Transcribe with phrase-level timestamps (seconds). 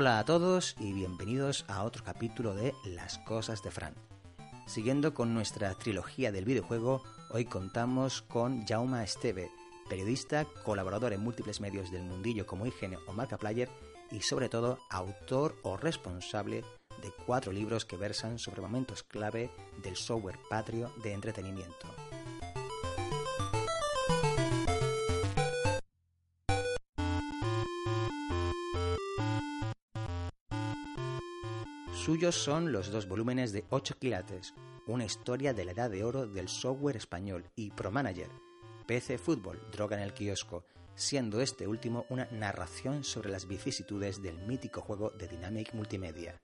[0.00, 3.96] Hola a todos y bienvenidos a otro capítulo de Las Cosas de Fran.
[4.64, 9.50] Siguiendo con nuestra trilogía del videojuego, hoy contamos con Jauma Esteve,
[9.88, 13.68] periodista, colaborador en múltiples medios del mundillo como IGN o Marcaplayer
[14.12, 16.62] y sobre todo autor o responsable
[17.02, 19.50] de cuatro libros que versan sobre momentos clave
[19.82, 21.88] del software patrio de entretenimiento.
[32.08, 34.54] Suyos son los dos volúmenes de 8 quilates,
[34.86, 38.30] una historia de la edad de oro del software español y Pro Manager,
[38.86, 44.38] PC Fútbol, droga en el kiosco, siendo este último una narración sobre las vicisitudes del
[44.38, 46.40] mítico juego de Dynamic Multimedia.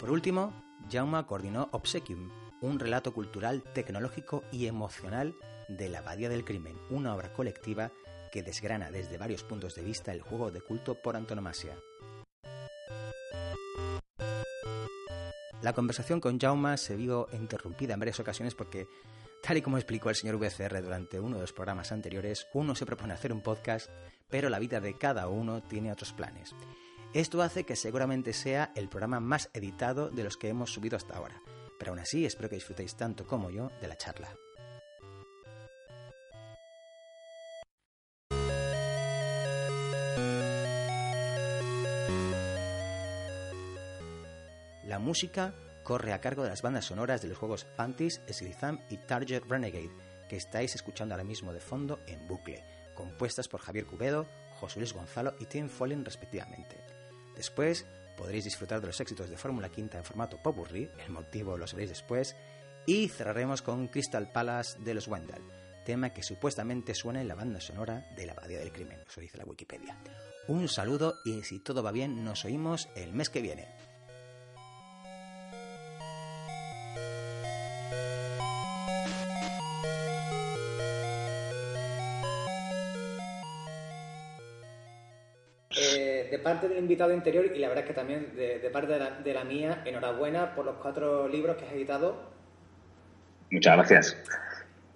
[0.00, 0.52] Por último,
[0.90, 5.36] Jauma coordinó Obsequium, un relato cultural, tecnológico y emocional
[5.76, 7.92] de la Abadía del Crimen, una obra colectiva
[8.30, 11.76] que desgrana desde varios puntos de vista el juego de culto por antonomasia.
[15.62, 18.88] La conversación con Jauma se vio interrumpida en varias ocasiones porque,
[19.42, 22.84] tal y como explicó el señor VCR durante uno de los programas anteriores, uno se
[22.84, 23.88] propone hacer un podcast,
[24.28, 26.52] pero la vida de cada uno tiene otros planes.
[27.14, 31.16] Esto hace que seguramente sea el programa más editado de los que hemos subido hasta
[31.16, 31.40] ahora,
[31.78, 34.34] pero aún así espero que disfrutéis tanto como yo de la charla.
[45.02, 49.42] Música corre a cargo de las bandas sonoras de los juegos Fantis, Slitham y Target
[49.48, 49.90] Renegade,
[50.28, 54.26] que estáis escuchando ahora mismo de fondo en bucle, compuestas por Javier Cubedo,
[54.60, 56.76] José Luis Gonzalo y Tim Follen respectivamente.
[57.36, 57.86] Después
[58.16, 61.90] podréis disfrutar de los éxitos de Fórmula Quinta en formato popurrí, el motivo lo sabréis
[61.90, 62.36] después,
[62.86, 65.42] y cerraremos con Crystal Palace de los Wendell,
[65.84, 69.38] tema que supuestamente suena en la banda sonora de la Abadía del Crimen, eso dice
[69.38, 69.96] la Wikipedia.
[70.48, 73.68] Un saludo y si todo va bien nos oímos el mes que viene.
[86.42, 89.82] Parte del invitado interior y la verdad es que también de, parte de la, mía,
[89.84, 92.30] enhorabuena por los cuatro libros que has editado.
[93.50, 94.16] Muchas gracias.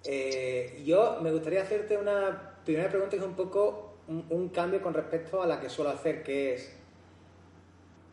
[0.05, 4.93] Eh, yo me gustaría hacerte una primera pregunta que es un poco un, cambio con
[4.93, 6.75] respecto a la que suelo hacer, que es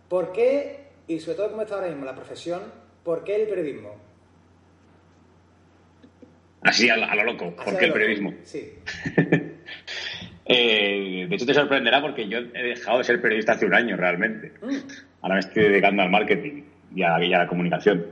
[0.08, 2.62] ¿por qué, y sobre todo como está ahora mismo la profesión,
[3.04, 3.94] ¿por qué el periodismo?
[6.62, 8.34] Así a, lo loco, ¿por qué el periodismo?
[8.42, 8.78] Sí.
[10.56, 13.97] Eh, de hecho, te sorprenderá porque yo he dejado de ser periodista hace un año
[13.97, 14.53] realmente.
[14.62, 14.76] Mm.
[15.22, 16.62] Ahora me estoy dedicando al marketing
[16.94, 18.06] y a, la comunicación.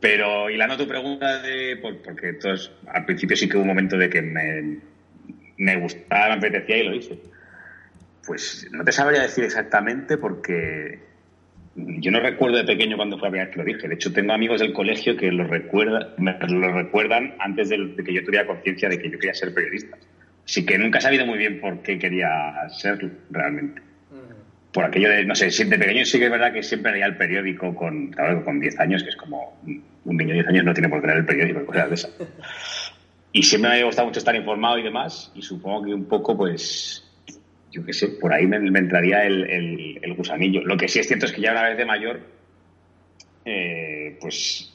[0.00, 4.08] Pero, hilando tu pregunta, de, porque entonces, al principio sí que hubo un momento de
[4.08, 4.78] que me,
[5.58, 7.18] me gustaba, me apetecía y lo hice.
[8.26, 11.00] Pues no te sabría decir exactamente porque
[11.76, 13.88] yo no recuerdo de pequeño cuando fue la primera vez que lo dije.
[13.88, 18.14] De hecho, tengo amigos del colegio que lo, recuerda, me lo recuerdan antes de que
[18.14, 19.98] yo tuviera conciencia de que yo quería ser periodista.
[20.44, 23.82] Sí que nunca he sabido muy bien por qué quería ser realmente.
[24.72, 27.16] Por aquello de, no sé, de pequeño sí que es verdad que siempre leía el
[27.16, 30.74] periódico con, claro, con 10 años, que es como un niño de 10 años no
[30.74, 32.10] tiene por qué leer el periódico y cosas de esas.
[33.32, 36.36] Y siempre me ha gustado mucho estar informado y demás, y supongo que un poco,
[36.36, 37.04] pues,
[37.70, 40.62] yo qué sé, por ahí me, entraría el, el, gusanillo.
[40.62, 42.20] Lo que sí es cierto es que ya una vez de mayor,
[43.44, 44.73] eh, pues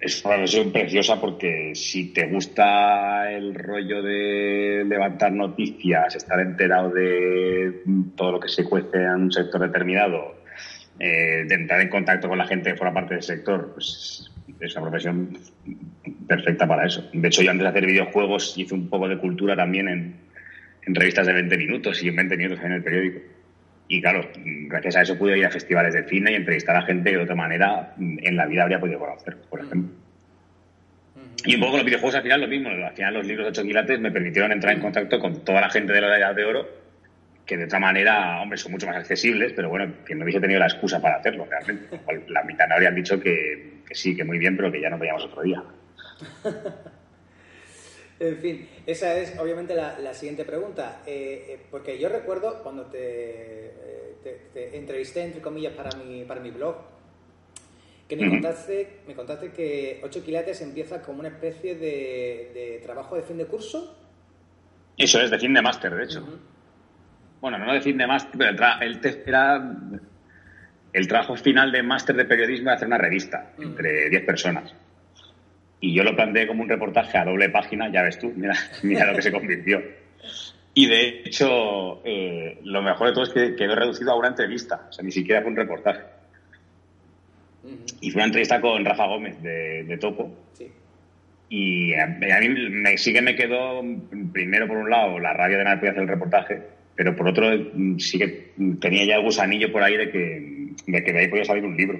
[0.00, 6.90] es una versión preciosa porque si te gusta el rollo de levantar noticias, estar enterado
[6.90, 7.82] de
[8.16, 10.42] todo lo que se cuece en un sector determinado,
[10.98, 14.76] eh, de entrar en contacto con la gente que forma parte del sector, pues es
[14.76, 15.38] una profesión
[16.26, 17.08] perfecta para eso.
[17.12, 20.16] De hecho, yo antes de hacer videojuegos hice un poco de cultura también en,
[20.86, 23.20] en revistas de 20 minutos y en 20 minutos en el periódico.
[23.92, 27.10] Y claro, gracias a eso pude ir a festivales de cine y entrevistar a gente
[27.10, 29.92] que de otra manera en la vida habría podido conocer, por ejemplo.
[31.44, 32.68] Y un poco los videojuegos al final lo mismo.
[32.68, 35.70] Al final los libros de 8 quilates me permitieron entrar en contacto con toda la
[35.70, 36.68] gente de la edad de oro,
[37.44, 40.60] que de otra manera, hombre, son mucho más accesibles, pero bueno, que no hubiese tenido
[40.60, 41.98] la excusa para hacerlo realmente.
[42.28, 45.00] La mitad no habrían dicho que, que sí, que muy bien, pero que ya nos
[45.00, 45.64] veíamos otro día.
[48.20, 51.00] En fin, esa es obviamente la, siguiente pregunta.
[51.06, 54.14] Eh, eh, porque yo recuerdo cuando eh,
[54.52, 56.76] te, entrevisté, entre comillas, para mi, para mi blog,
[58.06, 63.22] que me, contaste, me contaste que 8 quilates empieza como una especie de, trabajo de
[63.22, 63.96] fin de curso.
[64.98, 66.22] Eso es, de fin de máster, de hecho.
[67.40, 68.50] Bueno, no de fin de máster, pero
[68.82, 69.76] el, era
[70.92, 74.74] el trabajo final de máster de periodismo era hacer una revista entre 10 personas.
[75.80, 79.06] Y yo lo planteé como un reportaje a doble página, ya ves tú, mira, mira
[79.06, 79.82] lo que se convirtió.
[80.74, 84.86] Y de hecho, eh, lo mejor de todo es que quedó reducido a una entrevista,
[84.88, 86.00] o sea, ni siquiera fue un reportaje.
[88.00, 90.32] Y fue una entrevista con Rafa Gómez de, Topo.
[91.48, 93.82] Y a, mí me, sí que me quedó,
[94.32, 96.62] primero por un lado, la rabia de nadie hacer el reportaje,
[96.94, 97.50] pero por otro
[97.98, 101.44] sí que tenía ya el gusanillo por ahí de que, de que de ahí podía
[101.44, 101.98] salir un libro.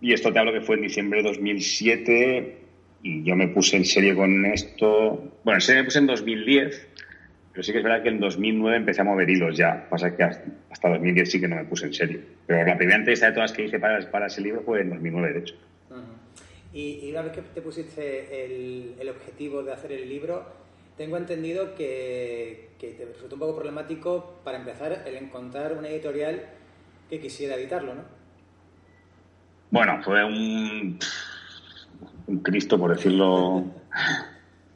[0.00, 2.65] Y esto te hablo que fue en diciembre de 2007
[3.06, 5.32] y yo me puse en serio con esto.
[5.44, 6.88] Bueno, en serio me puse en 2010
[7.56, 9.88] pero sí que es verdad que en 2009 empecé a mover hilos ya.
[9.88, 12.20] Pasa que hasta 2010 sí que no me puse en serio.
[12.46, 15.32] Pero la primera entrevista de todas que hice para, para ese libro fue en 2009,
[15.32, 15.54] de hecho.
[16.74, 20.44] y, una vez que te pusiste el, objetivo de hacer el libro,
[20.98, 26.42] tengo entendido que, que, te resultó un poco problemático para empezar el encontrar una editorial
[27.08, 28.02] que quisiera editarlo, ¿no?
[29.70, 30.98] Bueno, fue un,
[32.26, 33.64] un Cristo, por decirlo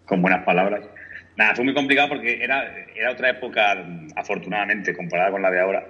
[0.04, 0.82] con buenas palabras.
[1.36, 2.64] Nada, fue muy complicado porque era,
[2.94, 3.86] era otra época,
[4.16, 5.86] afortunadamente, comparada con la de ahora,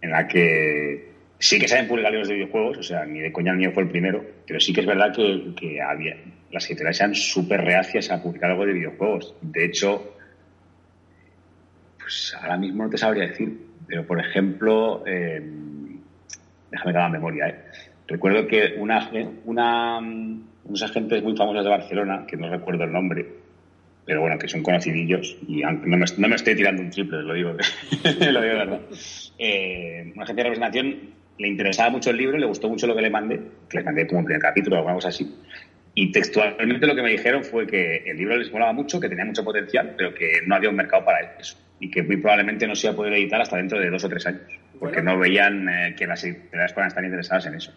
[0.00, 3.32] en la que sí que se habían publicado libros de videojuegos, o sea, ni de
[3.32, 6.16] coña ni fue el primero, pero sí que es verdad que, que había,
[6.52, 9.34] las editoriales eran súper reacias a publicar algo de videojuegos.
[9.40, 10.16] De hecho,
[11.98, 15.42] pues ahora mismo no te sabría decir, pero por ejemplo, eh,
[16.70, 17.56] déjame que haga memoria, ¿eh?
[18.06, 19.10] Recuerdo que una,
[19.44, 20.00] una,
[20.64, 23.26] unos agentes muy famosos de Barcelona, que no recuerdo el nombre,
[24.04, 27.22] pero bueno, que son conocidillos y aunque no me, no me estoy tirando un triple,
[27.22, 27.52] lo digo,
[28.04, 28.80] lo digo de verdad.
[29.38, 30.96] Eh, una agencia de representación
[31.38, 34.06] le interesaba mucho el libro, le gustó mucho lo que le mandé, que le mandé
[34.06, 35.34] como un primer capítulo o alguna cosa así.
[35.94, 39.24] Y textualmente lo que me dijeron fue que el libro les molaba mucho, que tenía
[39.24, 41.58] mucho potencial, pero que no había un mercado para eso.
[41.80, 44.08] Y que muy probablemente no se iba a poder editar hasta dentro de dos o
[44.08, 44.42] tres años.
[44.78, 47.72] Porque no veían eh, que las editoriales puedan estar interesadas en eso.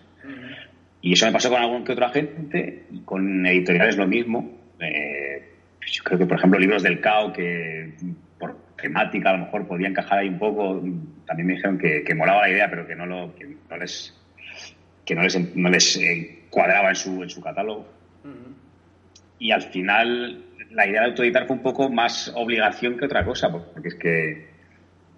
[1.06, 4.58] Y eso me pasó con algún que otro agente, y con editoriales lo mismo.
[4.80, 5.52] Eh,
[5.86, 7.94] yo creo que, por ejemplo, libros del CAO que
[8.40, 10.82] por temática a lo mejor podía encajar ahí un poco,
[11.28, 14.20] también me dijeron que, que molaba la idea, pero que no, lo, que no les,
[15.06, 17.88] que no les, no les eh, cuadraba en su, en su catálogo.
[19.38, 23.52] Y al final la idea de autoeditar fue un poco más obligación que otra cosa,
[23.52, 24.45] porque es que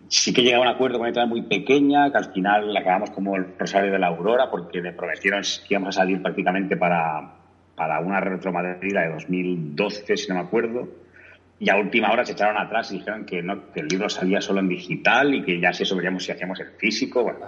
[0.09, 3.11] sí que llegaba a un acuerdo con una editorial muy pequeña, que al final acabamos
[3.11, 7.35] como el Rosario de la Aurora, porque me prometieron que íbamos a salir prácticamente para,
[7.75, 10.87] para una retromadrida de 2012, si no me acuerdo,
[11.59, 14.41] y a última hora se echaron atrás y dijeron que, no, que el libro salía
[14.41, 17.23] solo en digital y que ya si eso veríamos si hacíamos el físico.
[17.23, 17.39] Bueno,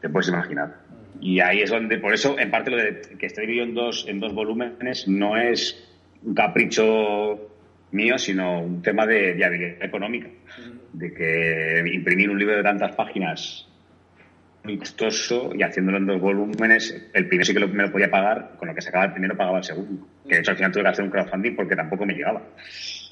[0.00, 0.78] te puedes imaginar.
[1.20, 4.06] Y ahí es donde, por eso, en parte lo de que esté dividido en dos,
[4.08, 5.86] en dos volúmenes no es
[6.24, 7.51] un capricho
[7.92, 10.28] mío, sino un tema de viabilidad económica.
[10.92, 13.66] De que imprimir un libro de tantas páginas
[14.64, 18.56] muy costoso y haciéndolo en dos volúmenes, el primero sí que me lo podía pagar,
[18.56, 20.06] con lo que sacaba el primero pagaba el segundo.
[20.26, 22.42] Que de hecho al final tuve que hacer un crowdfunding porque tampoco me llegaba.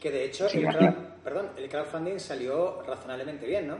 [0.01, 0.67] Que de hecho, el,
[1.25, 3.79] perdón, el crowdfunding salió razonablemente bien, ¿no?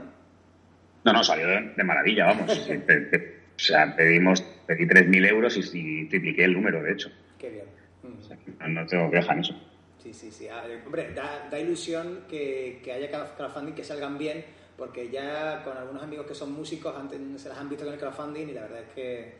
[1.03, 2.51] No, no, salió de, maravilla, vamos.
[2.69, 7.09] o sea, pedimos, pedí 3.000 euros y, tripliqué el número, de hecho.
[7.39, 8.73] Qué bien.
[8.73, 9.70] no, tengo queja en eso.
[10.01, 10.47] Sí, sí, sí.
[10.47, 14.43] Ah, hombre, da, ilusión que, que haya crowdfunding que salgan bien
[14.81, 16.95] porque ya con algunos amigos que son músicos
[17.37, 19.33] se las han visto con el crowdfunding y la verdad es que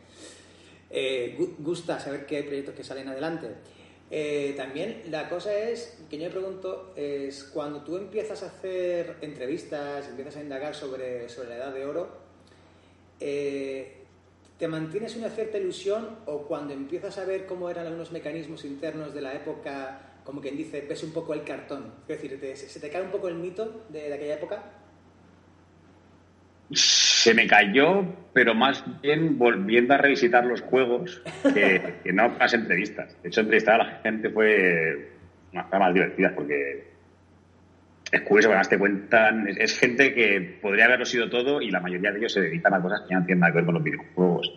[0.88, 3.48] eh, gusta saber que hay proyectos que salen adelante.
[4.08, 9.16] Eh, también la cosa es, que yo me pregunto, es cuando tú empiezas a hacer
[9.20, 12.08] entrevistas, empiezas a indagar sobre, sobre la edad de oro,
[13.18, 13.96] eh,
[14.58, 19.12] ¿te mantienes una cierta ilusión o cuando empiezas a ver cómo eran algunos mecanismos internos
[19.12, 21.92] de la época, como quien dice, ves un poco el cartón?
[22.08, 24.62] Es decir, ¿se te cae un poco el mito de aquella época?
[26.74, 31.22] se me cayó, pero más bien volviendo a revisitar los juegos
[31.54, 33.16] que, no las entrevistas.
[33.22, 35.12] De hecho, entrevistar a la gente fue
[35.52, 36.91] una más divertida porque
[38.12, 42.12] es curioso, además te cuentan, es, gente que podría haberlo sido todo y la mayoría
[42.12, 44.52] de ellos se dedican a cosas que no tienen nada que ver con los videojuegos.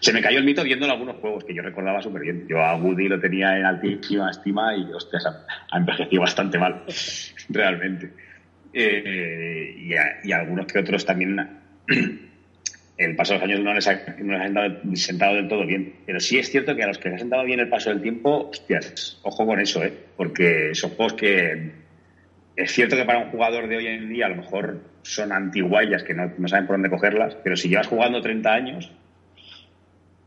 [0.00, 2.46] Se me cayó el mito viendo algunos juegos que yo recordaba súper bien.
[2.48, 6.82] Yo a Woody lo tenía en altísima estima y, hostias, ha, envejecido bastante mal,
[7.50, 8.10] realmente.
[8.72, 11.38] Eh, y, y algunos que otros también
[12.96, 13.98] el paso de los años no les, ha,
[14.94, 15.94] sentado, del todo bien.
[16.06, 18.00] Pero sí es cierto que a los que les ha sentado bien el paso del
[18.00, 19.92] tiempo, hostias, ojo con eso, ¿eh?
[20.16, 21.83] Porque son juegos que.
[22.56, 26.04] Es cierto que para un jugador de hoy en día a lo mejor son antiguayas
[26.04, 28.92] que no, saben por dónde cogerlas, pero si llevas jugando 30 años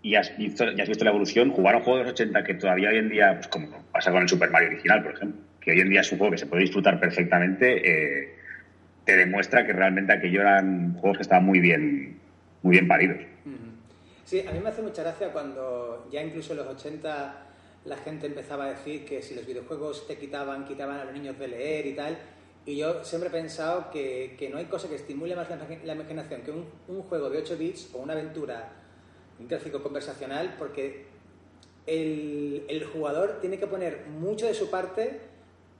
[0.02, 2.54] y has visto, has visto la evolución, jugar a un juego de los 80 que
[2.56, 5.72] todavía hoy en día, pues como pasa con el Super Mario original, por ejemplo, que
[5.72, 8.36] hoy en día es un juego que se puede disfrutar perfectamente, eh,
[9.06, 12.20] te demuestra que realmente aquello eran juegos que estaban muy bien,
[12.62, 13.18] muy bien paridos.
[14.26, 17.47] Sí, a mí me hace mucha gracia cuando ya incluso en los 80
[17.88, 21.40] la gente empezaba a decir que si los videojuegos te quitaban, quitaban a los niños
[21.40, 22.18] de leer y tal.
[22.66, 26.42] Y yo siempre he pensado que, que no hay cosa que estimule más la, imaginación
[26.42, 28.74] que un, un, juego de 8 bits o una aventura,
[29.40, 31.06] un gráfico conversacional, porque
[31.86, 35.22] el, el, jugador tiene que poner mucho de su parte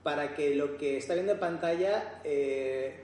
[0.02, 3.00] para que lo que está viendo en pantalla eh,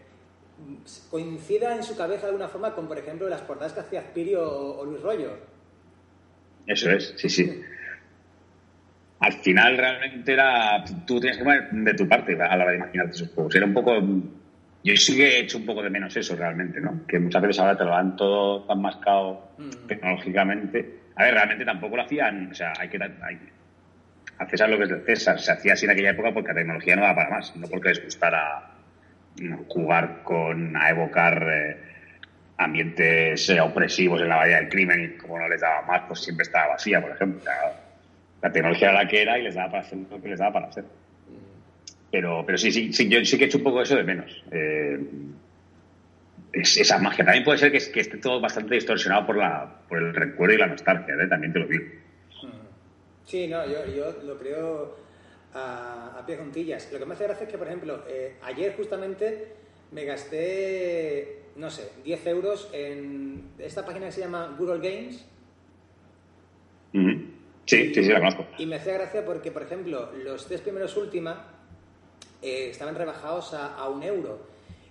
[1.10, 4.50] coincida en su cabeza de alguna forma con, por ejemplo, las portadas que hacía Aspirio
[4.50, 5.32] o, o Luis Rollo.
[6.66, 7.62] Eso es, sí, sí
[9.20, 10.84] al final realmente era.
[11.06, 13.54] Tú tienes que poner de tu parte a la hora de imaginarte esos juegos.
[13.54, 13.92] Era un poco.
[14.82, 17.06] Yo sí que he hecho un poco de menos eso realmente, ¿no?
[17.06, 19.86] Que muchas veces ahora te lo dan todo tan mascado mm.
[19.86, 20.98] tecnológicamente.
[21.16, 22.50] A ver, realmente tampoco lo hacían.
[22.50, 23.02] O sea, hay que.
[23.02, 23.38] Hay,
[24.38, 25.40] a César lo que es de César.
[25.40, 27.56] Se hacía así en aquella época porque la tecnología no daba para más.
[27.56, 28.72] No porque les gustara
[29.68, 30.76] jugar con.
[30.76, 31.48] a evocar.
[31.50, 31.76] Eh,
[32.56, 36.20] ambientes eh, opresivos en la bahía del crimen y como no les daba más, pues
[36.20, 37.50] siempre estaba vacía, por ejemplo
[38.44, 40.52] la tecnología era la que era y les daba para hacer lo que les daba
[40.52, 40.84] para hacer.
[42.10, 44.44] Pero, pero sí, sí, sí, yo sí que he hecho un poco eso de menos.
[44.50, 45.00] Eh,
[46.52, 47.24] esa magia.
[47.24, 50.66] También puede ser que, esté todo bastante distorsionado por, la, por el recuerdo y la
[50.66, 51.26] nostalgia, ¿eh?
[51.26, 51.84] también te lo digo.
[53.24, 54.98] Sí, no, yo, yo lo creo
[55.54, 56.92] a, a pie juntillas.
[56.92, 59.54] Lo que me hace gracia es que, por ejemplo, eh, ayer justamente
[59.90, 65.24] me gasté, no sé, 10 euros en esta página que se llama Google Games.
[67.66, 68.46] Sí, sí, sí, la conozco.
[68.58, 71.46] Y me hacía gracia porque, por ejemplo, los tres primeros última
[72.42, 74.46] eh, estaban rebajados a, un euro.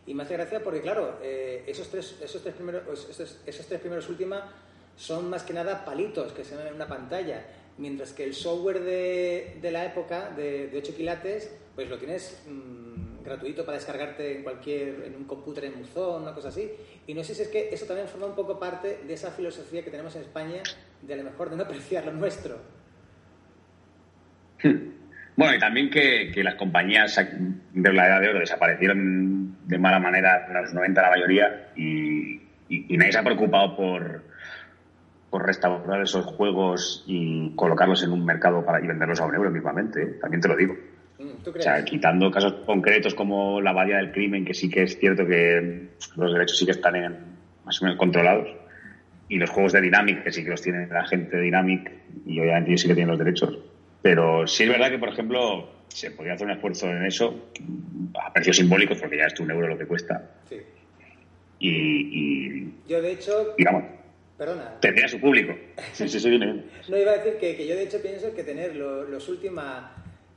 [0.05, 3.65] Y me hace gracia porque, claro, eh, esos, tres, esos, tres primeros, pues, esos, esos,
[3.67, 4.51] tres primeros última
[4.95, 7.45] son más que nada palitos que se ven en una pantalla.
[7.77, 12.43] Mientras que el software de, de la época, de, de 8 quilates, pues lo tienes
[12.47, 12.92] mmm,
[13.23, 16.71] gratuito para descargarte en cualquier, en un computer en Buzón, una cosa así.
[17.07, 19.83] Y no sé si es que eso también forma un poco parte de esa filosofía
[19.83, 20.61] que tenemos en España
[21.01, 22.59] de a lo mejor de no apreciar lo nuestro.
[25.35, 27.19] Bueno, y también que, que, las compañías
[27.73, 32.35] de la edad de oro desaparecieron de mala manera en los 90 la mayoría y,
[32.69, 34.21] y, y nadie se ha preocupado por,
[35.33, 39.49] por restaurar esos juegos y colocarlos en un mercado para y venderlos a un euro
[39.49, 40.17] mismamente, ¿eh?
[40.21, 40.75] también te lo digo.
[41.19, 44.97] Mm, o sea, quitando casos concretos como la Bahía del Crimen, que sí que es
[44.97, 47.17] cierto que los derechos sí que están en,
[47.65, 48.47] más o menos controlados,
[49.29, 51.91] y los juegos de Dynamic, que sí que los tiene la gente de Dynamic,
[52.25, 53.57] y obviamente ellos sí que tienen los derechos.
[54.01, 57.49] Pero sí es verdad que, por ejemplo, se podría hacer un esfuerzo en eso,
[58.21, 60.31] a precios simbólicos, porque ya es un euro lo que cuesta.
[60.49, 60.57] Sí.
[61.59, 63.55] Y, y, Yo, de hecho.
[63.57, 63.85] Digamos.
[64.37, 64.79] Perdona.
[64.81, 65.53] Tendría su público.
[65.93, 66.63] Sí, sí, sí, viene.
[66.89, 69.63] no, iba a decir que, que, yo, de hecho, pienso que tener lo, los últimos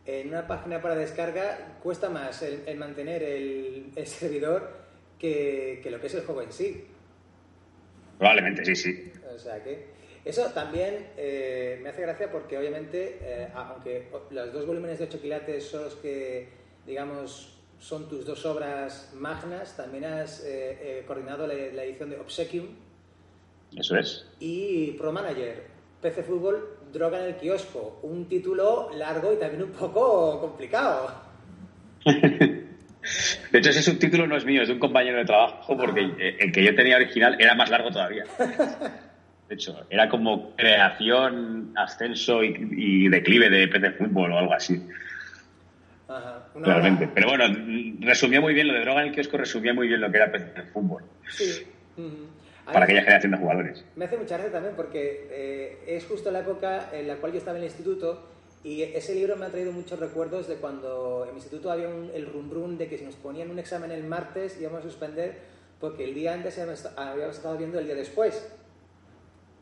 [0.06, 4.70] en una página para descarga cuesta más el, el mantener el, el servidor
[5.18, 6.86] que, que, lo que es el juego en sí.
[8.18, 9.12] Probablemente, sí, sí.
[9.34, 9.96] O sea que.
[10.24, 15.20] Eso también eh, me hace gracia porque, obviamente, eh, aunque los dos volúmenes de 8
[15.20, 16.48] quilates son los que,
[16.84, 22.66] digamos, son tus dos obras magnas, también has eh, coordinado la, la, edición de Obsequium.
[23.76, 24.26] Eso es.
[24.40, 25.62] Y Pro Manager,
[26.02, 28.00] PC Fútbol, Droga en el kiosco.
[28.02, 31.10] Un título largo y también un poco complicado.
[32.04, 36.44] De hecho, ese subtítulo no es mío, es de un compañero de trabajo, porque ah.
[36.44, 38.24] el que yo tenía original era más largo todavía.
[39.48, 44.82] De hecho, era como creación, ascenso y, y declive de PC Fútbol o algo así.
[46.08, 46.48] Ajá.
[46.56, 47.08] Realmente.
[47.14, 47.44] Pero bueno,
[48.00, 50.32] resumía muy bien lo de droga en el kiosco, resumía muy bien lo que era
[50.32, 51.04] PC Fútbol.
[51.28, 51.64] Sí.
[51.96, 52.35] Uh -huh.
[52.72, 53.84] Para aquella generación de jugadores.
[53.94, 57.38] Me hace mucha gracia también porque eh, es justo la época en la cual yo
[57.38, 58.28] estaba en el instituto
[58.64, 62.10] y ese libro me ha traído muchos recuerdos de cuando en mi instituto había un,
[62.12, 65.36] el rum rum de que si nos ponían un examen el martes íbamos a suspender
[65.80, 68.52] porque el día antes habíamos estado viendo el día después.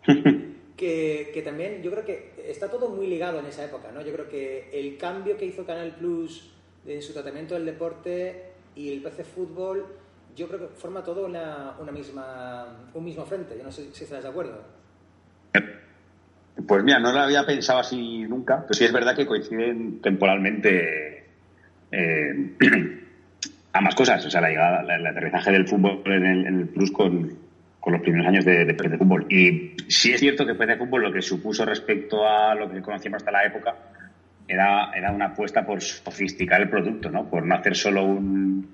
[0.76, 4.00] que, que, también yo creo que está todo muy ligado en esa época, ¿no?
[4.02, 6.52] Yo creo que el cambio que hizo Canal Plus
[6.86, 9.86] en su tratamiento del deporte y el PC Fútbol,
[10.36, 13.56] yo creo que forma todo una, una misma, un mismo frente.
[13.56, 14.62] Yo no sé si estás de acuerdo.
[16.66, 21.26] Pues mira, no lo había pensado así nunca, pero sí es verdad que coinciden temporalmente
[21.90, 22.56] eh,
[23.72, 24.24] ambas cosas.
[24.24, 27.32] O sea, la llegada, el aterrizaje del fútbol en el, Plus con,
[27.80, 29.26] con los primeros años de, de PC Fútbol.
[29.30, 33.18] Y sí es cierto que PC Fútbol lo que supuso respecto a lo que conocíamos
[33.18, 33.76] hasta la época
[34.46, 37.28] era, era una apuesta por sofisticar el producto, ¿no?
[37.28, 38.73] Por no hacer solo un,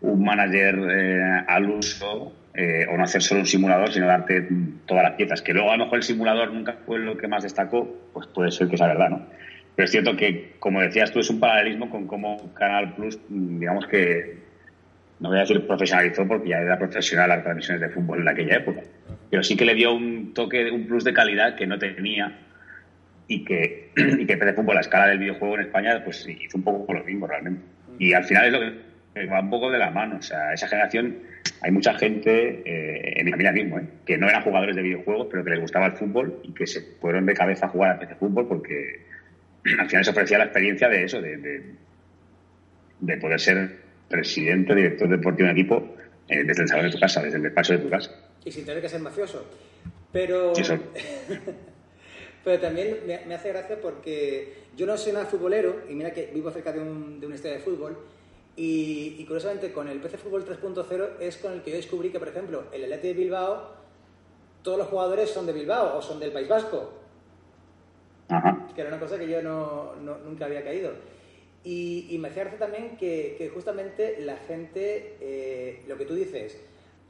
[0.00, 4.48] un manager eh, al uso eh, o no hacer solo un simulador, sino darte
[4.86, 5.42] todas las piezas.
[5.42, 8.50] Que luego a lo mejor el simulador nunca fue lo que más destacó, pues puede
[8.50, 9.26] ser que sea verdad, ¿no?
[9.74, 13.86] Pero es cierto que, como decías tú, es un paralelismo con cómo Canal Plus, digamos
[13.86, 14.38] que
[15.20, 18.56] no voy a decir profesionalizó porque ya era profesional las transmisiones de fútbol en aquella
[18.56, 18.82] época,
[19.30, 22.38] pero sí que le dio un toque, un plus de calidad que no tenía
[23.28, 26.64] y que, y que PC Fútbol, la escala del videojuego en España, pues hizo un
[26.64, 27.62] poco lo mismo realmente.
[27.98, 28.72] Y al final es lo que
[29.24, 30.18] va un poco de la mano.
[30.18, 31.18] O sea, esa generación,
[31.62, 35.28] hay mucha gente, eh, en mi familia mismo, eh, que no eran jugadores de videojuegos,
[35.30, 37.98] pero que les gustaba el fútbol y que se fueron de cabeza a jugar a
[37.98, 39.06] PC Fútbol porque
[39.78, 41.36] al final se ofrecía la experiencia de eso, de,
[43.00, 43.70] de, poder ser
[44.08, 45.96] presidente, director deportivo de un equipo
[46.28, 48.10] eh, desde el salón de tu casa, desde el despacho de tu casa.
[48.44, 49.50] Y sin tener que ser mafioso.
[50.12, 50.52] Pero...
[52.44, 56.48] Pero también me, hace gracia porque yo no soy nada futbolero y mira que vivo
[56.52, 57.98] cerca de un, de estadio de fútbol
[58.56, 62.28] y, curiosamente con el PC Fútbol 3.0 es con el que yo descubrí que, por
[62.28, 63.70] ejemplo, el Atleti de Bilbao,
[64.62, 66.90] todos los jugadores son de Bilbao o son del País Vasco.
[68.74, 70.92] Que era una cosa que yo no, nunca había caído.
[71.64, 76.58] Y, me hace gracia también que, justamente la gente, eh, lo que tú dices,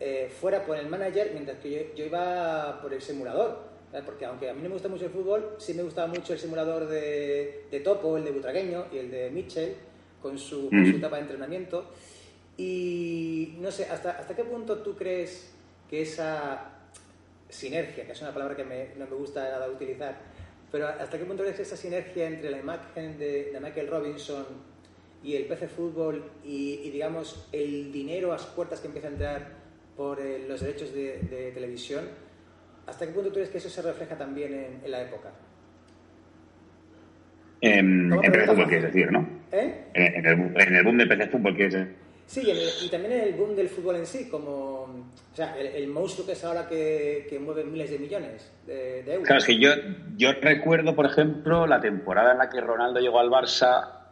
[0.01, 3.77] eh, fuera por el manager, mientras que yo iba por el simulador.
[4.05, 6.39] Porque aunque a mí no me gusta mucho el fútbol, sí me gustaba mucho el
[6.39, 9.75] simulador de, Topo, el de Butragueño y el de Mitchell,
[10.27, 11.91] con su, etapa de entrenamiento.
[12.57, 15.53] Y no sé, ¿hasta, ¿hasta qué punto tú crees
[15.89, 16.73] que esa
[17.49, 20.19] sinergia, que es una palabra que no me gusta nada utilizar,
[20.73, 24.47] pero ¿hasta qué punto crees que esa sinergia entre la imagen de, Michael Robinson
[25.23, 29.53] y el PC Fútbol y, digamos, el dinero a las puertas que empieza a entrar
[29.97, 32.05] por eh, los derechos de televisión,
[32.87, 35.33] ¿Hasta qué punto tú crees que eso se refleja también en, la época?
[37.67, 39.29] En, en PC Fútbol, quieres decir, ¿no?
[39.53, 39.75] ¿Eh?
[39.95, 41.95] En, el, boom del PC Fútbol, quieres decir.
[42.27, 42.43] Sí,
[42.85, 46.33] y, también en el boom del fútbol en sí, como o sea, el, monstruo que
[46.33, 49.27] es ahora que, que, mueve miles de millones de, de, euros.
[49.27, 49.71] Claro, es que yo,
[50.17, 54.06] yo recuerdo, por ejemplo, la temporada en la que Ronaldo llegó al Barça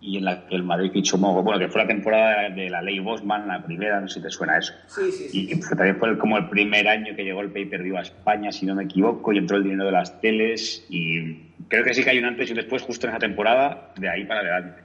[0.00, 2.98] y en la que el Madrid fichó bueno, que fue la temporada de la ley
[3.00, 4.72] Bosman, la primera, no sé si te suena eso.
[4.86, 5.50] Sí, sí, sí.
[5.52, 8.74] Y también fue como el primer año que llegó el pay-per-view a España, si no
[8.74, 11.34] me equivoco, y entró el dinero de las teles, y
[11.68, 14.08] creo que sí que hay un antes y un después justo en esa temporada, de
[14.08, 14.82] ahí para adelante.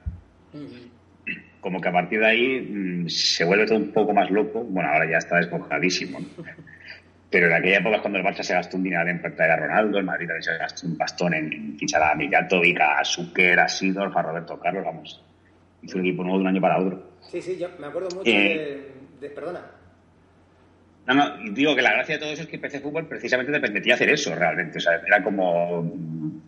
[1.60, 4.90] Como que a partir de ahí mm, se vuelve todo un poco más loco, bueno,
[4.90, 6.26] ahora ya está desbocadísimo, ¿no?
[7.30, 9.98] Pero en aquella época, cuando el Barça se gastó un dinero en traer a Ronaldo,
[9.98, 14.16] el Madrid también se gastó un bastón en fichar a Mijatovic, a Zucker, a Sidorf,
[14.16, 15.22] a Roberto Carlos, vamos.
[15.82, 17.02] Hizo un equipo nuevo de un año para otro.
[17.20, 19.60] Sí, sí, yo me acuerdo mucho eh, de, Perdona.
[21.06, 23.60] No, no, digo que la gracia de todo eso es que PC Fútbol precisamente te
[23.60, 24.78] permitía hacer eso realmente.
[24.78, 25.92] O sea, era como,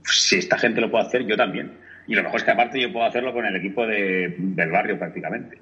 [0.04, 1.72] si esta gente lo puede hacer, yo también.
[2.06, 4.98] Y lo mejor es que aparte yo puedo hacerlo con el equipo de, del barrio
[4.98, 5.58] prácticamente.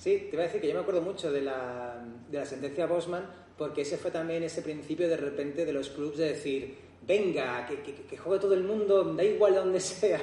[0.00, 2.86] Sí, te iba a decir que yo me acuerdo mucho de la, de la sentencia
[2.86, 3.22] Bosman,
[3.58, 6.74] porque ese fue también ese principio de repente de los clubes de decir,
[7.06, 10.18] venga, que, que, juegue todo el mundo, da igual donde sea.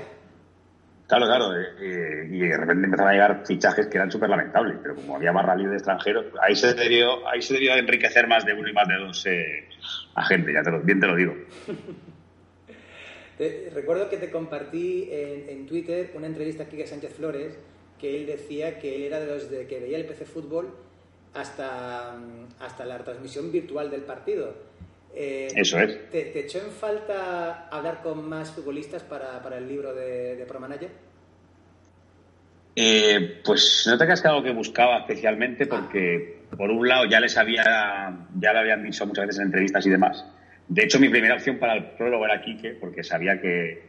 [1.05, 4.79] Claro, claro, eh, eh, y de repente empezaron a llegar fichajes que eran súper lamentables,
[4.81, 8.47] pero como había más rally de extranjeros, ahí se debió, ahí se debió enriquecer más
[8.47, 9.69] de uno y más de dos eh,
[10.15, 11.35] agentes, ya te lo, bien te lo digo.
[13.75, 17.59] recuerdo que te compartí en, en Twitter una entrevista aquí a Sánchez Flores,
[17.99, 20.73] que él decía que él era de los de que veía el PC Fútbol
[21.33, 22.15] hasta,
[22.59, 24.55] hasta la transmisión virtual del partido.
[25.15, 26.09] Eh, Eso es.
[26.11, 30.59] ¿te, echó en falta hablar con más futbolistas para, para el libro de, de Pro
[30.59, 30.89] Manager?
[32.75, 37.19] Eh, pues no te creas que algo que buscaba especialmente porque, por un lado, ya
[37.19, 37.63] les había,
[38.39, 40.23] ya lo habían dicho muchas veces en entrevistas y demás.
[40.67, 43.81] De hecho, mi primera opción para el prólogo era Quique, porque sabía que,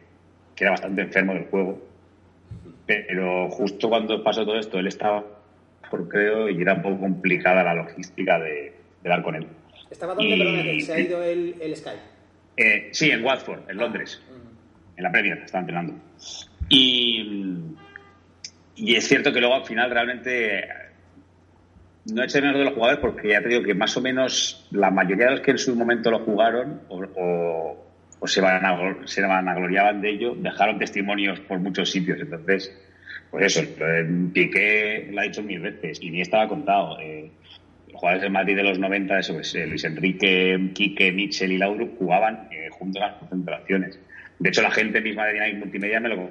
[0.55, 1.88] que era bastante enfermo del juego
[2.89, 5.23] pero justo cuando pasó todo esto, él estaba,
[5.91, 8.73] por creo, y era un poco complicada la logística de,
[9.03, 9.45] dar con él.
[9.91, 11.91] ¿Estaba dónde, perdón, se ha ido el, el Sky?
[12.57, 14.19] Eh, sí, en Watford, en Londres,
[14.97, 15.93] en la Premier, estaba entrenando.
[16.67, 17.59] Y,
[18.75, 20.67] y es cierto que luego al final realmente
[22.11, 24.89] no eché menos de los jugadores porque ya te digo que más o menos la
[24.89, 27.88] mayoría de los que en su momento lo jugaron o o
[28.25, 32.19] se, van se vanagloriaban de ello, dejaron testimonios por muchos sitios.
[32.19, 32.75] Entonces,
[33.31, 33.67] pues eso,
[34.33, 36.99] Piqué lo ha dicho mil veces, y ni estaba contado.
[36.99, 37.31] Eh,
[37.87, 41.87] los jugadores del Madrid de los 90, eso pues, Luis Enrique, Quique, Mitchell y Lauro
[41.97, 43.99] jugaban eh, juntos a las concentraciones.
[44.39, 46.29] De hecho, la gente misma de Dynamic Multimedia me lo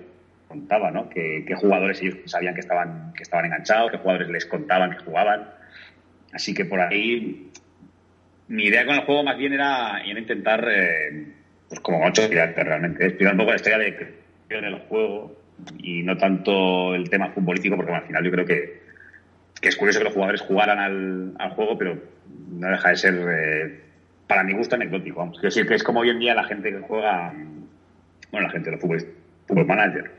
[0.48, 1.09] contaba, ¿no?
[1.11, 5.48] Que, jugadores ellos sabían que estaban, que estaban enganchados, qué jugadores les contaban que jugaban.
[6.33, 7.51] Así que por ahí
[8.48, 11.35] mi idea con el juego más bien era, intentar eh,
[11.68, 13.04] pues como ocho gigantes realmente.
[13.04, 14.14] Explicar un poco la historia de
[14.50, 15.37] en el juego
[15.78, 18.81] y no tanto el tema futbolístico, porque al final yo creo que,
[19.61, 21.98] es curioso que los jugadores jugaran al, al juego, pero
[22.52, 23.81] no deja de ser, eh,
[24.26, 25.18] para mi gusto, anecdótico.
[25.18, 25.38] Vamos.
[25.38, 27.33] Quiero decir que es como hoy en día la gente que juega,
[28.31, 29.07] bueno, la gente de los fútbol,
[29.46, 30.11] fútbol manager,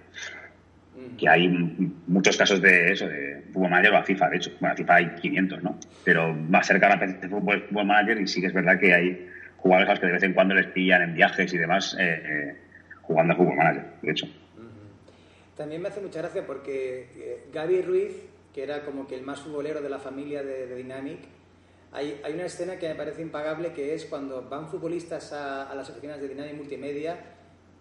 [1.17, 1.47] que hay
[2.07, 4.51] muchos casos de eso, de fútbol manager o a FIFA, de hecho.
[4.59, 5.79] Bueno, a FIFA hay 500, ¿no?
[6.03, 8.93] Pero más cerca a la de fútbol, fútbol manager y sí que es verdad que
[8.93, 9.27] hay
[9.61, 12.57] jugadores a los que de vez en cuando les pillan en viajes y demás eh,
[13.01, 14.27] jugando a fútbol manager, de hecho.
[15.55, 18.13] También me hace mucha gracia porque Gaby Ruiz,
[18.53, 21.19] que era como que el más futbolero de la familia de, Dynamic,
[21.91, 25.75] hay, hay, una escena que me parece impagable que es cuando van futbolistas a, a
[25.75, 27.17] las oficinas de Dynamic Multimedia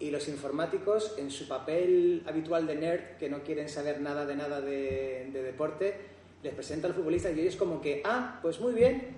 [0.01, 4.37] y los informáticos, en su papel habitual de nerd, que no quieren saber nada de
[4.37, 5.97] nada de, deporte,
[6.43, 9.09] les presenta al futbolista y ellos como que, ah, pues muy bien.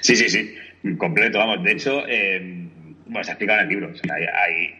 [0.00, 1.62] Sí, sí, sí, completo, vamos.
[1.62, 2.68] De hecho, eh,
[3.06, 3.92] bueno, se ha explicado en el libro.
[4.10, 4.72] hay,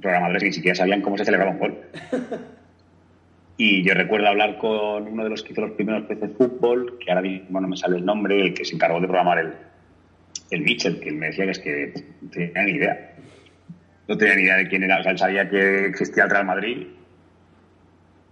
[0.00, 1.78] programadores que ni siquiera sabían cómo se celebraba un gol.
[3.56, 7.10] Y yo recuerdo hablar con uno de los que hizo los primeros PC Fútbol, que
[7.10, 9.52] ahora mismo no me sale el nombre, el que se encargó de programar el,
[10.50, 11.92] el Mitchell, que me decía que es que
[12.22, 13.14] no tenía ni idea.
[14.08, 14.98] No tenía ni idea de quién era.
[14.98, 16.88] O sea, él sabía que existía el Real Madrid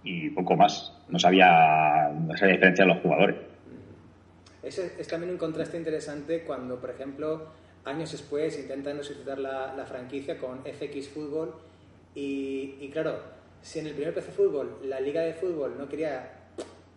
[0.03, 0.93] y poco más.
[1.09, 3.35] No sabía, no sabía diferenciar los jugadores.
[4.63, 7.47] Es, es también un contraste interesante cuando, por ejemplo,
[7.85, 11.55] años después intentan resucitar la, la franquicia con FX Fútbol
[12.13, 13.19] y, y, claro,
[13.61, 16.41] si en el primer PC Fútbol la Liga de Fútbol no quería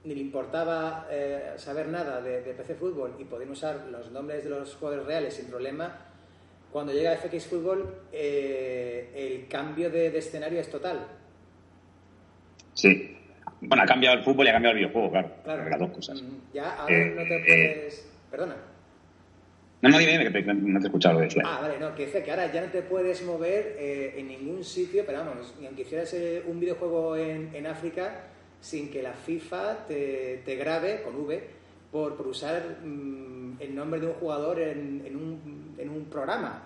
[0.05, 4.51] ni le importaba eh, saber nada de, PC Fútbol y podían usar los nombres de
[4.51, 5.99] los jugadores reales sin problema,
[6.71, 11.07] cuando llega FX Fútbol eh, el cambio de, escenario es total.
[12.75, 13.17] Sí.
[13.69, 15.31] Bueno, ha cambiado el fútbol y ha cambiado el videojuego, claro.
[15.45, 15.69] claro.
[15.69, 16.23] Las dos cosas.
[16.53, 18.11] Ya, ahora eh, no te puedes...
[18.31, 18.57] Perdona.
[19.83, 21.43] No, no, dime, que no te he escuchado lo que decía.
[21.45, 25.19] Ah, vale, no, que, que ahora ya no te puedes mover en ningún sitio, pero
[25.19, 28.29] vamos, ni aunque hicieras un videojuego en, en África,
[28.65, 31.43] sin que la FIFA te, te grabe con V
[31.93, 36.63] por, por usar mm, el nombre de un jugador en, en, un, en, un, programa.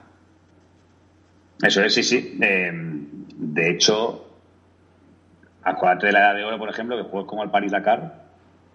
[1.61, 2.39] Eso es, sí, sí.
[2.41, 4.28] Eh, de hecho,
[5.69, 8.13] acuérdate de la edad de oro, por ejemplo, que juegos como el Paris Dakar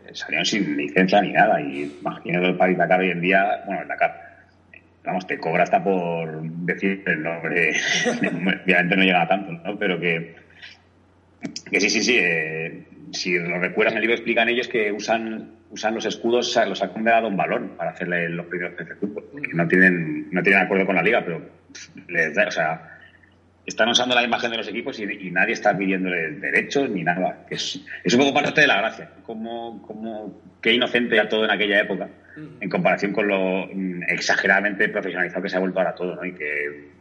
[0.05, 1.61] eh, salieron sin licencia ni nada.
[1.61, 4.15] Y imagínate el Paris Dakar hoy en día, bueno, el Dakar,
[5.03, 7.71] vamos, te cobra hasta por decir el nombre.
[8.63, 9.77] Obviamente no llega a tanto, ¿no?
[9.77, 10.35] Pero que,
[11.69, 12.17] que sí, sí, sí.
[12.19, 16.81] Eh, si lo recuerdas en el libro explican ellos que usan usan los escudos, los
[16.83, 19.25] han condenado un balón para hacerle los primeros PC fútbol.
[19.53, 21.41] No tienen, no tienen acuerdo con la liga, pero
[22.07, 22.92] les da, o sea,
[23.65, 27.45] están usando la imagen de los equipos y, nadie está pidiéndole derechos ni nada.
[27.49, 29.09] Es, es un poco parte de la gracia.
[29.25, 32.09] Como, como qué inocente era todo en aquella época,
[32.59, 36.25] en comparación con lo mm, exageradamente profesionalizado que se ha vuelto ahora todo, ¿no?
[36.25, 36.93] Y que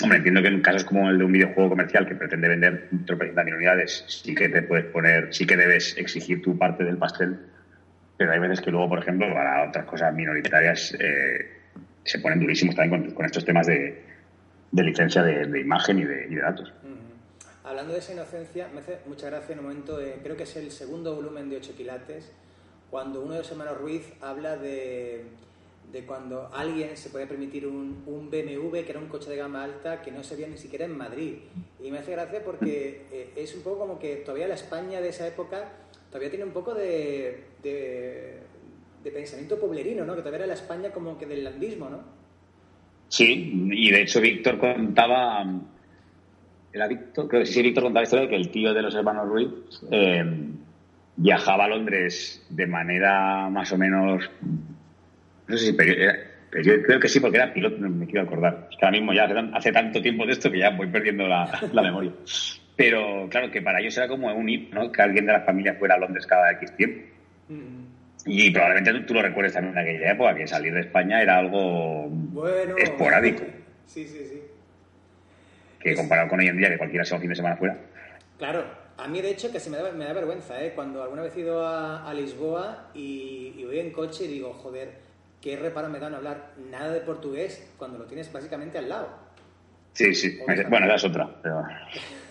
[0.00, 3.44] Hombre, entiendo que en casos como el de un videojuego comercial que pretende vender tropecientas
[3.44, 7.38] mil unidades, sí que te puedes poner, sí que debes exigir tu parte del pastel,
[8.16, 11.50] pero hay veces que luego, por ejemplo, para otras cosas minoritarias eh,
[12.04, 14.02] se ponen durísimos también con, estos temas de,
[14.72, 16.72] licencia de, imagen y de, datos.
[17.64, 20.70] Hablando de esa inocencia, me hace mucha gracia en un momento, creo que es el
[20.70, 22.32] segundo volumen de 8 quilates,
[22.90, 25.24] cuando uno de los hermanos Ruiz habla de
[25.92, 29.62] de cuando alguien se podía permitir un, un, BMW, que era un coche de gama
[29.62, 31.34] alta, que no se veía ni siquiera en Madrid.
[31.82, 35.10] Y me hace gracia porque eh, es un poco como que todavía la España de
[35.10, 35.70] esa época
[36.08, 38.40] todavía tiene un poco de, de,
[39.10, 40.14] pensamiento poblerino, ¿no?
[40.14, 42.00] Que todavía era la España como que del landismo, ¿no?
[43.12, 45.44] Sí, y de hecho Víctor contaba,
[46.72, 48.94] era Víctor, creo que sí, Víctor contaba la historia de que el tío de los
[48.94, 49.50] hermanos Ruiz
[49.90, 50.24] eh,
[51.16, 54.30] viajaba a Londres de manera más o menos
[55.46, 55.76] no sé si
[56.64, 58.68] yo creo que sí, porque era piloto, no me quiero acordar.
[58.70, 61.82] Es que ahora mismo ya hace, tanto tiempo de esto que ya voy perdiendo la,
[61.82, 62.12] memoria.
[62.76, 64.90] Pero claro, que para ellos era como un hito, ¿no?
[64.90, 67.06] Que alguien de la familia fuera a Londres cada X tiempo.
[67.50, 67.91] Mm.
[68.24, 72.10] Y probablemente tú, lo recuerdes también en aquella época, que salir de España era algo
[72.78, 73.44] esporádico.
[73.86, 74.42] Sí, sí, sí.
[75.80, 77.76] Que comparado con hoy en día, que cualquiera sea un fin de semana fuera.
[78.38, 78.64] Claro,
[78.96, 80.72] a mí de hecho que se me da, me da vergüenza, ¿eh?
[80.74, 84.90] Cuando alguna vez he ido a, Lisboa y, y voy en coche y digo, joder,
[85.40, 89.08] ¿qué reparo me dan hablar nada de portugués cuando lo tienes básicamente al lado?
[89.94, 90.38] Sí, sí.
[90.46, 91.28] Bueno, esa es otra.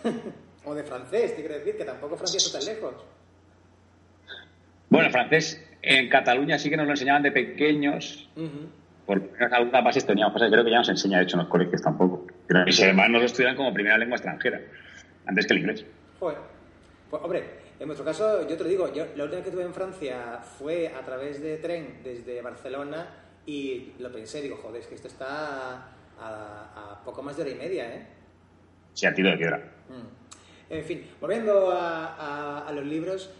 [0.66, 2.96] o de francés, te quiero decir, que tampoco francés está tan lejos.
[4.90, 8.30] Bueno, francés en Cataluña sí que nos lo enseñaban de pequeños.
[9.06, 11.82] Porque algunas bases teníamos cosas creo que ya nos enseña, de hecho, en los colegios
[11.82, 12.28] tampoco.
[12.48, 14.62] Pero mis hermanos lo estudian como primera lengua extranjera,
[15.26, 15.86] antes que el inglés.
[16.20, 16.38] Joder.
[17.10, 17.44] Pues, hombre,
[17.80, 20.40] en vuestro caso, yo te lo digo, yo, la última vez que estuve en Francia
[20.58, 23.08] fue a través de tren desde Barcelona
[23.46, 25.88] y lo pensé, digo, joder, es que esto está
[26.20, 28.06] a, poco más de hora y media, ¿eh?
[28.94, 29.58] Sí, a tiro de piedra.
[29.90, 30.74] Mm.
[30.74, 33.32] En fin, volviendo a, los libros,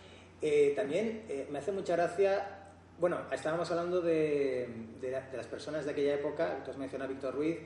[0.42, 4.68] eh, también eh, me hace mucha gracia, bueno, estábamos hablando de,
[5.34, 7.58] las personas de aquella época, tú has Víctor Ruiz,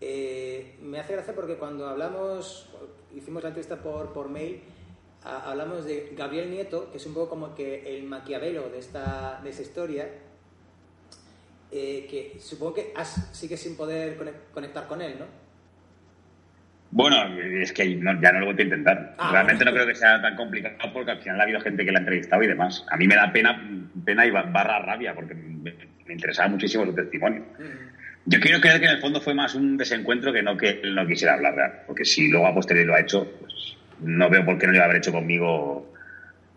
[0.00, 2.68] eh, me hace gracia porque cuando hablamos,
[3.14, 4.62] hicimos la entrevista por, por mail,
[5.24, 9.50] hablamos de Gabriel Nieto, que es un poco como que el maquiavelo de esta, de
[9.50, 10.08] esta historia.
[11.72, 14.16] eh, que supongo que has, sigues sin poder
[14.54, 15.45] conectar con él, ¿no?
[16.96, 17.26] Bueno,
[17.60, 19.14] es que ya no lo voy a intentar.
[19.18, 21.92] Ah, Realmente no creo que sea tan complicado porque al final ha habido gente que
[21.92, 22.86] la ha entrevistado y demás.
[22.90, 23.62] A mí me da pena,
[24.02, 25.74] pena y barra rabia porque me,
[26.08, 27.42] interesaba muchísimo su testimonio.
[27.58, 28.30] Mm.
[28.30, 30.94] Yo quiero creer que en el fondo fue más un desencuentro que no que él
[30.94, 31.72] no quisiera hablar real.
[31.86, 34.78] Porque si luego a posteriori lo ha hecho, pues no veo por qué no lo
[34.78, 35.92] iba a haber hecho conmigo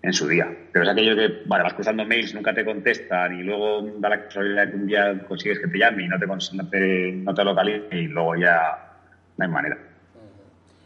[0.02, 0.50] en su día.
[0.72, 4.24] Pero es aquello que, vale, vas cruzando mails, nunca te contestan y luego da la
[4.24, 7.44] casualidad que un día consigues que te llame y no te, no te, no te
[7.44, 8.96] localice y luego ya
[9.36, 9.89] no hay manera.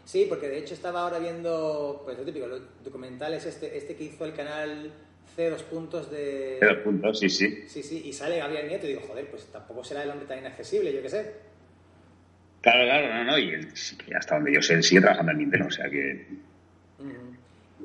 [0.04, 4.04] Sí, porque de hecho estaba ahora viendo, pues lo típico, los documentales, este, este que
[4.04, 4.92] hizo el canal
[5.34, 6.58] C dos puntos de...
[6.60, 7.64] C dos puntos, sí, sí.
[7.66, 10.38] Sí, sí, y sale Gabriel Nieto y digo, joder, pues tampoco será el hombre tan
[10.38, 11.32] inaccesible, yo qué sé.
[12.60, 13.54] Claro, claro, no, no, y
[14.16, 16.26] hasta donde yo sé, él sigue trabajando en Nintendo, o sea que...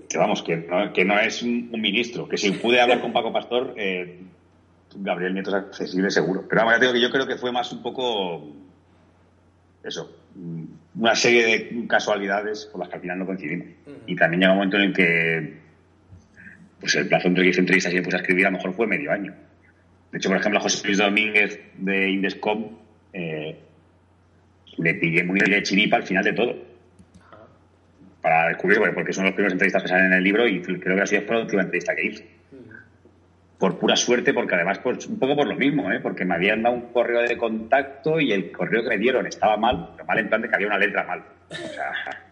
[0.07, 3.31] Que vamos, que no, que no es un, ministro, que si pude hablar con Paco
[3.31, 4.21] Pastor, eh,
[4.95, 6.45] Gabriel Nieto es accesible seguro.
[6.47, 8.47] Pero vamos, ya digo que yo creo que fue más un poco...
[9.83, 10.17] Eso,
[10.99, 13.67] una serie de casualidades por las que al final no coincidimos.
[14.05, 15.53] Y también llega un momento en el que
[16.81, 18.73] pues el plazo entre que hice entrevistas y me puse a escribir a lo mejor
[18.73, 19.33] fue medio año.
[20.11, 22.77] De hecho, por ejemplo, a José Luis Domínguez de Indescom
[23.13, 23.57] eh,
[24.77, 26.55] le pillé muy de chiripa al final de todo.
[28.21, 31.01] Para descubrir, porque son los primeros entrevistas que salen en el libro y creo que
[31.01, 32.38] ha sido la última entrevista que hice
[33.59, 35.99] por pura suerte, porque además pues, un poco por lo mismo, ¿eh?
[35.99, 39.57] porque me habían dado un correo de contacto y el correo que me dieron estaba
[39.57, 41.23] mal, pero mal en plan de que había una letra mal.
[41.51, 41.91] O sea,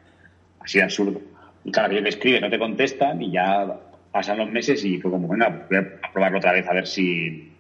[0.62, 1.22] así de absurdo.
[1.66, 3.78] Y claro, que te escribe, no te contestan y ya
[4.10, 7.52] pasan los meses y fue como, venga, voy a probarlo otra vez a ver si,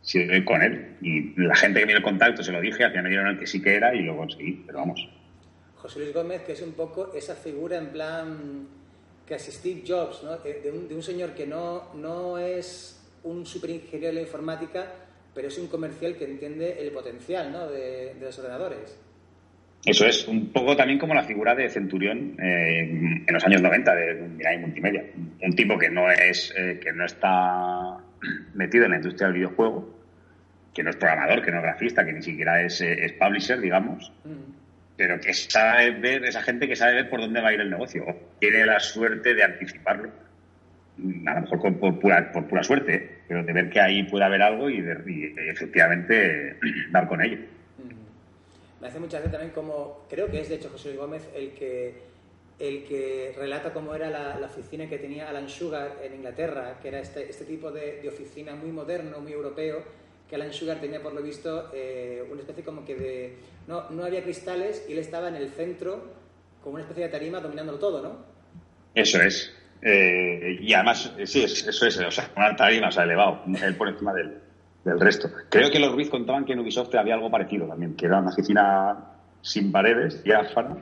[0.00, 0.96] si doy con él.
[1.02, 3.28] Y la gente que me dio el contacto se lo dije, al final me dieron
[3.28, 5.06] el que sí que era y lo conseguí, pero vamos.
[5.76, 8.68] José Luis Gómez, que es un poco esa figura en plan
[9.26, 10.36] casi Steve Jobs, ¿no?
[10.38, 14.86] de, un, de, un, señor que no, no es un superingeniero de la informática,
[15.34, 17.68] pero es un comercial que entiende el potencial ¿no?
[17.68, 19.00] de, los ordenadores.
[19.84, 22.80] Eso es, un poco también como la figura de Centurión eh,
[23.26, 25.04] en los años 90 de Mirai Multimedia.
[25.42, 27.98] Un tipo que no, es, eh, que no está
[28.54, 29.94] metido en la industria del videojuego,
[30.72, 33.60] que no es programador, que no es grafista, que ni siquiera es, eh, es publisher,
[33.60, 34.63] digamos, mm
[34.96, 37.70] pero que sabe ver, esa gente que sabe ver por dónde va a ir el
[37.70, 38.04] negocio,
[38.38, 40.10] tiene la suerte de anticiparlo,
[41.26, 43.18] a lo mejor por, pura, por pura suerte, ¿eh?
[43.26, 46.56] pero de ver que ahí puede haber algo y, de, efectivamente
[46.90, 47.38] dar con ello.
[48.80, 51.52] Me hace mucha gracia también como, creo que es de hecho José Luis Gómez el
[51.52, 52.14] que
[52.60, 57.00] el que relata cómo era la, oficina que tenía Alan Sugar en Inglaterra, que era
[57.00, 59.82] este, este tipo de oficina muy moderno, muy europeo,
[60.34, 63.36] que Alan Sugar tenía por lo visto eh, una especie como que de...
[63.68, 66.02] No, no había cristales y él estaba en el centro
[66.60, 68.16] como una especie de tarima dominándolo todo, ¿no?
[68.94, 69.54] Eso es.
[69.80, 73.76] Eh, y además, eh, sí, eso es, o sea, una tarima, o sea, elevado, él
[73.76, 74.38] por encima del,
[74.84, 75.30] del resto.
[75.50, 78.30] Creo que los Ruiz contaban que en Ubisoft había algo parecido también, que era una
[78.30, 78.96] oficina
[79.40, 80.78] sin paredes, diáfana,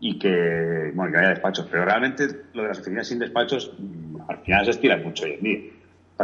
[0.00, 1.66] y que, bueno, que había despachos.
[1.70, 5.32] Pero realmente lo de las oficinas sin despachos, mm, al final se estira mucho hoy
[5.34, 5.60] en día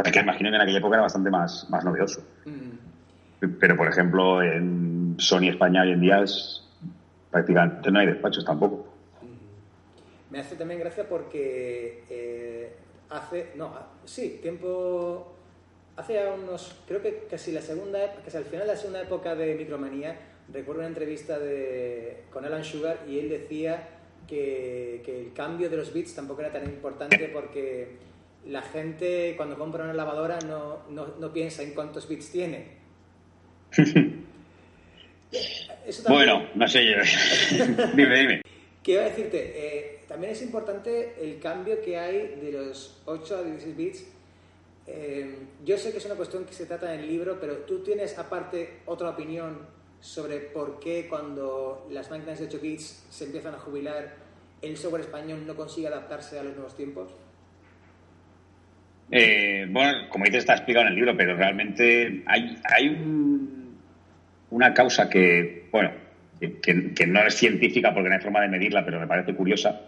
[0.03, 2.21] que imagino que en aquella época era bastante más, más novedoso.
[2.45, 3.47] Mm.
[3.59, 6.63] Pero, por ejemplo, en Sony España hoy en día es,
[7.31, 8.87] prácticamente no hay despachos tampoco.
[9.21, 10.33] Mm.
[10.33, 12.75] Me hace también gracia porque eh,
[13.09, 15.33] hace, no, ah, sí, tiempo,
[15.95, 19.55] hace unos, creo que casi la segunda, casi al final de la segunda época de
[19.55, 20.17] Micromanía,
[20.51, 23.87] recuerdo una entrevista de, con Alan Sugar y él decía
[24.27, 28.08] que, que el cambio de los bits tampoco era tan importante porque
[28.47, 32.79] la gente cuando compra una lavadora no, no, piensa en cuántos bits tiene.
[36.07, 36.97] bueno, no sé yo.
[37.95, 38.41] dime, dime.
[38.83, 43.77] Quiero decirte, eh, también es importante el cambio que hay de los 8 a 16
[43.77, 44.05] bits.
[44.87, 47.83] Eh, yo sé que es una cuestión que se trata en el libro, pero tú
[47.83, 49.59] tienes aparte otra opinión
[49.99, 54.15] sobre por qué cuando las máquinas de 8 bits se empiezan a jubilar,
[54.61, 57.09] el software español no consigue adaptarse a los nuevos tiempos.
[59.11, 62.97] Eh, bueno, como dices, está explicado en el libro, pero realmente hay, hay
[64.51, 65.91] una causa que, bueno,
[66.39, 69.81] que, no es científica porque no hay forma de medirla, pero me parece curiosa,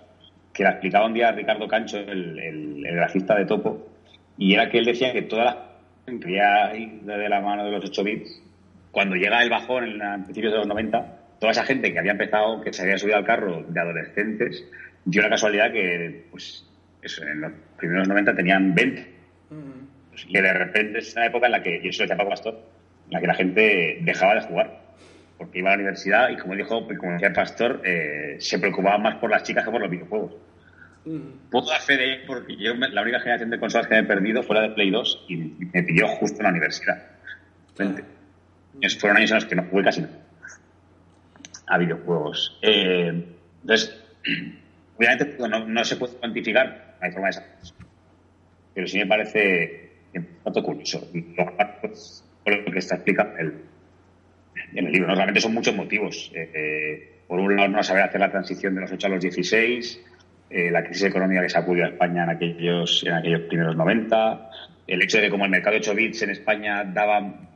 [0.54, 3.90] que la explicaba un día Ricardo Cancho, el, el, grafista de Topo,
[4.38, 5.58] y era que él decía que toda la
[6.06, 8.44] gente de la mano de los 8 bits,
[8.92, 12.62] cuando llega el bajón en principios de los 90, toda esa gente que había empezado,
[12.62, 14.66] que se había subido al carro de adolescentes,
[15.06, 16.68] dio la casualidad que, pues,
[17.02, 17.42] eso, en
[17.82, 19.12] primeros 90 tenían 20.
[20.28, 22.54] Y de repente es una época en la que, y eso decía Paco Pastor,
[23.08, 24.82] en la que la gente dejaba de jugar.
[25.38, 28.98] Porque iba a la universidad y, como dijo, como decía el Pastor, eh, se preocupaba
[28.98, 30.36] más por las chicas que por los videojuegos.
[31.50, 34.44] Puedo dar fe de porque yo la única generación de consolas que me he perdido
[34.44, 37.04] fue la de Play 2 y me pilló justo en la universidad.
[39.00, 40.06] Fueron años en los que no jugué casi
[41.68, 42.60] a videojuegos.
[42.62, 43.26] Eh,
[43.62, 44.00] entonces,
[44.98, 47.42] obviamente no, se puede cuantificar, la forma de
[48.74, 51.10] pero sí me parece un dato curioso.
[51.14, 53.66] Lo que está explicado en
[54.76, 55.14] el, libro.
[55.14, 56.32] Realmente son muchos motivos.
[56.34, 59.22] Eh, eh, por un lado, no saber hacer la transición de los 8 a los
[59.22, 60.06] 16,
[60.50, 64.50] la crisis económica que sacudió a España en aquellos, en aquellos primeros 90,
[64.88, 67.52] el hecho de que como el mercado de 8 bits en España daba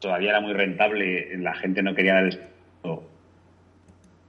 [0.00, 2.40] todavía era muy rentable, la gente no quería dar el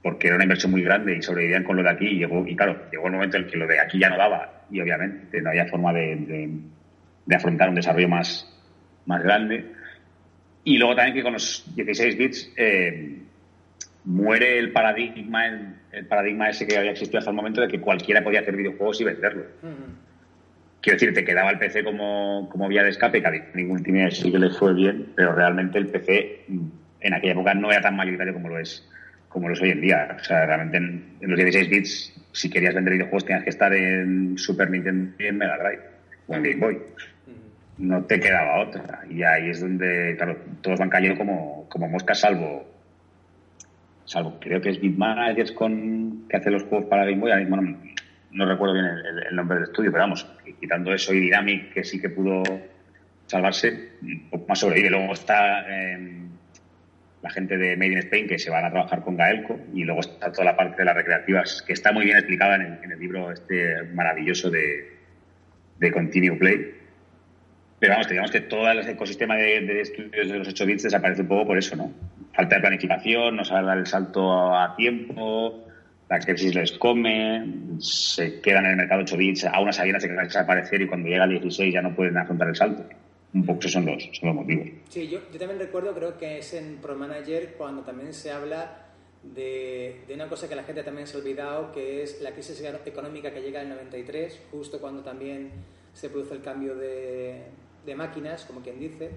[0.02, 2.54] porque era una inversión muy grande y sobrevivían con lo de aquí y llegó y
[2.54, 5.40] claro llegó el momento en el que lo de aquí ya no daba y obviamente
[5.40, 6.50] no había forma de,
[7.34, 8.54] afrontar un desarrollo más
[9.06, 9.72] más grande.
[10.64, 13.18] Y luego también que con los 16 bits eh,
[14.04, 15.46] muere el paradigma
[15.92, 19.00] el, paradigma ese que había existido hasta el momento de que cualquiera podía hacer videojuegos
[19.00, 19.44] y venderlo.
[20.80, 24.10] Quiero decir te quedaba el PC como, como vía de escape que a ningún tiene
[24.10, 26.44] sí que le fue bien pero realmente el PC
[27.00, 28.88] en aquella época no era tan mayoritario como lo es
[29.28, 30.16] como lo es hoy en día.
[30.18, 34.36] O sea, realmente en, los 16 bits, si querías vender videojuegos, tenías que estar en
[34.38, 35.82] Super Nintendo y en Mega Drive
[36.26, 36.78] o en Game Boy.
[37.78, 39.02] No te quedaba otra.
[39.08, 42.66] Y ahí es donde, claro, todos van cayendo como, como moscas, salvo,
[44.04, 47.30] salvo, creo que es Bitmanager con, que hace los juegos para Game Boy.
[47.30, 47.78] Ahora mismo
[48.32, 48.86] no, recuerdo bien
[49.30, 50.26] el, nombre del estudio, pero vamos,
[50.60, 52.42] quitando eso y Dynamic, que sí que pudo
[53.26, 54.90] salvarse, un poco más sobrevive.
[54.90, 55.64] Luego está.
[55.68, 56.18] Eh,
[57.22, 60.00] la gente de Made in Spain que se van a trabajar con Gaelco y luego
[60.00, 63.32] está toda la parte de las recreativas que está muy bien explicada en el, libro
[63.32, 64.92] este maravilloso de,
[65.78, 66.74] de Continue Play.
[67.80, 71.22] Pero vamos, que digamos que todo el ecosistema de, estudios de los 8 bits desaparece
[71.22, 71.92] un poco por eso, ¿no?
[72.32, 75.64] Falta de planificación, no saber dar el salto a tiempo,
[76.08, 77.46] la crisis les come,
[77.78, 80.86] se quedan en el mercado 8 bits, a unas sabiendas se quedan a desaparecer y
[80.86, 82.84] cuando llega el 16 ya no pueden afrontar el salto
[83.34, 84.68] un poco esos son los, son los motivos.
[84.88, 88.86] Sí, yo, yo, también recuerdo, creo que es en Pro Manager cuando también se habla
[89.22, 92.62] de, de, una cosa que la gente también se ha olvidado, que es la crisis
[92.84, 95.50] económica que llega en el 93, justo cuando también
[95.92, 97.42] se produce el cambio de,
[97.84, 99.10] de máquinas, como quien dice.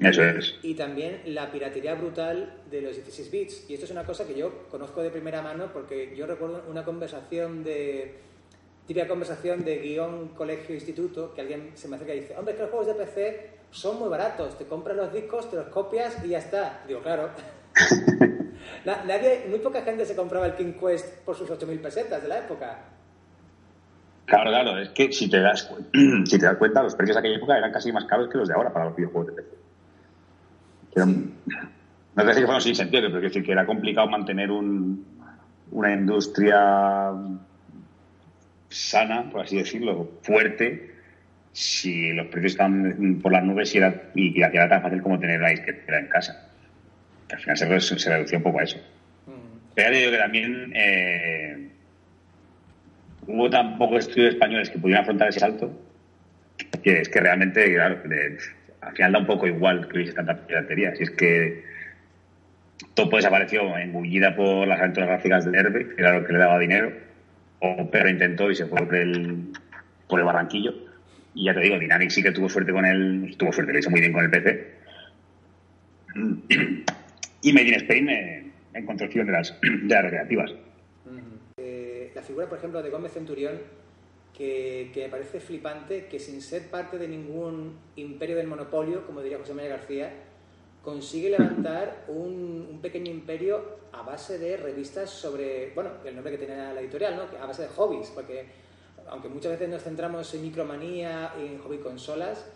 [0.00, 0.54] Eso es.
[0.62, 3.64] Y también la piratería brutal de los 16 bits.
[3.68, 6.84] Y esto es una cosa que yo conozco de primera mano porque yo recuerdo una
[6.84, 8.14] conversación de
[8.88, 12.70] típica conversación de guion colegio-instituto, que alguien se me acerca y dice, hombre, que los
[12.70, 16.38] juegos de PC son muy baratos, te compras los discos, te los copias y ya
[16.38, 16.80] está.
[16.88, 17.28] Digo, claro.
[18.86, 22.38] Nadie, muy poca gente se compraba el King Quest por sus 8.000 pesetas de la
[22.38, 22.78] época.
[24.24, 25.70] Claro, claro, es que si te das,
[26.24, 28.48] si te das cuenta, los precios de aquella época eran casi más caros que los
[28.48, 29.56] de ahora para los videojuegos de PC.
[30.96, 35.04] No te decir que fueron sin sentido, pero quiero decir que era complicado mantener un,
[35.72, 37.12] una industria
[38.68, 40.90] sana, por así decirlo, fuerte,
[41.52, 45.40] si los precios están por las nubes y, era, y, era tan fácil como tener
[45.40, 46.50] la disquetera en casa.
[47.30, 48.78] al final se, se redució un poco a eso.
[49.26, 49.58] Mm.
[49.74, 51.68] Pero ya digo que también eh,
[53.26, 55.84] hubo tan pocos estudios españoles que pudieran afrontar ese salto
[56.82, 58.00] que es que realmente, claro,
[58.80, 60.94] al final da un poco igual que hubiese tanta piratería.
[60.94, 61.64] Si es que
[62.94, 66.58] Topo desapareció engullida por las aventuras gráficas de Herbe, que era lo que le daba
[66.58, 67.07] dinero
[67.60, 69.52] o Perro intentó y se fue por el,
[70.08, 70.74] por el barranquillo.
[71.34, 73.90] Y ya te digo, Dynamic sí que tuvo suerte con él, tuvo suerte, le hizo
[73.90, 74.78] muy bien con el PC.
[77.40, 78.08] Y Made in Spain
[78.74, 80.52] en construcción de las, de las recreativas.
[81.56, 83.58] Eh, la figura, por ejemplo, de Gómez Centurión,
[84.36, 89.22] que, que, me parece flipante, que sin ser parte de ningún imperio del monopolio, como
[89.22, 90.12] diría José María García,
[90.88, 93.60] consigue levantar un, pequeño imperio
[93.92, 97.22] a base de revistas sobre, bueno, el nombre que tiene la editorial, ¿no?
[97.42, 98.46] A base de hobbies, porque
[99.08, 102.46] aunque muchas veces nos centramos en micromanía y en hobby consolas,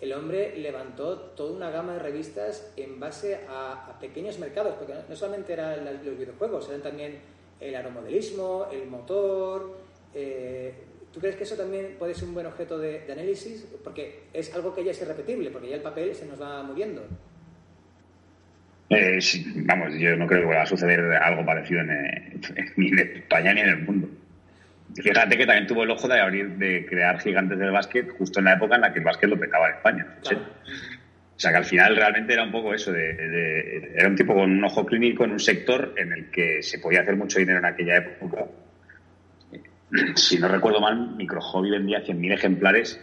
[0.00, 5.14] el hombre levantó toda una gama de revistas en base a, pequeños mercados, porque no
[5.14, 7.20] solamente eran los videojuegos, eran también
[7.60, 9.76] el aeromodelismo, el motor.
[10.12, 10.74] Eh,
[11.12, 13.64] ¿Tú crees que eso también puede ser un buen objeto de, de, análisis?
[13.84, 17.02] Porque es algo que ya es irrepetible, porque ya el papel se nos va muriendo.
[18.88, 19.18] Eh,
[19.64, 22.40] vamos, yo no creo que vaya a suceder algo parecido en,
[22.76, 24.08] ni en España ni en el mundo.
[24.94, 28.46] Fíjate que también tuvo el ojo de abrir, de crear gigantes del básquet justo en
[28.46, 30.06] la época en la que el básquet lo petaba en España.
[30.22, 34.50] O sea que al final realmente era un poco eso, de, era un tipo con
[34.50, 37.66] un ojo clínico en un sector en el que se podía hacer mucho dinero en
[37.66, 38.46] aquella época.
[40.14, 42.98] Si no recuerdo mal, Microhobby vendía 100.000 ejemplares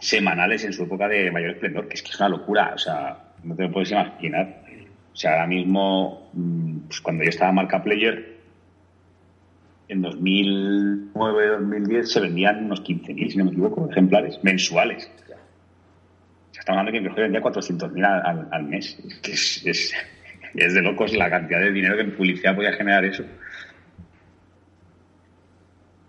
[0.00, 3.18] semanales en su época de mayor esplendor, que es que es una locura, o sea,
[3.42, 4.63] no te lo puedes imaginar.
[5.14, 8.34] O sea, ahora mismo, mm, pues cuando yo estaba Marca Player,
[9.88, 15.08] en 2009-2010 se vendían unos 15.000, si no me equivoco, ejemplares mensuales.
[16.58, 18.98] Estamos hablando de que mi vendía 400.000 al, al, mes.
[19.64, 19.92] Es,
[20.54, 23.22] de locos la cantidad de dinero que en publicidad podía generar eso.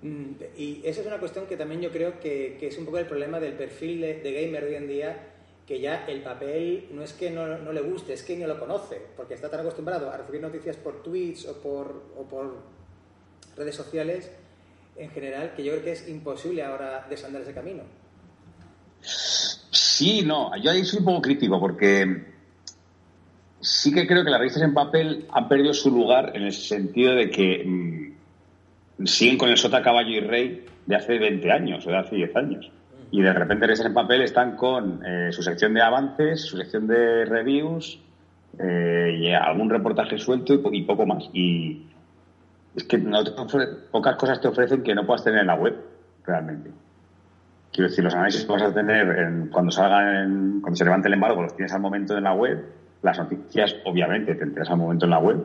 [0.02, 3.06] Mm, y esa es una cuestión que también yo creo que, es un poco el
[3.06, 5.18] problema del perfil de, gamer hoy en día,
[5.68, 8.60] que ya el papel no es que no, no, le guste, es que ni lo
[8.60, 12.58] conoce, porque está tan acostumbrado a recibir noticias por tweets o por, o por
[13.58, 14.32] redes sociales
[14.96, 17.84] en general que yo creo que es imposible ahora desandar ese camino.
[19.02, 22.26] Sí, no, yo ahí soy un poco crítico porque
[23.60, 27.16] sí que creo que las revistas en papel han perdido su lugar en el sentido
[27.16, 31.90] de que mmm, siguen con el sota, caballo y rey de hace 20 años o
[31.90, 32.72] de hace 10 años.
[33.16, 36.86] Y de repente revistas en papel están con eh, su sección de avances, su sección
[36.86, 38.04] de reviews
[38.60, 41.30] eh, y algún reportaje suelto y, poco más.
[41.32, 41.88] Y
[42.76, 42.98] es que
[43.90, 45.78] pocas cosas te ofrecen que no puedas tener en la web,
[46.26, 46.72] realmente.
[47.72, 51.14] Quiero decir, los análisis que vas a tener en, cuando salgan, cuando se levante el
[51.14, 52.66] embargo, los tienes al momento en la web
[53.02, 55.38] las noticias, obviamente, tendrás al momento en la web.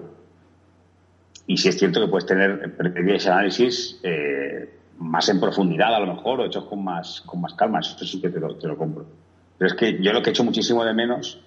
[1.46, 6.14] Y si es cierto que puedes tener previos análisis eh, más en profundidad, a lo
[6.14, 7.80] mejor, o hechos con más, con más calma.
[7.80, 9.06] Eso sí que te lo, te lo compro.
[9.58, 11.42] Pero es que yo lo que he hecho muchísimo de menos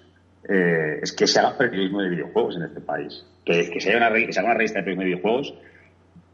[0.48, 3.24] eh, es que se haga periodismo de videojuegos en este país.
[3.44, 5.54] Que, que se, haga una, que se haga una revista de periodismo de videojuegos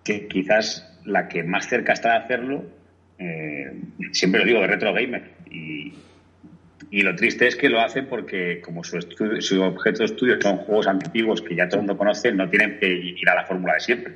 [0.03, 2.65] que quizás la que más cerca está de hacerlo,
[3.19, 5.31] eh, siempre lo digo, de Retro Gamer.
[5.51, 5.93] Y,
[6.91, 10.41] y lo triste es que lo hacen porque, como su, estudio, su objeto de estudio
[10.41, 13.45] son juegos antiguos que ya todo el mundo conoce, no tienen que ir a la
[13.45, 14.15] fórmula de siempre.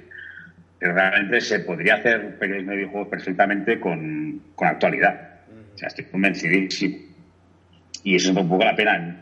[0.85, 5.41] Pero realmente se podría hacer periodismo de videojuegos perfectamente con, con actualidad.
[5.75, 6.99] O sea, estoy convencidísimo.
[8.03, 9.19] Y eso es un poco la pena.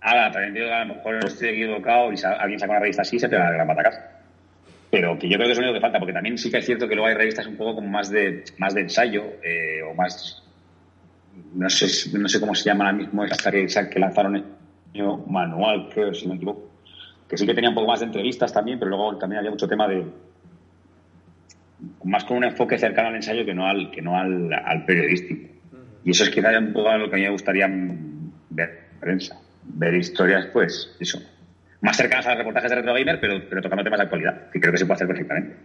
[0.00, 3.16] Ahora, también digo que a lo mejor estoy equivocado y alguien saca una revista así
[3.16, 4.00] y se te da la gran patacas.
[4.92, 6.66] Pero que yo creo que es lo único que falta, porque también sí que es
[6.66, 9.94] cierto que luego hay revistas un poco como más de, más de ensayo eh, o
[9.94, 10.40] más
[11.52, 14.44] no sé, no sé cómo se llama ahora mismo esa revista que lanzaron
[14.94, 16.70] año manual, creo, si no me equivoco,
[17.28, 19.66] que sí que tenía un poco más de entrevistas también, pero luego también había mucho
[19.66, 20.30] tema de
[22.04, 25.48] más con un enfoque cercano al ensayo que no al, que no al, al periodístico.
[26.04, 27.68] Y eso es quizá un poco lo que a mí me gustaría
[28.50, 31.20] ver prensa, ver historias, pues, eso,
[31.80, 34.60] más cercanas a los reportajes de Retro Gamer, pero, pero tocando temas de actualidad, que
[34.60, 35.56] creo que se puede hacer perfectamente.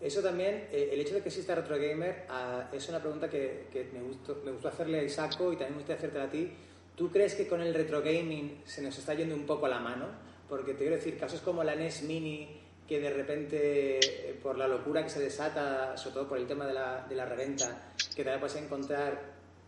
[0.00, 3.66] Eso también, eh, el hecho de que exista Retro Gamer, uh, es una pregunta que,
[3.70, 6.50] que, me, gustó, me gustó hacerle a Isaco y también me gustaría hacerte a ti.
[6.96, 10.06] ¿Tú crees que con el retro gaming se nos está yendo un poco la mano?
[10.48, 12.48] Porque te quiero decir, casos como la NES Mini,
[12.90, 16.66] que de repente, eh, por la locura que se desata, sobre todo por el tema
[16.66, 19.16] de la, de la reventa, que te la puedes encontrar,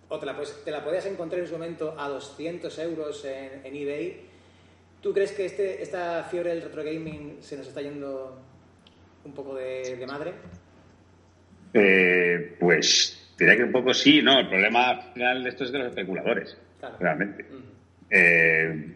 [0.09, 3.65] o te la, puedes, te la podías encontrar en su momento a 200 euros en,
[3.65, 4.23] en eBay,
[5.01, 8.43] ¿tú crees que este, esta fiebre del retro gaming se nos está yendo
[9.25, 10.33] un poco de, de madre?
[11.75, 14.41] Eh, pues diría que un poco sí, ¿no?
[14.41, 16.97] El problema final de esto es de los especuladores, claro.
[16.99, 17.45] realmente.
[17.45, 17.63] Uh -huh.
[18.11, 18.95] eh,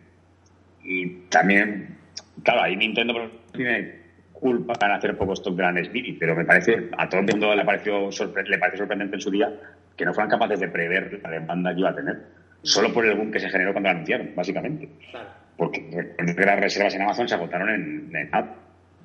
[0.83, 1.97] y también,
[2.43, 4.06] claro, ahí Nintendo tiene
[4.41, 7.26] culpa en hacer poco stock de la NES Mini, pero me parece, a todo el
[7.26, 9.53] mundo le pareció, le pareció sorprendente en su día
[9.97, 12.18] que no fueran capaces de prever la demanda que iba a tener,
[12.62, 14.89] solo por el boom que se generó cuando la anunciaron, básicamente.
[15.11, 15.28] Claro.
[15.57, 18.57] Porque las reservas en Amazon se agotaron en, en app.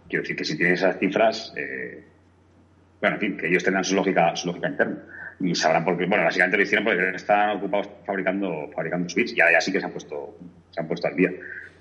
[0.09, 2.03] Quiero decir que si tienes esas cifras, eh,
[2.99, 4.97] bueno, en fin, que ellos tendrán su lógica, su lógica interna.
[5.39, 9.41] Y sabrán por qué, bueno, básicamente lo hicieron porque están ocupados fabricando, fabricando Switch y
[9.41, 10.37] ahora ya sí que se han puesto,
[10.69, 11.31] se han puesto al día.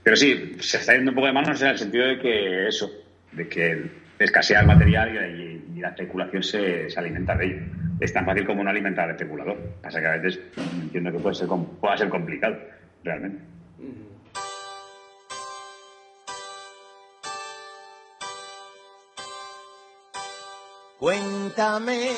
[0.03, 2.91] Pero sí, se está yendo un poco de manos en el sentido de que eso,
[3.33, 7.63] de que escasea el material y, la especulación se, se, alimenta de ello.
[8.01, 9.57] Es tan fácil como no alimentar al especulador.
[9.81, 10.39] Pasa que a veces
[10.83, 12.59] entiendo que puede ser, pueda ser complicado,
[13.03, 13.43] realmente.
[20.99, 22.11] Cuéntame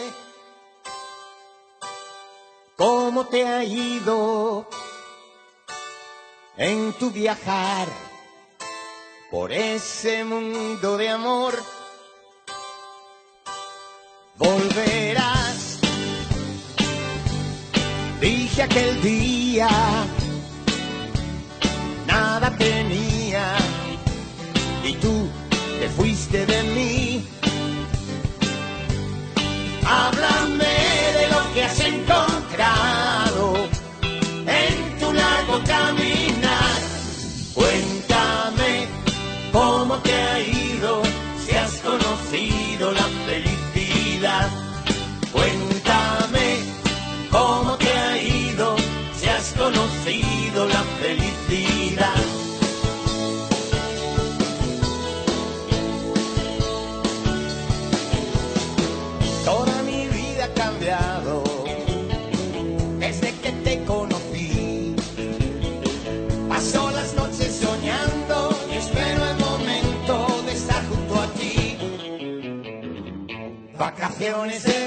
[2.77, 4.69] cómo te ha ido
[6.57, 7.87] en tu viajar
[9.33, 11.55] por ese mundo de amor.
[14.37, 15.79] Volverás,
[18.21, 19.71] dije aquel día,
[22.07, 23.57] nada tenía
[24.85, 25.31] y tú
[25.81, 27.02] te fuiste de mí.
[74.23, 74.82] canciones.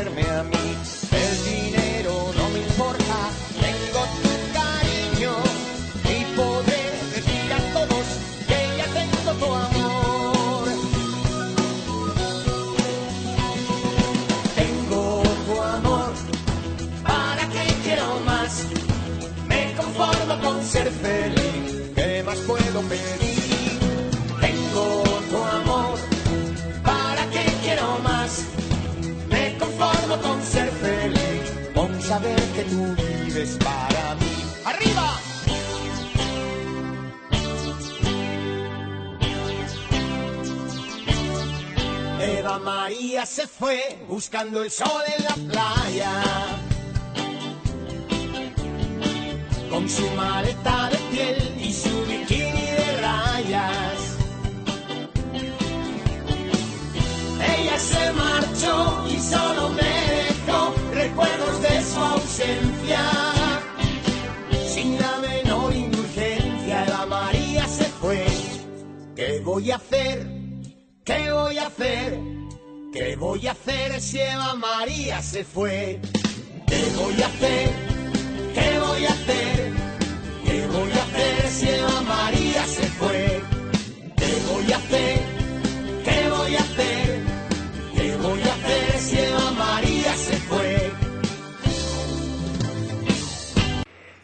[0.00, 1.09] Sucederme a mí.
[32.10, 32.82] Saber que tú
[33.24, 34.34] vives para mí.
[34.64, 35.08] ¡Arriba!
[42.20, 46.12] Eva María se fue buscando el sol en la playa.
[49.70, 51.38] con su maleta de piel
[51.68, 54.00] y su bikini de rayas.
[57.54, 60.29] Ella se marchó y solo me
[60.92, 63.00] recuerdos de su ausencia.
[64.66, 68.26] Sin la menor indulgencia, la María se fue.
[69.16, 70.26] ¿Qué voy a hacer?
[71.04, 72.20] ¿Qué voy a hacer?
[72.92, 76.00] ¿Qué voy a hacer si Eva María se fue?
[76.66, 77.70] ¿Qué voy a hacer?
[78.54, 79.72] ¿Qué voy a hacer?
[80.44, 83.42] ¿Qué voy a hacer si Eva María se fue?
[84.16, 85.29] ¿Qué voy a hacer?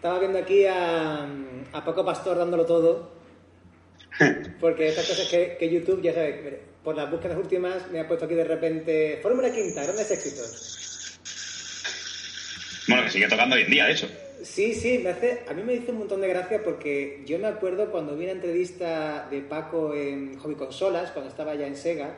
[0.06, 1.26] Estaba viendo aquí a,
[1.72, 3.10] a Paco Pastor dándolo todo.
[4.60, 8.26] Porque estas cosas que, que YouTube, ya sabes, por las búsquedas últimas me ha puesto
[8.26, 11.18] aquí de repente Fórmula Quinta, grandes éxitos.
[12.86, 14.08] Bueno, que sigue tocando hoy en día, de hecho.
[14.44, 17.48] Sí, sí, me hace, a mí me hizo un montón de gracia porque yo me
[17.48, 22.14] acuerdo cuando vi una entrevista de Paco en Hobby Consolas, cuando estaba ya en Sega,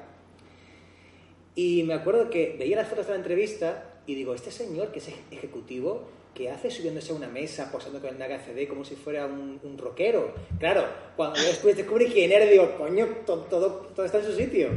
[1.55, 4.99] y me acuerdo que veía las fotos de la entrevista y digo, este señor que
[4.99, 8.95] es ejecutivo, que hace subiéndose a una mesa, posando con el Naga CD como si
[8.95, 10.35] fuera un, un rockero?
[10.59, 10.85] Claro,
[11.16, 14.68] cuando después descubrí quién era, digo, coño, to- todo, todo está en su sitio,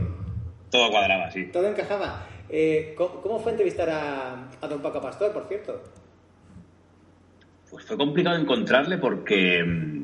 [0.72, 1.46] Todo cuadraba, sí.
[1.52, 2.28] todo encajaba.
[2.50, 5.82] Eh, ¿cómo, cómo fue entrevistar a, a don Paco Pastor, por cierto?
[7.70, 10.04] Pues fue complicado encontrarle porque mm,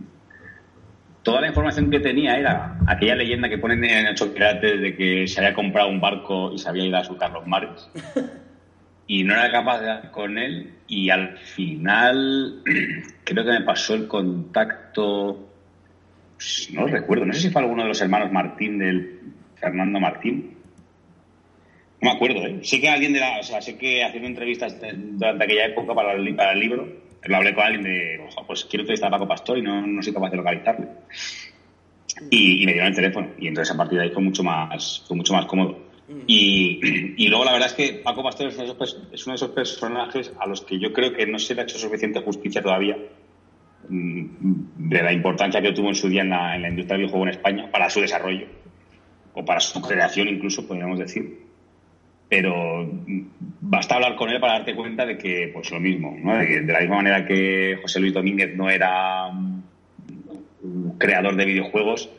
[1.24, 5.28] toda la información que tenía era aquella leyenda que ponen en Ocho Pirates de que
[5.28, 7.90] se había comprado un barco y se había ido a sultar los mares.
[9.08, 12.62] Y no era capaz de hablar con él y al final
[13.24, 15.50] creo que me pasó el contacto,
[16.74, 19.20] no lo recuerdo, no sé si fue alguno de los hermanos Martín del
[19.56, 20.56] Fernando Martín.
[22.02, 22.60] No me acuerdo, ¿eh?
[22.64, 26.14] Sé que alguien de la, o sea, sé que haciendo entrevistas durante aquella época para
[26.14, 26.88] el, li- para el libro,
[27.24, 30.02] lo hablé con alguien de, ojo, pues quiero entrevistar a Paco Pastor y no, no
[30.04, 30.88] soy capaz de localizarle.
[32.30, 33.30] Y, y me dieron el teléfono.
[33.40, 35.87] Y entonces a partir de ahí fue mucho más, fue mucho más cómodo.
[36.26, 40.48] Y, luego la verdad es que Paco Pastor es uno, de esos, de personajes a
[40.48, 42.98] los que yo creo que no se le ha hecho suficiente justicia todavía
[43.90, 44.26] mm,
[44.90, 47.26] de la importancia que tuvo en su día en la, en la industria del videojuego
[47.26, 48.48] en España para su desarrollo
[49.34, 51.46] o para su creación incluso, podríamos decir.
[52.30, 52.90] Pero
[53.62, 56.38] basta hablar con él para darte cuenta de que, pues lo mismo, ¿no?
[56.38, 62.10] de, la misma manera que José Luis Domínguez no era un creador de videojuegos,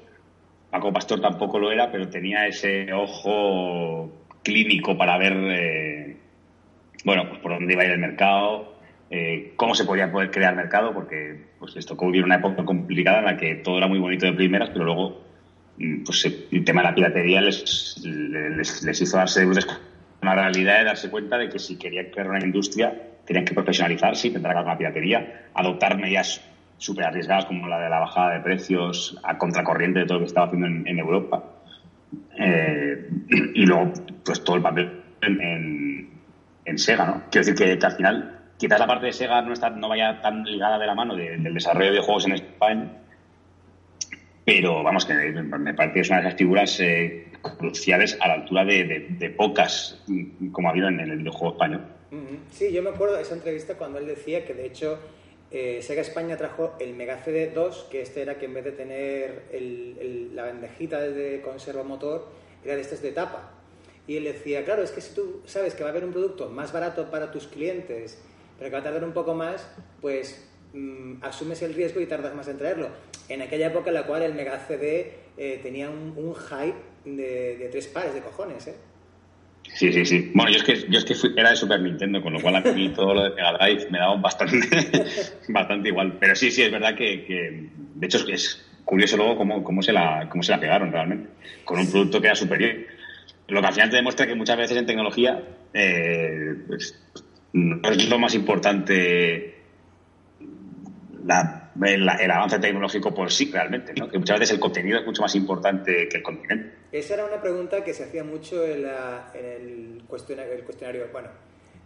[0.71, 4.13] Paco Pastor tampoco lo era, pero tenía ese ojo
[4.43, 6.17] clínico para ver, eh,
[7.05, 8.75] bueno, pues por dónde iba a ir el mercado,
[9.11, 13.21] eh, cómo se podía poder crear mercado, porque pues les tocó vivir una época complicada
[13.21, 15.23] en la que todo era muy bonito de primeras, pero luego
[15.79, 21.11] mm, pues el tema de la piratería les, les, hizo darse una realidad de darse
[21.11, 22.93] cuenta de que si querían crear una industria
[23.25, 26.43] tenían que profesionalizarse, intentar acabar con la piratería, adoptar medidas
[26.79, 30.29] súper arriesgadas como la de la bajada de precios a contracorriente de todo lo que
[30.29, 31.45] estaba haciendo en, Europa.
[32.39, 33.09] Eh,
[33.55, 33.93] y luego,
[34.25, 36.11] pues todo el papel en,
[36.65, 37.23] en, Sega, ¿no?
[37.31, 40.45] Quiero decir que, al final, quizás la parte de Sega no, está, no vaya tan
[40.45, 42.89] ligada de la mano del desarrollo de juegos en España,
[44.45, 47.27] pero vamos, que me parece que es una de esas figuras eh,
[47.59, 50.03] cruciales a la altura de, pocas
[50.53, 51.85] como ha habido en, el videojuego español.
[52.51, 54.99] Sí, yo me acuerdo de esa entrevista cuando él decía que de hecho
[55.51, 58.73] eh, Sega España trajo el Mega CD 2, que este era que en vez de
[58.73, 59.45] tener
[60.35, 62.29] la bandejita de conserva motor,
[62.65, 63.53] era de estos de tapa.
[64.07, 66.49] Y él decía, claro, es que si tú sabes que va a haber un producto
[66.49, 68.19] más barato para tus clientes,
[68.59, 69.67] pero que va a tardar un poco más,
[70.01, 72.89] pues mm, asumes el riesgo y tardas más en traerlo.
[73.29, 77.69] En aquella época en la cual el Mega CD eh, tenía un, hype de, de,
[77.69, 78.75] tres pares de cojones, ¿eh?
[79.75, 80.31] Sí, sí, sí.
[80.35, 82.61] Bueno, yo es que, yo es que era de Super Nintendo, con lo cual a
[82.61, 84.69] mí todo lo de Mega Drive me daba bastante,
[85.49, 86.17] bastante igual.
[86.19, 90.29] Pero sí, sí, es verdad que, de hecho, es curioso luego cómo, cómo, se la,
[90.29, 91.31] cómo se la pegaron realmente,
[91.65, 92.77] con un producto que era superior.
[93.49, 95.43] Lo que al final te demuestra que muchas veces en tecnología
[95.73, 96.99] eh, pues,
[97.53, 99.55] no es lo más importante
[101.25, 104.09] la el, avance tecnológico por sí realmente, ¿no?
[104.09, 106.69] que muchas veces el contenido es mucho más importante que el contenido.
[106.93, 108.87] Esa era una pregunta que se hacía mucho en,
[109.35, 111.29] el, cuestionario, el, cuestionario, bueno,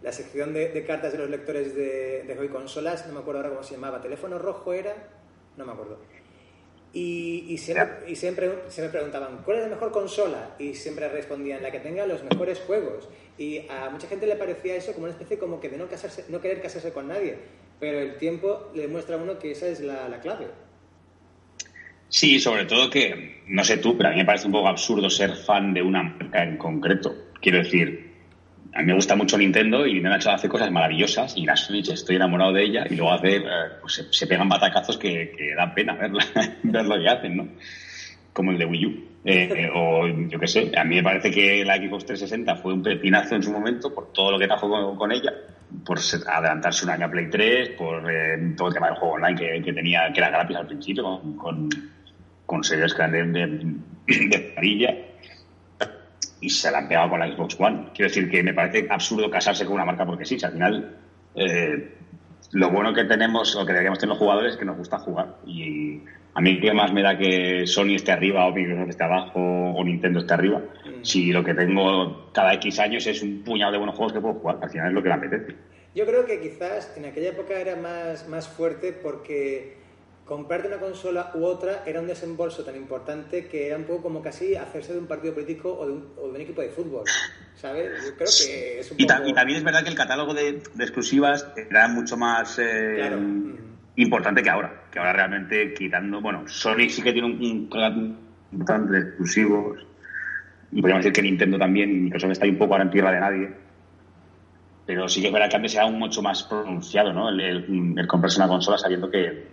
[0.01, 3.49] la sección de, cartas de los lectores de, de Hoy Consolas, no me acuerdo ahora
[3.49, 4.93] cómo se llamaba, teléfono rojo era,
[5.57, 5.99] no me acuerdo.
[6.93, 10.55] Y, y, siempre, y siempre se me preguntaban, ¿cuál es la mejor consola?
[10.59, 13.09] Y siempre respondían, la que tenga los mejores juegos.
[13.37, 16.25] Y a mucha gente le parecía eso como una especie como que de no, casarse,
[16.29, 17.39] no querer casarse con nadie
[17.83, 20.47] pero el tiempo le muestra a uno que esa es la, clave.
[22.13, 25.09] Sí, sobre todo que, no sé tú, pero a mí me parece un poco absurdo
[25.09, 27.11] ser fan de una marca en concreto.
[27.41, 28.13] Quiero decir,
[28.71, 31.89] a mí me gusta mucho Nintendo y Nintendo ha hecho cosas maravillosas y la Switch
[31.89, 33.41] estoy enamorado de ella y luego hace, eh,
[33.81, 36.23] pues se, pegan batacazos que, que dan pena verla,
[36.61, 37.47] ver lo que hacen, ¿no?
[38.31, 38.89] Como el de Wii U.
[39.25, 42.73] Eh, eh, o yo qué sé, a mí me parece que la Xbox 360 fue
[42.73, 45.33] un pepinazo en su momento por todo lo que trajo con ella
[45.85, 49.63] por adelantarse un año a Play 3, por eh, todo el tema del juego online
[49.63, 51.69] que, tenía, que era gratis al principio, con, con,
[52.45, 53.47] con series grandes de,
[54.07, 55.13] de,
[56.41, 57.87] y se la han pegado con la Xbox One.
[57.93, 60.97] Quiero decir que me parece absurdo casarse con una marca porque sí, si al final
[61.35, 61.95] eh,
[62.51, 65.37] lo bueno que tenemos o que deberíamos tener los jugadores es que nos gusta jugar.
[65.45, 66.01] Y
[66.33, 69.83] a mí qué más me da que Sony esté arriba o Microsoft esté abajo o
[69.83, 71.03] Nintendo esté arriba, mm.
[71.03, 74.35] si lo que tengo cada X años es un puñado de buenos juegos que puedo
[74.35, 75.55] jugar, al final es lo que me apetece.
[75.95, 79.77] Yo creo que quizás en aquella época era más, más fuerte porque
[80.35, 84.21] comprarte una consola u otra era un desembolso tan importante que era un poco como
[84.21, 87.03] casi hacerse de un partido político o de un, o de un equipo de fútbol.
[87.55, 87.91] ¿Sabes?
[88.03, 89.27] Yo creo que es un y, poco...
[89.27, 93.11] y, también es verdad que el catálogo de, exclusivas era mucho más eh,
[93.95, 94.85] importante que ahora.
[94.91, 96.19] Que ahora realmente quitando.
[96.19, 98.17] Bueno, Sony sí que tiene un, un
[98.51, 99.85] importante de exclusivos.
[100.71, 103.19] Y podríamos decir que Nintendo también, Microsoft está ahí un poco ahora en tierra de
[103.19, 103.63] nadie
[104.85, 107.29] pero sí que es verdad que antes era aún mucho más pronunciado, ¿no?
[107.29, 109.47] El, comprarse una consola sabiendo que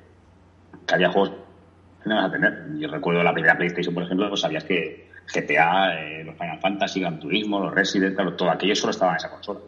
[0.94, 1.32] había juegos
[2.02, 2.66] que no vas a tener.
[2.78, 7.00] Yo recuerdo la primera PlayStation, por ejemplo, pues sabías que GTA, eh, los Final Fantasy,
[7.00, 9.60] Gran Turismo, los Resident, claro, todo aquello solo estaba en esa consola.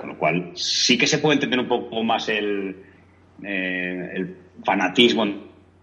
[0.00, 2.76] Con lo cual, sí que se puede entender un poco más el,
[3.42, 5.24] eh, el fanatismo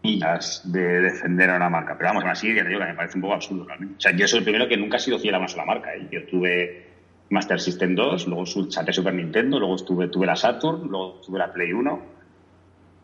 [0.03, 1.95] de defender a una marca.
[1.97, 3.95] Pero vamos, así, ya te digo que me parece un poco absurdo realmente.
[3.97, 5.95] O sea, yo soy el primero que nunca he sido fiel a una sola marca.
[5.95, 6.07] ¿eh?
[6.11, 6.87] Yo tuve
[7.29, 11.53] Master System 2, luego saqué Super Nintendo, luego estuve, tuve la Saturn, luego tuve la
[11.53, 12.01] Play 1.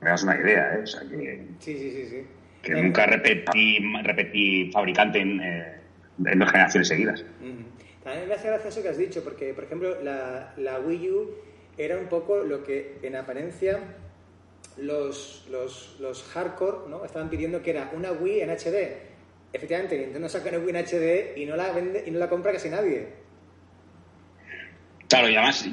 [0.02, 0.82] Me das una idea, ¿eh?
[0.84, 2.26] O sea, que, sí, sí, sí, sí.
[2.62, 5.74] que nunca repetí, repetí fabricante en, eh,
[6.26, 7.26] en, dos generaciones seguidas.
[8.04, 11.36] También me hace gracia eso que has dicho, porque, por ejemplo, la, la Wii U
[11.78, 13.80] era un poco lo que en apariencia
[14.78, 17.06] los, los, los hardcore ¿no?
[17.06, 19.10] estaban pidiendo que era una Wii en HD.
[19.52, 22.52] Efectivamente, Nintendo saca una Wii en HD y no la vende y no la compra
[22.52, 23.08] casi nadie.
[25.08, 25.68] Claro, y además,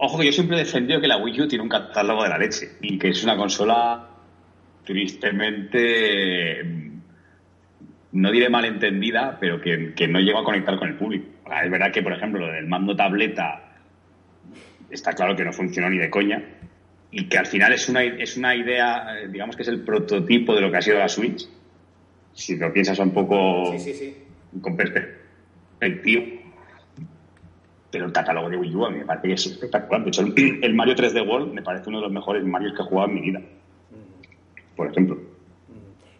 [0.00, 2.38] ojo que yo siempre he defendido que la Wii U tiene un catálogo de la
[2.38, 4.08] leche y que es una consola
[4.84, 6.64] tristemente
[8.12, 11.26] no diré malentendida, pero que, que no llegó a conectar con el público.
[11.62, 13.76] Es verdad que, por ejemplo, lo del mando tableta
[14.90, 16.42] está claro que no funcionó ni de coña
[17.12, 20.54] y que al final es una, es una idea, eh, digamos que es el prototipo
[20.54, 21.48] de lo que ha sido la Switch.
[22.32, 23.74] Si lo piensas un poco
[24.60, 26.39] con perspectiva.
[27.90, 30.02] Pero el catálogo de Wii U a mí me parece que es espectacular.
[30.04, 32.84] De hecho, el Mario 3D World me parece uno de los mejores Marios que he
[32.84, 33.42] jugado en mi vida.
[34.76, 35.18] Por ejemplo.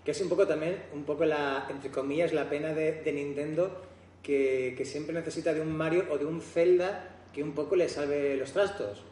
[0.04, 3.82] Que es un poco también, un poco la, entre comillas, la pena de, Nintendo
[4.22, 7.88] que, que siempre necesita de un Mario o de un Zelda que un poco le
[7.88, 9.02] salve los trastos.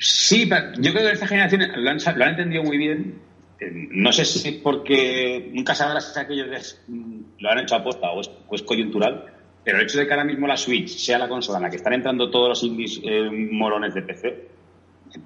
[0.00, 3.20] Sí, yo creo que esta generación lo han, lo han entendido muy bien.
[3.60, 6.46] Eh, no sé si porque nunca sabrás si aquello
[6.88, 9.26] mm, lo han hecho a posta o es, coyuntural,
[9.64, 11.76] pero el hecho de que ahora mismo la Switch sea la consola en la que
[11.76, 14.48] están entrando todos los indies eh, morones de PC,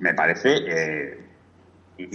[0.00, 1.18] me parece eh,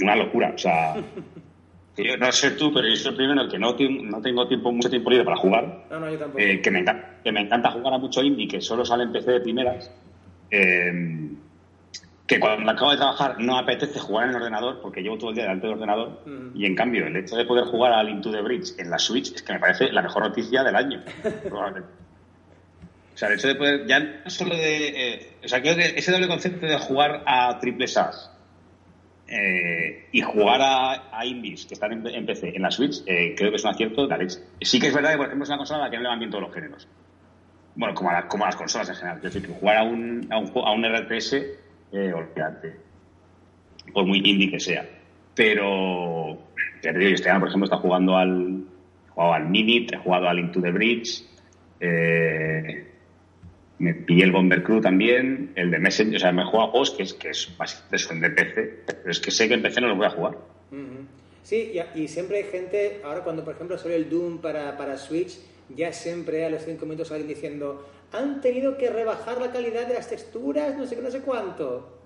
[0.02, 0.52] una locura.
[0.54, 0.96] O sea,
[1.98, 4.90] yo no sé tú, pero yo soy el primero que no, no tengo tiempo, mucho
[4.90, 5.86] tiempo libre para jugar.
[5.90, 6.38] No, no, yo tampoco.
[6.38, 9.32] que, me encanta, que me encanta jugar a mucho indie que solo sale en PC
[9.32, 9.92] de primeras.
[10.52, 11.30] Eh,
[12.30, 15.36] que cuando acabo de trabajar no apetece jugar en el ordenador porque llevo todo el
[15.36, 16.56] día delante del ordenador mm.
[16.56, 19.34] y en cambio el hecho de poder jugar al Into the Bridge en la Switch
[19.34, 21.02] es que me parece la mejor noticia del año,
[21.50, 21.90] probablemente.
[23.20, 25.94] O sea, el hecho de poder, ya no solo de, eh, o sea, creo que
[25.98, 28.32] ese doble concepto de jugar a triple SAS
[29.28, 33.58] eh, y jugar a, indies que están en, PC en la Switch, eh, creo que
[33.58, 34.40] es un acierto de leche.
[34.62, 36.08] Sí que es verdad que, por ejemplo, es una consola a la que no le
[36.08, 36.88] van bien todos los géneros.
[37.76, 39.18] Bueno, como a, las consolas en general.
[39.18, 41.36] Es decir, jugar a un, a un, a un RTS
[41.92, 42.74] golpeante,
[43.92, 44.88] por muy indie que sea.
[45.36, 46.38] Pero,
[46.82, 48.64] este año, por ejemplo, está jugando al,
[49.08, 51.26] he jugado al Minit, he jugado al Into the Bridge,
[51.82, 52.89] eh,
[53.80, 56.92] me pillé el Bomber Crew también, el de Messenger, o sea, me he jugado juegos
[56.92, 59.82] que es, que es básicamente son de PC, pero es que sé que en PC
[59.82, 60.38] no los voy a jugar.
[61.44, 65.40] Sí, y, siempre hay gente, ahora cuando por ejemplo sale el Doom para, para Switch,
[65.70, 69.96] ya siempre a los cinco minutos alguien diciendo, han tenido que rebajar la calidad de
[69.96, 71.98] las texturas, no sé qué, no sé cuánto.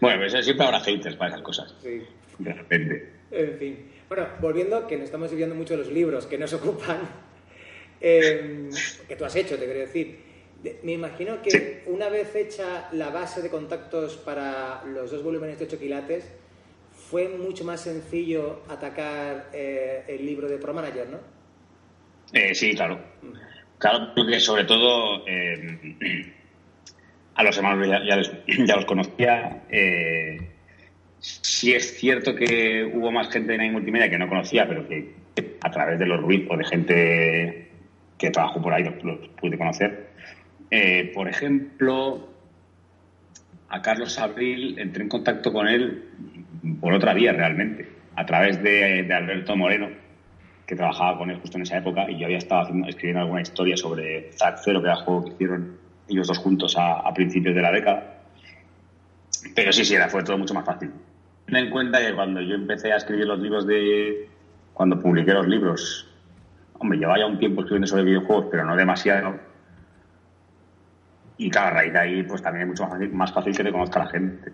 [0.00, 1.74] Bueno, pues siempre habrá haters para esas cosas.
[1.82, 2.02] Sí.
[2.38, 3.12] De repente.
[3.30, 3.78] En fin.
[4.08, 7.00] Bueno, volviendo, que nos estamos viendo mucho los libros que nos ocupan,
[8.00, 8.70] em,
[9.06, 10.27] que tú has hecho, te quiero decir.
[10.82, 15.66] Me imagino que una vez hecha la base de contactos para los dos volúmenes de
[15.66, 16.28] 8 quilates,
[16.92, 21.18] fue mucho más sencillo atacar eh, el libro de Pro Manager, ¿no?
[22.32, 23.00] Eh, sí, claro.
[23.78, 26.32] Claro, porque sobre todo eh,
[27.34, 29.62] a los hermanos ya, los conocía.
[29.70, 30.38] Eh,
[31.20, 35.14] sí es cierto que hubo más gente en Multimedia que no conocía, pero que
[35.60, 37.70] a través de los Ruiz o de gente
[38.18, 40.07] que trabajó por ahí los, pude conocer.
[40.70, 42.28] Eh, por ejemplo,
[43.68, 46.04] a Carlos Abril entré en contacto con él
[46.80, 49.88] por otra vía realmente, a través de Alberto Moreno
[50.68, 53.74] que trabajaba con él justo en esa época y yo había estado escribiendo alguna historia
[53.74, 57.62] sobre Zack Zero, que era el juego que hicieron ellos dos juntos a, principios de
[57.62, 58.18] la década.
[59.54, 60.90] Pero sí, sí, era, fue todo mucho más fácil.
[61.46, 64.28] Ten en cuenta que cuando yo empecé a escribir los libros de...
[64.74, 66.06] Cuando publiqué los libros,
[66.74, 69.40] hombre, llevaba ya un tiempo escribiendo sobre videojuegos, pero no demasiado.
[71.38, 73.72] Y cada raíz de ahí, pues también es mucho más fácil, más fácil que te
[73.72, 74.52] conozca la gente.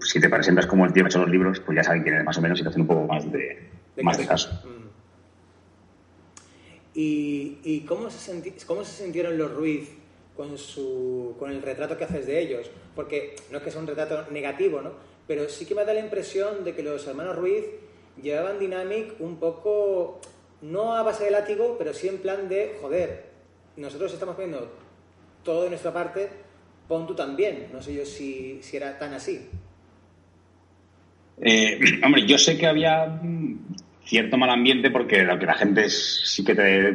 [0.00, 2.14] si te presentas como el tío que ha hecho los libros, pues ya saben quién
[2.14, 3.68] eres más o menos y te hacen un poco más de,
[4.02, 4.50] más de caso.
[4.64, 4.80] Mm.
[6.94, 9.90] ¿Y, cómo, se cómo se sintieron los Ruiz
[10.36, 12.70] con, su, con el retrato que haces de ellos?
[12.94, 14.92] Porque no es que sea un retrato negativo, ¿no?
[15.26, 17.64] Pero sí que me da la impresión de que los hermanos Ruiz
[18.20, 20.20] llevaban Dynamic un poco,
[20.62, 23.30] no a base de látigo, pero sí en plan de, joder,
[23.76, 24.70] nosotros estamos poniendo
[25.42, 26.28] todo de nuestra parte,
[26.88, 27.68] pon tú también.
[27.72, 29.48] No sé yo si, si era tan así.
[31.40, 33.20] Eh, hombre, yo sé que había
[34.04, 36.92] cierto mal ambiente porque lo que la gente sí que te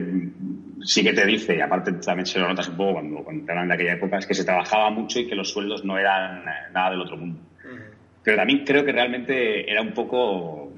[0.86, 3.52] sí que te dice, y aparte también se lo notas un poco cuando, cuando te
[3.52, 6.46] hablan de aquella época, es que se trabajaba mucho y que los sueldos no eran
[6.72, 7.40] nada del otro mundo.
[8.24, 10.72] Pero también creo que realmente era un poco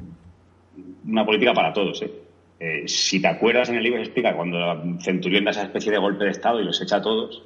[1.05, 2.01] una política para todos.
[2.01, 2.11] ¿eh?
[2.59, 4.57] Eh, si te acuerdas en el libro se explica cuando
[4.99, 7.43] Centurión da esa especie de golpe de Estado y los echa a todos,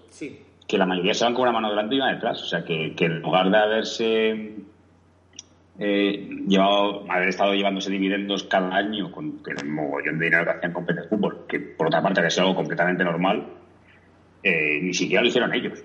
[0.67, 2.41] que la mayoría se van con una mano delante y una detrás.
[2.41, 4.55] O sea, que, que en lugar de haberse
[5.79, 10.73] eh, llevado, haber estado llevándose dividendos cada año con, el mogollón de dinero que hacían
[10.73, 13.47] con PT Fútbol, que por otra parte había sido algo completamente normal,
[14.43, 15.83] eh, ni siquiera lo hicieron ellos.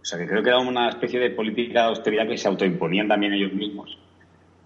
[0.00, 3.08] O sea que creo que era una especie de política de austeridad que se autoimponían
[3.08, 3.98] también ellos mismos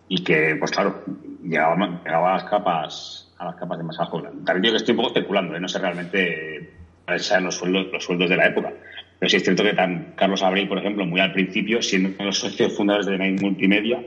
[0.09, 1.05] y que, pues claro,
[1.42, 4.22] llegaba, llegaba a las capas a las capas de más abajo.
[4.22, 5.61] También digo que estoy un poco especulando, ¿eh?
[5.61, 6.70] no sé realmente
[7.05, 8.72] cuáles sean los sueldos, los sueldos de la época.
[9.18, 12.18] Pero sí es cierto que tan Carlos Abril, por ejemplo, muy al principio, siendo uno
[12.18, 14.03] de los socios fundadores de Night Multimedia,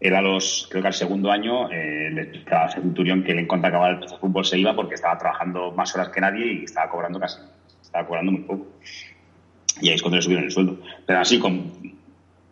[0.00, 3.40] él a los, creo que al segundo año, eh, le explicaba a Centurión que él
[3.40, 6.64] en cuanto acababa el fútbol se iba porque estaba trabajando más horas que nadie y
[6.64, 7.38] estaba cobrando casi,
[7.82, 8.66] estaba cobrando muy poco.
[9.80, 10.78] Y ahí es cuando le subieron el sueldo.
[11.06, 11.72] Pero así, con,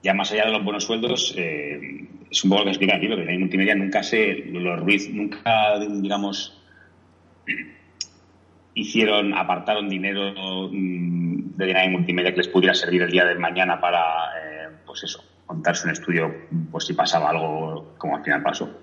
[0.02, 3.08] ya más allá de los buenos sueldos, eh, es un poco lo que explica aquí,
[3.08, 6.60] porque en multimedia nunca se, los Ruiz nunca, digamos,
[8.74, 13.80] hicieron, apartaron dinero mm, de dinero multimedia que les pudiera servir el día de mañana
[13.80, 14.00] para,
[14.40, 16.34] eh, pues eso, montarse un estudio,
[16.70, 18.82] pues si pasaba algo como al final pasó.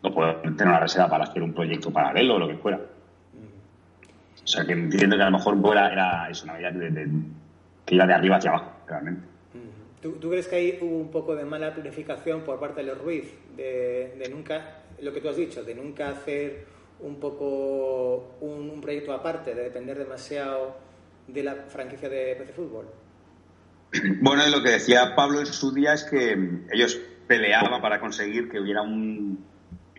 [0.00, 2.78] O poder tener una reserva para hacer un proyecto paralelo o lo que fuera.
[2.78, 7.08] O sea, que entiendo que a lo mejor era, era eso, una medida de,
[7.84, 9.37] que iba de arriba hacia abajo, realmente.
[10.00, 12.98] ¿Tú, ¿Tú, crees que ahí hubo un poco de mala planificación por parte de los
[12.98, 13.24] Ruiz?
[13.56, 16.66] De, de nunca, lo que tú has dicho, de nunca hacer
[17.00, 20.76] un poco un, un, proyecto aparte, de depender demasiado
[21.26, 22.86] de la franquicia de PC Fútbol?
[24.20, 26.36] Bueno, lo que decía Pablo en su día es que
[26.72, 29.44] ellos peleaban para conseguir que hubiera un.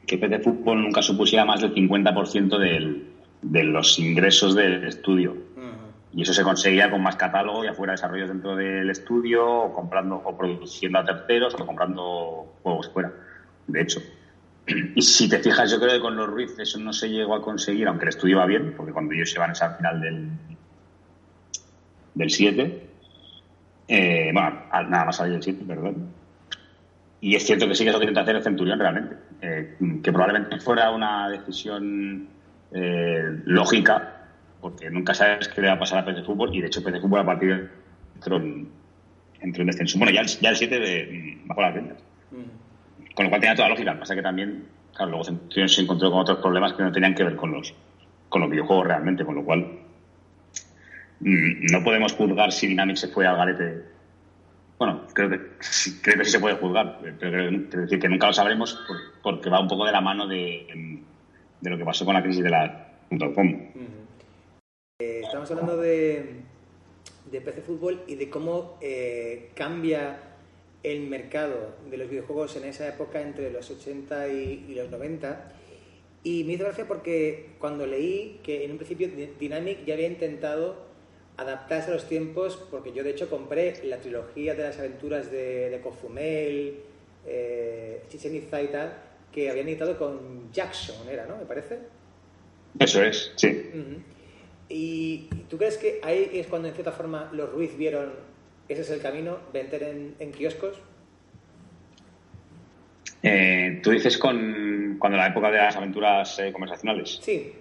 [0.06, 3.08] que PC Fútbol nunca supusiera más del 50% del,
[3.42, 5.36] de los ingresos del estudio.
[6.14, 10.16] Y eso se conseguía con más catálogo, ya fuera desarrollos dentro del estudio, o comprando
[10.16, 13.12] o produciendo a terceros, o comprando juegos fuera.
[13.68, 14.02] De hecho.
[14.96, 17.42] Y si te fijas, yo creo que con los Ruiz eso no se llegó a
[17.42, 20.30] conseguir, aunque el estudio va bien, porque cuando ellos se van es al final del,
[22.14, 22.90] del 7,
[23.88, 26.14] eh, bueno, nada más salir del 7, perdón.
[27.22, 30.12] Y es cierto que sí que eso tiene que hacer el Centurión realmente, eh, que
[30.12, 32.30] probablemente fuera una decisión
[32.72, 34.19] eh, lógica,
[34.62, 37.00] porque nunca sabes qué le va a pasar a PC Fútbol, y de hecho PC
[37.00, 37.70] Fútbol a partir de
[38.16, 38.70] entró en,
[39.42, 39.98] entró en descenso.
[39.98, 41.98] Bueno, ya el, ya el 7 de, bajo las ventas.
[42.32, 43.14] Mm.
[43.14, 43.92] Con lo cual tenía toda la lógica.
[43.92, 46.92] Lo que pasa que también, claro, luego Centurión se encontró con otros problemas que no
[46.92, 47.74] tenían que ver con los,
[48.28, 49.80] con los videojuegos realmente, con lo cual
[51.22, 53.84] no podemos juzgar si Dynamic se fue al garete.
[54.78, 57.52] Bueno, creo que, sí, creo que sí se puede juzgar, pero creo,
[57.82, 58.80] decir que nunca lo sabremos
[59.22, 61.02] porque va un poco de la mano de,
[61.60, 62.88] de lo que pasó con la crisis de la
[63.36, 63.99] .com.
[65.02, 66.42] eh, estamos hablando de,
[67.32, 70.20] de PC Fútbol y de cómo eh, cambia
[70.84, 75.54] el mercado de los videojuegos en esa época entre los 80 y, y los 90.
[76.26, 80.76] Y me hizo gracia porque cuando leí que en un principio Dynamic ya había intentado
[81.38, 85.70] adaptarse a los tiempos, porque yo de hecho compré la trilogía de las aventuras de,
[85.70, 86.76] de Cozumel,
[87.26, 88.98] eh, Chichen Itza y tal,
[89.32, 91.38] que habían editado con Jackson, ¿era, no?
[91.38, 91.80] ¿Me parece?
[92.78, 93.48] Eso es, sí.
[93.74, 94.19] Uh -huh.
[94.70, 98.12] ¿Y tú crees que ahí es cuando en cierta forma los Ruiz vieron
[98.70, 100.80] ese es el camino, vender en, en kioscos?
[103.24, 107.20] Eh, ¿Tú dices con cuando la época de las aventuras eh, conversacionales?
[107.22, 107.52] Sí.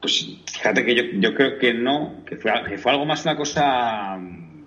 [0.00, 3.36] Pues fíjate que yo, yo creo que no, que fue, que fue algo más una
[3.36, 4.64] cosa um,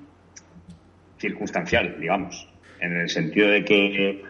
[1.18, 2.48] circunstancial, digamos,
[2.80, 4.24] en el sentido de que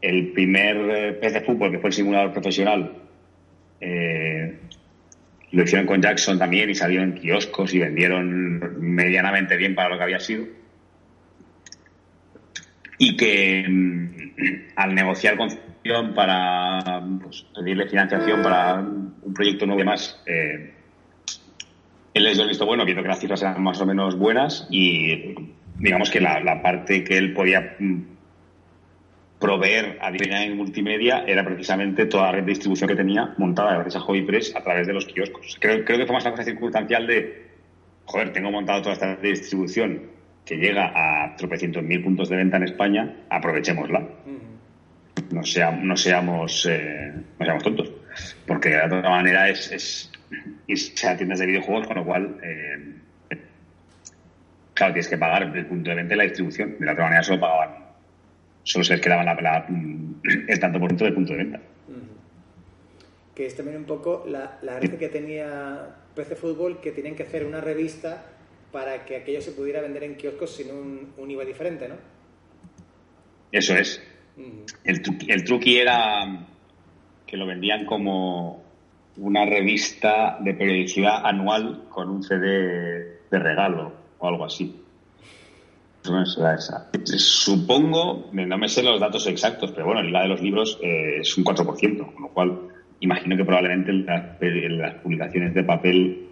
[0.00, 2.92] el primer eh, pez de fútbol, que fue el simulador profesional,
[3.80, 4.58] eh,
[5.56, 9.96] lo hicieron con Jackson también y salió en kioscos y vendieron medianamente bien para lo
[9.96, 10.44] que había sido.
[12.98, 15.48] Y que mm, al negociar con
[16.14, 20.20] para pues, pedirle financiación para un proyecto nuevo y más.
[20.26, 20.74] Eh,
[22.12, 24.66] él les dio el visto bueno, viendo que las cifras eran más o menos buenas
[24.70, 25.34] y
[25.78, 27.76] digamos que la, la parte que él podía
[29.46, 33.96] proveer a en multimedia era precisamente toda la red de distribución que tenía montada gracias
[33.96, 35.56] a Hobby Press a través de los kioscos.
[35.60, 37.46] Creo, creo que fue más una cosa circunstancial de,
[38.04, 40.02] joder, tengo montado toda esta red de distribución
[40.44, 44.00] que llega a tropecientos mil puntos de venta en España, aprovechémosla.
[44.00, 44.56] Uh -huh
[45.30, 47.92] no, sea, no, seamos, eh, no seamos tontos.
[48.46, 50.12] Porque de otra manera es, es
[50.66, 53.36] irse a tiendas de videojuegos, con lo cual, eh,
[54.74, 56.76] claro, tienes que pagar el punto de venta y la distribución.
[56.78, 57.85] De la otra manera solo pagaban,
[58.66, 59.66] solo se les quedaba la, la,
[60.48, 61.60] el tanto por ciento del punto de venta.
[63.34, 67.22] Que es también un poco la, la red que tenía PC Fútbol, que tenían que
[67.22, 68.24] hacer una revista
[68.72, 71.94] para que aquello se pudiera vender en kioscos sin un, un IVA diferente, ¿no?
[73.52, 74.02] Eso es.
[74.84, 76.46] El, truqui, el truqui era
[77.26, 78.64] que lo vendían como
[79.18, 84.82] una revista de periodicidad anual con un CD de regalo o algo así.
[87.04, 91.18] Supongo, no me sé los datos exactos, pero bueno, el IVA de los libros eh,
[91.20, 92.58] es un 4%, con lo cual
[93.00, 96.26] imagino que probablemente las, las publicaciones de papel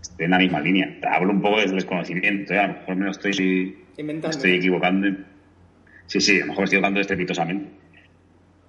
[0.00, 0.98] estén en la misma línea.
[1.10, 2.58] Hablo un poco desde desconocimiento, ¿eh?
[2.58, 5.08] a lo mejor me lo estoy, estoy equivocando
[6.06, 7.70] Sí, sí, a lo mejor estoy tocando estrepitosamente.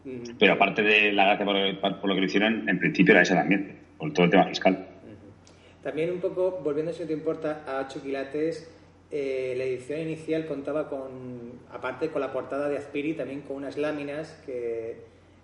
[0.03, 0.35] Uh -huh.
[0.37, 3.35] Pero aparte de la gracia por, por, lo que lo hicieron, en principio era esa
[3.35, 4.73] también, por todo el tema fiscal.
[4.73, 5.83] Uh -huh.
[5.83, 8.69] También un poco, volviendo si no te importa, a Choquilates,
[9.11, 13.77] eh, la edición inicial contaba con, aparte con la portada de Azpiri, también con unas
[13.77, 14.97] láminas que,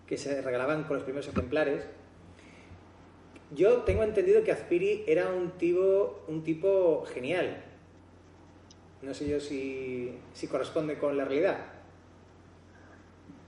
[0.08, 1.88] que se regalaban con los primeros ejemplares.
[3.52, 7.58] Yo tengo entendido que Azpiri era un tipo, un tipo genial.
[9.02, 11.58] No sé yo si, si corresponde con la realidad.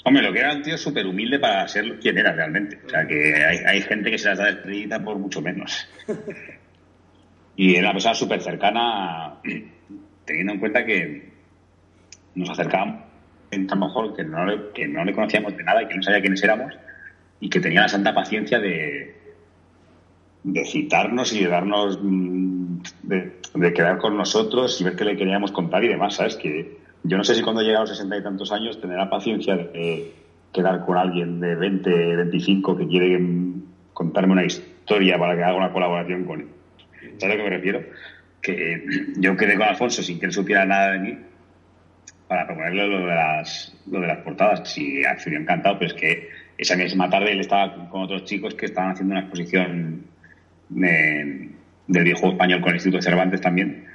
[0.03, 2.79] Hombre, lo que era un tío súper humilde para ser quien era realmente.
[2.85, 5.87] O sea, que hay, hay gente que se las da de por mucho menos.
[7.55, 9.41] y era una persona súper cercana,
[10.27, 11.31] teniendo en cuenta que
[12.35, 13.07] nos acercábamos
[13.51, 16.03] a lo mejor que no, le, que no le conocíamos de nada y que no
[16.03, 16.73] sabía quiénes éramos
[17.39, 19.15] y que tenía la santa paciencia de,
[20.43, 25.51] de citarnos y de darnos, mm, de, quedar con nosotros y ver qué le queríamos
[25.51, 26.35] contar y demás, ¿sabes?
[26.35, 29.55] Que yo no sé si cuando llega a los sesenta y tantos años tendrá paciencia
[29.55, 30.13] de
[30.53, 33.19] quedar con alguien de 20, 25 que quiere
[33.93, 36.47] contarme una historia para que haga una colaboración con él.
[37.17, 37.81] ¿Sabes a lo que me refiero?
[38.41, 38.83] Que
[39.17, 41.17] yo quedé con Alfonso sin que él supiera nada de mí
[42.27, 44.69] para proponerle lo de las, lo de las portadas.
[44.69, 48.65] Si se encantado, pero es que esa misma tarde él estaba con otros chicos que
[48.65, 50.05] estaban haciendo una exposición
[50.69, 51.49] de,
[51.87, 53.85] del viejo español con el Instituto Cervantes también.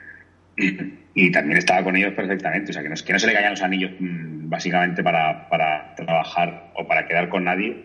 [1.14, 2.70] Y también estaba con ellos perfectamente.
[2.70, 5.94] O sea, que no, que no se le caían los anillos mm, básicamente para, para
[5.94, 7.84] trabajar o para quedar con nadie.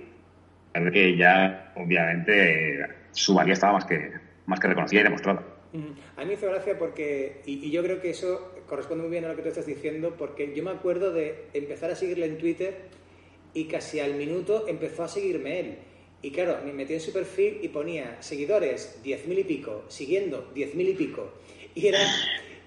[0.94, 4.14] que ya, obviamente, su valía estaba más que,
[4.46, 5.44] más que reconocida y demostrada.
[6.16, 9.30] A mí me hizo gracia porque, y, yo creo que eso corresponde muy bien a
[9.30, 12.76] lo que tú estás diciendo, porque yo me acuerdo de empezar a seguirle en Twitter
[13.54, 15.78] y casi al minuto empezó a seguirme él.
[16.22, 20.90] Y claro, me metí en su perfil y ponía seguidores 10.000 y pico, siguiendo 10.000
[20.90, 21.34] y pico.
[21.76, 22.00] Y era,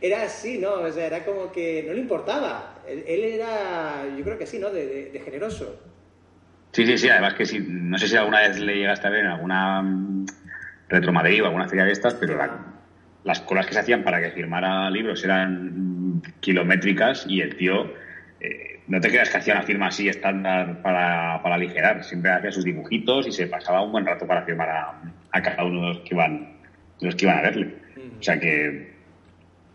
[0.01, 0.74] era así, ¿no?
[0.74, 2.82] O sea, era como que no le importaba.
[2.86, 4.70] Él, era, yo creo que sí, ¿no?
[4.70, 5.80] De, generoso.
[6.72, 7.09] Sí, sí, sí.
[7.09, 10.26] Además que sí, no sé si alguna vez le llegaste a ver en alguna mm,
[10.88, 12.38] Retro Madrid o alguna feria de estas, pero
[13.25, 17.93] las colas que se hacían para que firmara libros eran kilométricas y el tío,
[18.41, 22.51] eh, no te creas que hacía una firma así estándar para, para aligerar, siempre hacía
[22.53, 25.99] sus dibujitos y se pasaba un buen rato para firmar a, cada uno de los
[26.01, 26.57] que iban,
[27.01, 27.75] de los que iban a verle.
[28.18, 28.95] O sea que,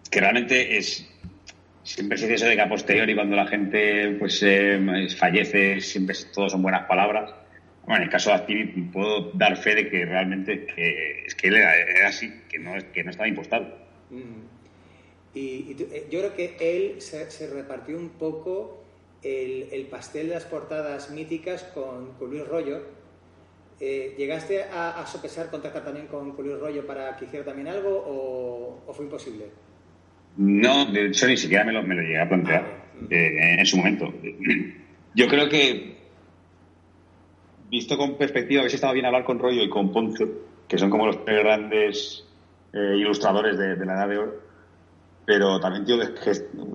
[0.10, 1.08] que realmente es,
[1.84, 6.16] siempre se dice eso de que a posteriori cuando la gente pues eh, fallece siempre
[6.34, 7.34] todos son buenas palabras
[7.86, 10.66] bueno, en el caso de Aspiri puedo dar fe de que realmente
[11.26, 13.66] es que él era, así, que no, que no estaba impostado.
[14.10, 15.36] Mm.
[15.36, 18.84] Y, eh, yo creo que él se, repartió un poco
[19.22, 22.82] el, pastel de las portadas míticas con, Luis Rollo.
[23.80, 28.94] Eh, ¿Llegaste a, sopesar contactar también con, Luis Rollo para que hiciera también algo o,
[28.94, 29.46] fue imposible?
[30.38, 33.66] No, de hecho ni siquiera me lo, me lo llegué a plantear ah, eh, en
[33.66, 34.12] su momento.
[35.14, 35.95] Yo creo que
[37.76, 40.26] visto con perspectiva, hubiese estado bien hablar con Rollo y con Ponce,
[40.68, 42.26] que son como los tres grandes
[42.72, 44.34] eh, ilustradores de, la edad de oro.
[45.26, 46.32] Pero también, tío, que,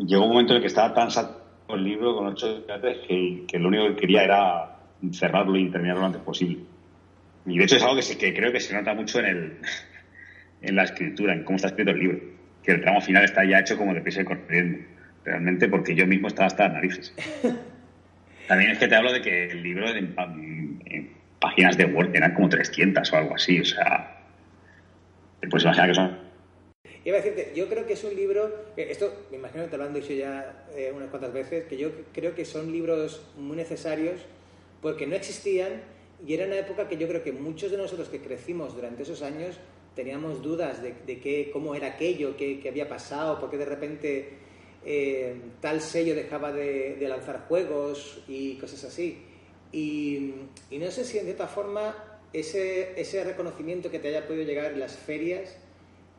[0.07, 1.41] llegó un momento en el que estaba tan saturado
[1.71, 4.77] el libro con ocho que, que lo único que quería era
[5.13, 6.65] cerrarlo y terminarlo lo antes posible.
[7.47, 9.59] Y de hecho es algo que, que creo que se nota mucho en, el,
[10.63, 12.19] en la escritura, en cómo está escrito el libro.
[12.63, 14.85] Que el tramo final está ya hecho como de pisa y corriendo.
[15.25, 17.15] Realmente porque yo mismo estaba hasta las narices.
[18.51, 20.13] También es que te hablo de que el libro en,
[21.39, 24.27] páginas de Word eran como 300 o algo así, o sea,
[25.49, 26.19] pues imagina que son...
[27.05, 29.85] Iba a decirte, yo creo que es un libro, esto me imagino que te lo
[29.85, 34.21] han dicho ya eh, unas cuantas veces, que yo creo que son libros muy necesarios
[34.83, 35.83] porque no existían
[36.27, 39.23] y era una época que yo creo que muchos de nosotros que crecimos durante esos
[39.23, 39.61] años
[39.95, 43.67] teníamos dudas de, de qué, cómo era aquello, qué, qué había pasado, por qué de
[43.67, 44.50] repente
[44.85, 49.19] eh, tal sello dejaba de, lanzar juegos y cosas así.
[49.73, 50.33] Y,
[50.71, 51.95] no sé si en cierta forma
[52.33, 55.57] ese, ese, reconocimiento que te haya podido llegar en las ferias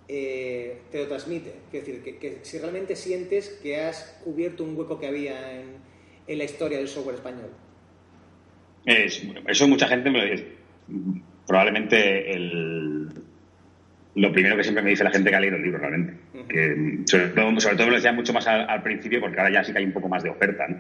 [0.08, 1.54] eh, te lo transmite.
[1.72, 5.80] Es decir, que, si realmente sientes que has cubierto un hueco que había en,
[6.28, 7.50] la historia del software español.
[8.86, 10.48] eso mucha gente me lo dice.
[11.48, 13.10] Probablemente el,
[14.16, 16.14] lo primero que siempre me dice la gente que ha leído el libro, realmente.
[16.50, 19.80] que, sobre, todo, me lo decía mucho más al, principio, porque ahora ya sí que
[19.80, 20.68] hay un poco más de oferta.
[20.68, 20.78] ¿no?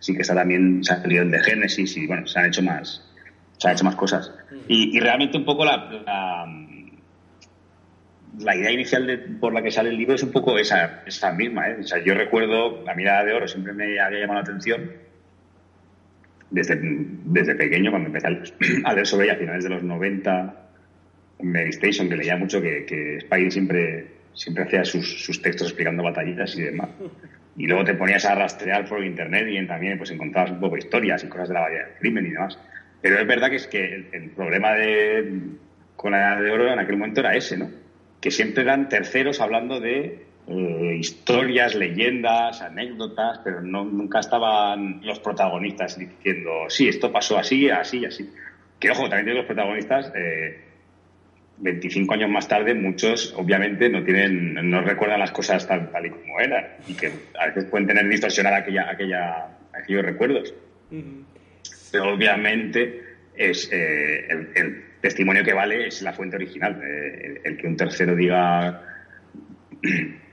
[0.00, 2.62] Sí que está también, se ha salido el de Génesis y bueno, se han hecho
[2.62, 3.08] más,
[3.56, 4.32] se han hecho más cosas.
[4.66, 6.46] y, realmente un poco la,
[8.40, 11.68] la, idea inicial por la que sale el libro es un poco esa, esa misma.
[11.68, 11.76] ¿eh?
[11.80, 14.90] O sea, yo recuerdo, la mirada de oro siempre me había llamado la atención
[16.50, 18.30] desde, desde pequeño, cuando empecé a
[18.94, 20.61] leer sobre ella a finales de los 90
[21.42, 26.62] Mary Station, que leía mucho, que, que siempre, siempre hacía sus, textos explicando batallitas y
[26.62, 26.90] demás.
[27.56, 31.22] Y luego te ponías a rastrear por internet y también pues encontrabas un poco historias
[31.24, 32.58] y cosas de la batalla del crimen y demás.
[33.00, 35.40] Pero es verdad que es que el, problema de,
[35.96, 37.68] con la edad de oro en aquel momento era ese, ¿no?
[38.20, 45.18] Que siempre eran terceros hablando de eh, historias, leyendas, anécdotas, pero no, nunca estaban los
[45.20, 48.30] protagonistas diciendo, sí, esto pasó así, así, así.
[48.78, 50.71] Que ojo, también tienen los protagonistas, eh,
[51.62, 56.10] 25 años más tarde, muchos obviamente no tienen, no recuerdan las cosas tal, tal y
[56.10, 60.52] como eran, y que a veces pueden tener distorsionar aquella, aquella, aquellos recuerdos.
[61.92, 63.02] Pero obviamente
[63.36, 66.80] es eh, el, el testimonio que vale es la fuente original.
[66.82, 68.82] Eh, el, el que un tercero diga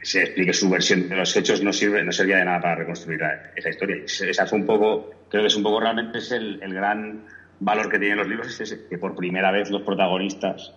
[0.01, 3.19] se explique su versión de los hechos no sirve no servía de nada para reconstruir
[3.19, 3.97] la- esa historia.
[4.05, 7.25] Esa fue un poco, creo que es un poco realmente es el, el gran
[7.59, 10.73] valor que tienen los libros, es ese, que por primera vez los protagonistas,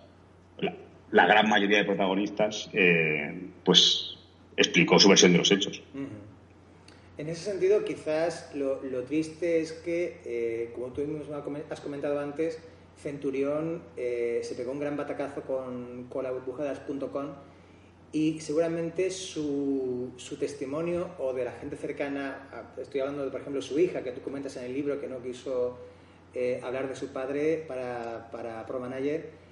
[1.11, 4.17] la, gran mayoría de protagonistas, eh, pues
[4.57, 5.81] explicó su versión de los hechos.
[7.17, 11.35] En ese sentido, quizás lo, triste es que, eh, como tú mismo
[11.69, 12.59] has comentado antes,
[12.97, 16.73] Centurión eh, se pegó un gran batacazo con, con la burbuja
[18.11, 23.61] y seguramente su, su testimonio o de la gente cercana, estoy hablando de, por ejemplo,
[23.61, 25.79] su hija, que tú comentas en el libro que no quiso
[26.63, 29.42] hablar de su padre para, para Pro Manager,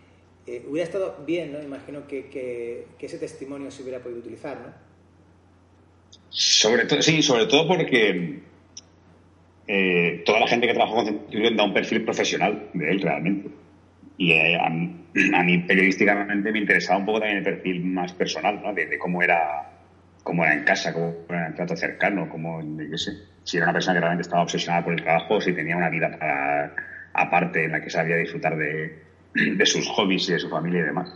[0.52, 1.64] eh, hubiera estado bien, ¿no?
[1.64, 4.74] Imagino que, que- ese testimonio se hubiera podido utilizar, ¿no?
[6.30, 8.40] Sobre todo, sí, sobre todo porque
[9.68, 13.50] eh, toda la gente que trabajó con Centurión da un perfil profesional de él realmente.
[14.18, 18.62] Y eh, a, mí, a periodísticamente me interesaba un poco también el perfil más personal,
[18.62, 18.74] ¿no?
[18.74, 19.68] De, cómo era
[20.24, 23.74] cómo era en casa, cómo era el trato cercano, cómo, yo sé, si era una
[23.74, 26.76] persona que realmente estaba obsesionada por el trabajo, o si tenía una vida
[27.14, 29.11] aparte en la que sabía disfrutar de,
[29.58, 31.14] de sus hobbies y de su familia y demás.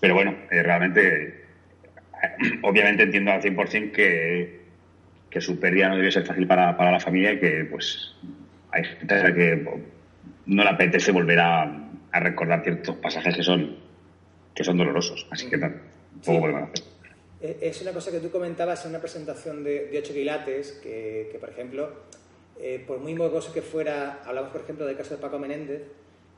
[0.00, 4.60] Pero bueno, eh, realmente, eh, obviamente entiendo al 100% que,
[5.30, 8.14] que su pérdida no debe ser fácil para, para la familia y que pues
[8.70, 9.64] hay gente a la que
[10.46, 11.62] no le apetece volver a,
[12.10, 13.76] a recordar ciertos pasajes que son,
[14.54, 15.26] que son dolorosos.
[15.30, 15.80] Así que no, poco
[16.22, 16.38] Sí.
[16.40, 16.84] podemos hacer.
[17.40, 21.28] Eh, Es una cosa que tú comentabas en una presentación de, de 8 quilates, que,
[21.32, 21.90] que, por ejemplo,
[22.60, 25.82] eh, por muy morboso que fuera, hablamos por ejemplo del caso de Paco Menéndez,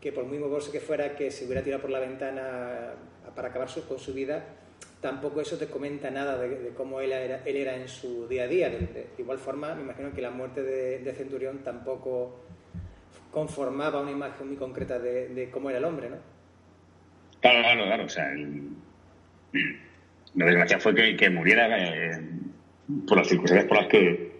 [0.04, 2.92] que por muy morboso que fuera que se hubiera tirado por la ventana
[3.34, 4.44] para acabar con su vida,
[5.00, 8.46] tampoco eso te comenta nada de, cómo él era, él era en su día a
[8.46, 8.68] día.
[8.68, 12.44] De, igual forma, me imagino que la muerte de, Centurión tampoco
[13.30, 16.16] conformaba una imagen muy concreta de, de cómo era el hombre, ¿no?
[17.40, 18.04] Claro, claro, claro.
[18.04, 18.68] O sea, el-
[20.34, 22.20] la desgracia fue que, que muriera eh,
[23.08, 24.34] por las circunstancias por las que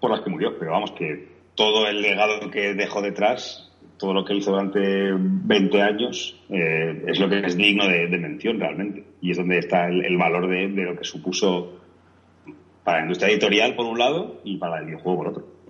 [0.00, 0.58] por las que murió.
[0.58, 3.69] Pero vamos, que todo el legado que dejó detrás,
[4.00, 8.18] todo lo que hizo durante 20 años, eh, es lo que es digno de, de
[8.18, 9.04] mención realmente.
[9.20, 11.80] Y es donde está el, el valor de, de lo que supuso
[12.82, 15.60] para la industria editorial, por un lado, y para el videojuego, por otro.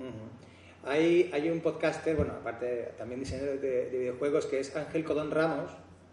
[0.87, 5.31] Hay, hay un podcaster, bueno, aparte también diseñador de, de videojuegos, que es Ángel Codón
[5.31, 5.71] Ramos,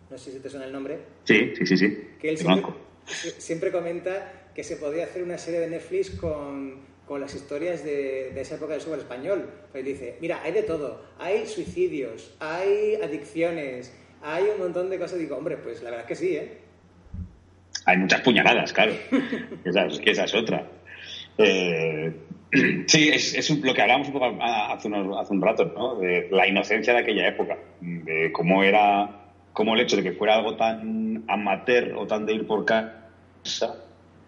[0.09, 1.97] no sé si te suena el nombre, Sí, sí, sí, sí.
[2.19, 2.37] que él
[3.37, 8.31] siempre, comenta que se podía hacer una serie de Netflix con, con las historias de,
[8.33, 9.49] de esa época del software español.
[9.71, 15.17] Pues dice, mira, hay de todo, hay suicidios, hay adicciones, hay un montón de cosas.
[15.19, 16.57] Digo, hombre, pues la verdad es que sí, ¿eh?
[17.85, 18.93] Hay muchas puñaladas, claro.
[19.63, 20.67] esa, esa es otra.
[21.37, 22.11] Eh,
[22.87, 25.95] sí, es, es lo que hablábamos un poco hace, unos- hace un rato, ¿no?
[25.95, 29.21] De la inocencia de aquella época, de cómo era,
[29.53, 33.75] cómo el hecho de que fuera algo tan amateur o tan de ir por casa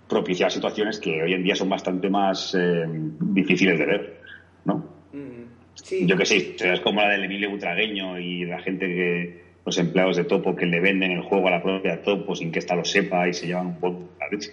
[0.10, 4.22] propiciaba situaciones que hoy en día son bastante más eh, difíciles de ver,
[4.66, 4.76] ¿no?
[5.14, 5.44] Mm,
[5.76, 9.78] Sí, Yo que sé, historias como la del Emilio Butragueño y la gente que, los
[9.78, 12.76] empleados de Topo que le venden el juego a la propia Topo sin que ésta
[12.76, 14.52] lo sepa y se llevan un poco la leche.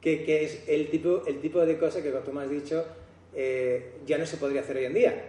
[0.00, 2.84] que, que es el tipo, el tipo de cosa que, como tú me has dicho,
[3.34, 5.24] eh, ya no se podría hacer hoy en día.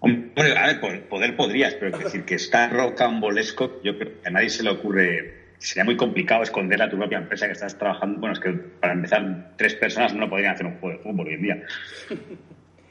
[0.00, 4.28] Hombre, a ver, poder podrías, pero es decir que es tan rocambolesco, yo creo que
[4.28, 7.78] a nadie se le ocurre, sería muy complicado esconder a tu propia empresa que estás
[7.78, 8.18] trabajando.
[8.18, 11.34] Bueno, es que para empezar, tres personas no podrían hacer un juego de fútbol hoy
[11.34, 11.62] en día.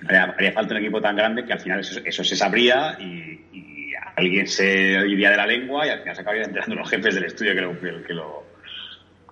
[0.07, 3.43] Haría, haría falta un equipo tan grande que al final eso, eso se sabría y,
[3.51, 7.15] y alguien se iría de la lengua y al final se acabarían enterando los jefes
[7.15, 8.45] del estudio que lo, que, que lo,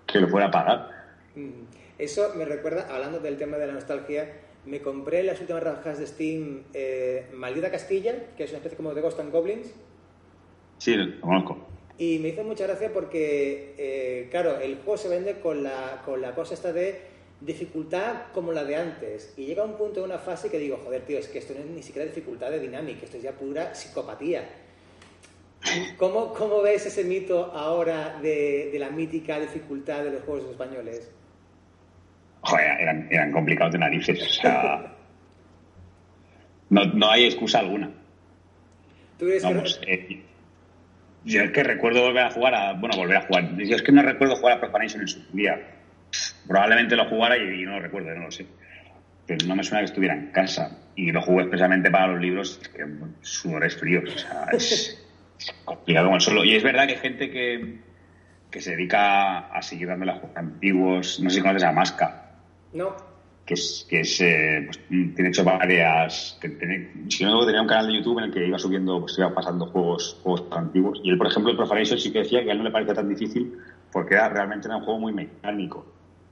[0.05, 0.89] que lo fuera a pagar.
[1.35, 1.67] Mm.
[1.97, 4.27] Eso me recuerda, hablando del tema de la nostalgia,
[4.65, 8.75] me compré en las últimas rebajas de Steam eh, Maldita Castilla, que es una especie
[8.75, 9.73] como de Ghost and Goblins,
[10.77, 11.67] Sí, lo conozco.
[11.97, 16.21] Y me hizo mucha gracia porque, eh, claro, el juego se vende con la, con
[16.21, 17.01] la cosa esta de
[17.41, 19.33] dificultad como la de antes.
[19.37, 21.65] Y llega un punto, una fase que digo, joder, tío, es que esto no es
[21.65, 24.47] ni siquiera dificultad de dinámica, esto es ya pura psicopatía.
[25.97, 31.11] ¿Cómo, cómo ves ese mito ahora de, de la mítica dificultad de los juegos españoles?
[32.41, 34.21] Joder, eran, eran complicados de narices.
[34.21, 34.95] O sea,
[36.69, 37.91] no, no hay excusa alguna.
[39.17, 40.21] ¿Tú crees que- Vamos, eh,
[41.27, 42.73] Yo es que recuerdo volver a jugar a.
[42.73, 43.57] Bueno, volver a jugar.
[43.57, 45.59] Yo es que no recuerdo jugar a Profanation en su día.
[46.47, 48.45] Probablemente lo jugara y, no lo recuerdo, no lo sé.
[49.25, 50.79] Pero no me suena que estuviera en casa.
[50.95, 52.85] Y lo jugué expresamente para los libros, que
[53.19, 54.05] sudores fríos.
[54.15, 55.05] O sea, es,
[55.65, 56.45] complicado como el solo.
[56.45, 57.79] Y es verdad que hay gente que,
[58.49, 61.19] que se dedica a seguir dándole a juegos antiguos.
[61.19, 62.31] No sé si conoces a Masca.
[62.71, 63.16] No
[63.47, 64.79] que es, que es eh, pues,
[65.15, 66.37] tiene hecho varias
[67.07, 69.65] si no tenía un canal de YouTube en el que iba subiendo pues iba pasando
[69.67, 70.99] juegos juegos antiguos.
[71.01, 72.93] Y él por ejemplo el Profanation sí que decía que a él no le parecía
[72.93, 73.57] tan difícil
[73.91, 75.85] porque era realmente era un juego muy mecánico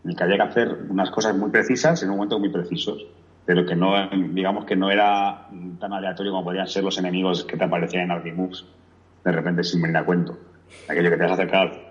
[0.03, 3.05] en el que había que hacer unas cosas muy precisas en un momento muy precisos
[3.45, 5.47] pero que no digamos que no era
[5.79, 8.65] tan aleatorio como podían ser los enemigos que te aparecían en Archimoves
[9.23, 10.37] de repente sin venir a cuento.
[10.87, 11.81] Aquello que te acercado a la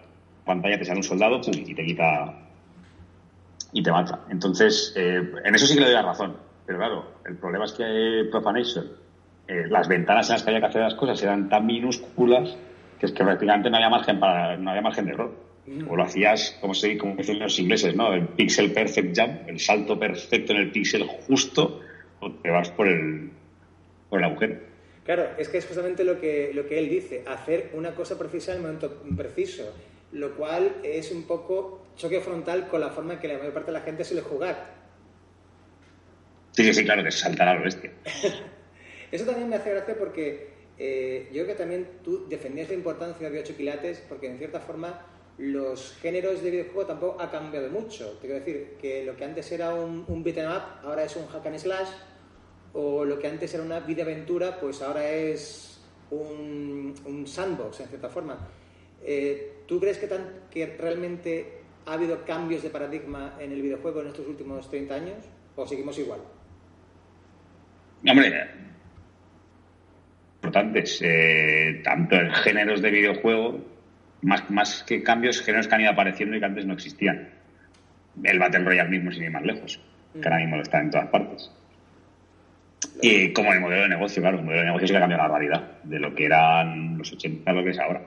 [0.45, 2.44] pantalla te sale un soldado y te quita
[3.75, 4.21] y te mata.
[4.31, 6.37] Entonces, eh, en eso sí que le doy la razón.
[6.65, 8.87] Pero claro, el problema es que Profanation,
[9.49, 12.57] eh, las ventanas en las que había que hacer las cosas eran tan minúsculas
[12.99, 15.33] que es que prácticamente no había margen para no había margen de error.
[15.67, 15.91] Mm.
[15.91, 18.15] O lo hacías, como, se, como dicen los ingleses, ¿no?
[18.15, 21.81] El pixel perfect jump, el salto perfecto en el pixel justo,
[22.21, 23.31] o te vas por el,
[24.09, 24.59] por el agujero.
[25.05, 28.53] Claro, es que es justamente lo que, lo que él dice, hacer una cosa precisa
[28.53, 29.75] en el momento preciso,
[30.13, 33.73] lo cual es un poco choque frontal con la forma en que la mayor parte
[33.73, 34.75] de la gente suele jugar.
[36.53, 37.93] Sí, sí, claro, que saltará a lo bestia.
[39.11, 43.31] Eso también me hace gracia porque eh, yo creo que también tú defendías la importancia
[43.31, 45.07] de 8 quilates porque en cierta forma
[45.39, 48.19] los géneros de videojuego tampoco ha cambiado mucho.
[48.21, 51.27] Te quiero decir que lo que antes era un, un beat'em up ahora es un
[51.27, 51.89] hack and slash
[52.73, 55.81] o lo que antes era una vida aventura pues ahora es
[56.11, 58.49] un, un sandbox en cierta forma.
[59.03, 64.01] Eh, ¿Tú crees que, tan, que realmente ¿Ha habido cambios de paradigma en el videojuego
[64.01, 65.19] en estos últimos 30 años
[65.55, 66.21] o seguimos igual?
[68.09, 68.51] Hombre,
[70.37, 73.61] importantes, eh, tanto en géneros de videojuego,
[74.23, 77.31] más, más que cambios, géneros que han ido apareciendo y que antes no existían.
[78.23, 79.81] El Battle Royale mismo, sin ir más lejos,
[80.13, 81.51] que ahora mismo está en todas partes.
[83.03, 85.23] Y como el modelo de negocio, claro, el modelo de negocio sí que ha cambiado
[85.23, 88.03] la barbaridad de lo que eran los 80 a lo que es ahora.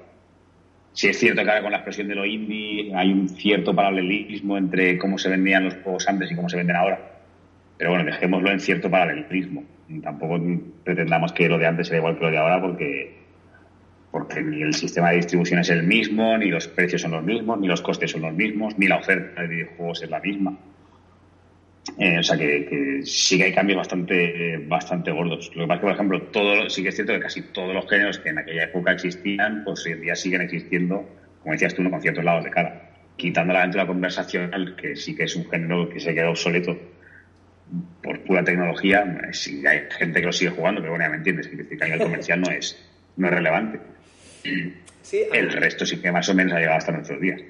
[0.98, 4.58] Sí es cierto que ahora con la expresión de lo indie hay un cierto paralelismo
[4.58, 7.20] entre cómo se vendían los juegos antes y cómo se venden ahora.
[7.78, 9.64] Pero bueno, dejémoslo en cierto paralelismo.
[10.02, 10.42] Tampoco
[10.84, 13.16] pretendamos que lo de antes sea igual que lo de ahora porque,
[14.10, 17.60] porque ni el sistema de distribución es el mismo, ni los precios son los mismos,
[17.60, 20.58] ni los costes son los mismos, ni la oferta de videojuegos es la misma.
[21.98, 25.52] Eh, o sea que, sí que hay cambios bastante, bastante gordos.
[25.56, 27.74] Lo que pasa es que, por ejemplo, todo, sí que es cierto que casi todos
[27.74, 31.08] los géneros que en aquella época existían, pues hoy en día siguen existiendo,
[31.42, 32.92] como decías tú, con ciertos lados de cara.
[33.16, 36.78] Quitando la aventura conversacional, que sí que es un género que se queda obsoleto
[38.02, 41.48] por pura tecnología, sí hay gente que lo sigue jugando, pero bueno, ya me entiendes,
[41.48, 42.82] que nivel comercial no es,
[43.18, 43.80] no es relevante.
[45.34, 47.42] el resto sí que más o menos ha llegado hasta nuestros días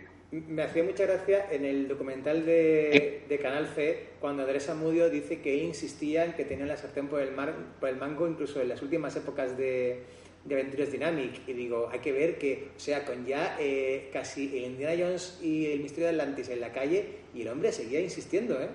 [0.48, 5.54] me hacía mucha gracia en el documental de, Canal C cuando Andrés Amudio dice que
[5.54, 8.70] él insistía en que tenía la sartén por el, mar, por el mango incluso en
[8.70, 10.04] las últimas épocas de,
[10.46, 14.58] de Aventuras Dynamic y digo, hay que ver que, o sea, con ya eh, casi
[14.58, 18.00] el Indiana Jones y el misterio de Atlantis en la calle y el hombre seguía
[18.00, 18.70] insistiendo, ¿eh?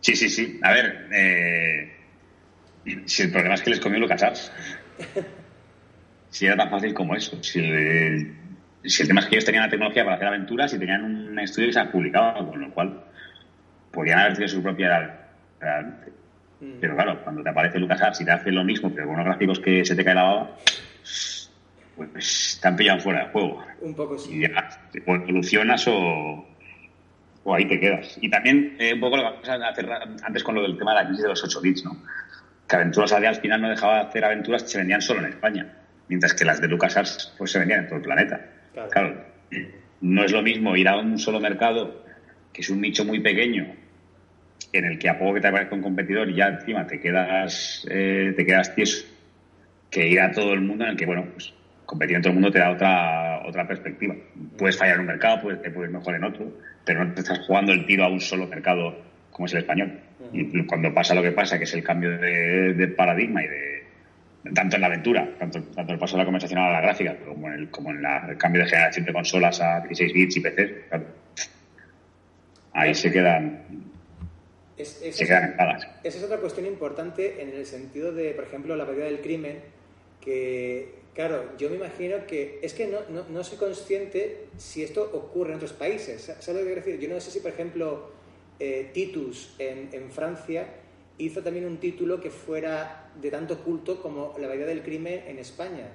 [0.00, 0.58] Sí, sí, sí.
[0.62, 1.92] A ver, eh,
[3.06, 4.52] si el problema es que les comió Lucas
[6.30, 7.42] si era tan fácil como eso.
[7.42, 8.34] Si el,
[8.84, 11.38] si el tema es que ellos tenían la tecnología para hacer aventuras y tenían un
[11.38, 13.04] estudio que se ha publicado, con lo cual
[13.90, 15.16] podían haber tenido su propia
[15.60, 16.12] realmente.
[16.60, 16.80] Mm.
[16.80, 19.60] Pero claro, cuando te aparece LucasArts y te hace lo mismo, pero con unos gráficos
[19.60, 20.56] que se te cae la baba,
[21.96, 23.64] pues te han pillado fuera de juego.
[23.80, 24.36] Un poco sí.
[24.36, 24.68] Y ya,
[25.06, 26.46] o evolucionas o,
[27.44, 28.18] o ahí te quedas.
[28.20, 29.88] Y también eh, un poco lo que a hacer
[30.22, 31.96] antes con lo del tema de la crisis de los 8 bits, ¿no?
[32.66, 35.72] Que Aventuras al final no dejaba de hacer aventuras que se vendían solo en España,
[36.08, 38.40] mientras que las de LucasArts pues se vendían en todo el planeta.
[38.74, 39.24] Claro.
[40.00, 42.04] no es lo mismo ir a un solo mercado,
[42.52, 43.74] que es un nicho muy pequeño,
[44.72, 47.86] en el que a poco que te aparezca un competidor y ya encima te quedas,
[47.90, 49.06] eh, te quedas tieso,
[49.90, 51.54] que ir a todo el mundo en el que, bueno, pues
[51.86, 54.14] competir en todo el mundo te da otra, otra perspectiva.
[54.58, 56.52] Puedes fallar en un mercado, puedes, te puedes mejor en otro,
[56.84, 58.96] pero no te estás jugando el tiro a un solo mercado
[59.30, 60.00] como es el español.
[60.32, 63.83] Y cuando pasa lo que pasa, que es el cambio de paradigma y de,
[64.52, 67.48] tanto en la aventura, tanto, tanto el paso de la conversación a la gráfica, como
[67.48, 70.84] en el, como en el cambio de generación de consolas a 16 bits y PC.
[72.72, 73.64] Ahí se quedan.
[74.76, 75.56] se quedan
[76.02, 79.60] Esa es otra cuestión importante en el sentido de, por ejemplo, la variedad del crimen,
[80.20, 85.10] que, claro, yo me imagino que es que no, no, no soy consciente si esto
[85.14, 86.22] ocurre en otros países.
[86.22, 87.00] ¿Sabes lo que quiero decir?
[87.00, 88.12] Yo no sé si, por ejemplo,
[88.58, 90.66] eh, Titus en, en Francia
[91.18, 95.38] hizo también un título que fuera de tanto culto como La variedad del crimen en
[95.38, 95.88] España.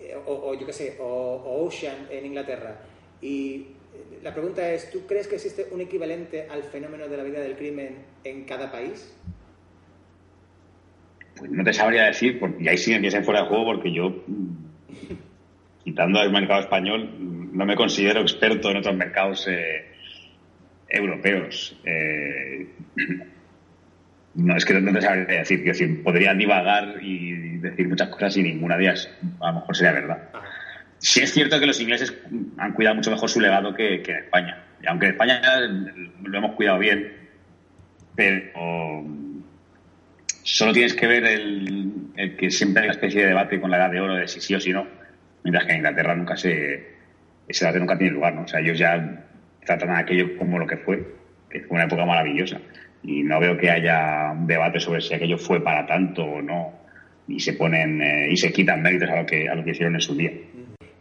[0.00, 2.80] eh, o, yo qué sé, o, Ocean en Inglaterra.
[3.20, 7.22] Y eh, la pregunta es, ¿tú crees que existe un equivalente al fenómeno de la
[7.22, 9.14] vida del crimen en cada país?
[11.36, 14.56] Pues no te sabría decir, porque, ahí sí empieza fuera de juego, porque yo, mm,
[15.84, 19.86] quitando el mercado español, mm, no me considero experto en otros mercados eh,
[20.88, 21.78] europeos.
[24.34, 28.36] No, es que no te sabría decir, que decir, podría divagar y decir muchas cosas
[28.36, 30.28] y ninguna de ellas a lo mejor sería verdad.
[30.98, 32.14] Sí es cierto que los ingleses
[32.58, 34.64] han cuidado mucho mejor su legado que, que en España.
[34.82, 35.40] Y aunque en España
[36.22, 37.12] lo hemos cuidado bien,
[38.14, 39.04] pero
[40.42, 43.78] solo tienes que ver el, el que siempre hay una especie de debate con la
[43.78, 44.86] edad de oro de si sí o si no,
[45.42, 47.00] mientras que en Inglaterra nunca se,
[47.48, 48.42] ese debate nunca tiene lugar, ¿no?
[48.42, 49.24] O sea, ellos ya
[49.64, 51.14] tratan a aquello como lo que fue,
[51.48, 52.60] que fue una época maravillosa.
[53.02, 56.72] Y no veo que haya un debate sobre si aquello fue para tanto o no,
[57.26, 59.94] y se ponen eh, y se quitan méritos a lo que a lo que hicieron
[59.94, 60.32] en su día.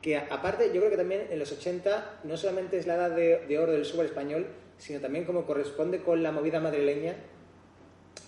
[0.01, 3.57] Que aparte, yo creo que también en los 80 no solamente es la edad de,
[3.57, 4.47] oro del fútbol español,
[4.77, 7.15] sino también como corresponde con la movida madrileña.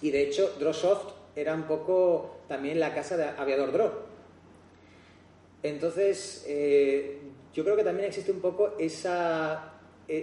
[0.02, 3.92] Y de hecho, Drowsoft era un poco también la casa de Aviador Draw.
[5.64, 7.20] Entonces, eh,
[7.54, 9.71] yo creo que también existe un poco esa,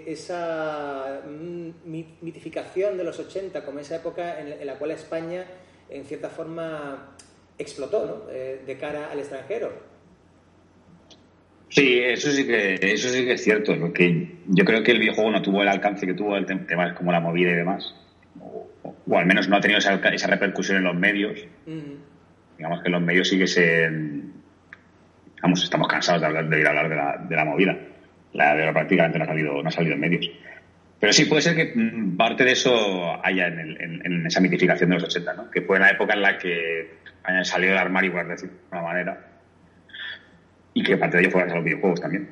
[0.06, 5.44] esa mm, mi- mitificación de los 80 como esa época en, la cual España,
[5.88, 7.14] en cierta forma,
[7.58, 8.30] explotó ¿no?
[8.32, 9.72] Eh, de cara al extranjero.
[11.70, 15.30] Sí, eso sí que eso sí que es cierto, porque yo creo que el videojuego
[15.30, 17.94] no tuvo el alcance que tuvo el tem- temas como la movida y demás,
[18.40, 18.66] o,
[19.06, 21.38] o al menos no ha tenido esa, repercusión en los medios.
[22.56, 23.86] Digamos que en los medios sí que se,
[25.42, 27.78] vamos, estamos cansados de hablar de ir a hablar de la, de la movida.
[28.38, 30.30] La de prácticamente no ha salido, no ha salido en medios.
[31.00, 34.40] Pero sí, puede ser que mm, parte de eso haya en, el- en- en esa
[34.40, 35.50] mitificación de los 80, ¿no?
[35.50, 38.92] Que fue la época en la que España salió del armario, por decirlo de alguna
[38.92, 39.26] manera,
[40.74, 42.28] y que parte de ello fue gracias a los videojuegos también.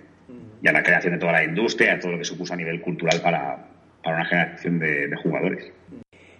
[0.62, 2.80] Y a la creación de toda la industria, a todo lo que supuso a nivel
[2.80, 3.66] cultural para,
[4.02, 5.70] para una generación de, de jugadores.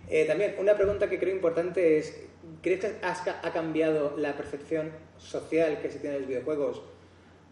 [0.09, 2.27] Eh, también, una pregunta que creo importante es,
[2.63, 6.83] ¿crees que ha cambiado la percepción social que se tiene de los videojuegos?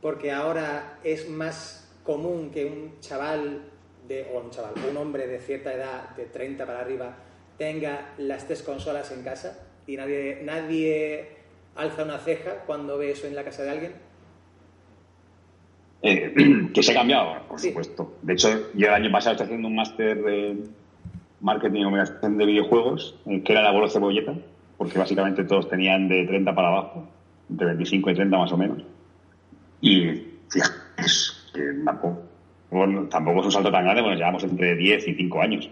[0.01, 3.63] Porque ahora es más común que un chaval,
[4.07, 7.17] de, o un chaval, un hombre de cierta edad, de 30 para arriba,
[7.59, 11.29] tenga las tres consolas en casa y nadie, nadie
[11.77, 13.93] alza una ceja cuando ve eso en la casa de alguien.
[16.03, 16.35] Eh,
[16.75, 17.69] que se ha cambiado, por Sí.
[17.69, 18.15] supuesto.
[18.23, 20.57] De hecho, yo el año pasado estoy haciendo un máster de
[21.41, 24.35] marketing y comunicación de videojuegos, eh, que era la bolo cebolleta,
[24.77, 27.09] porque básicamente todos tenían de 30 para abajo,
[27.49, 28.83] entre 25 y 30 más o menos.
[29.81, 35.15] Y fíjate, es que tampoco, es un salto tan grande, bueno, llevamos entre 10 y
[35.15, 35.71] 5 años.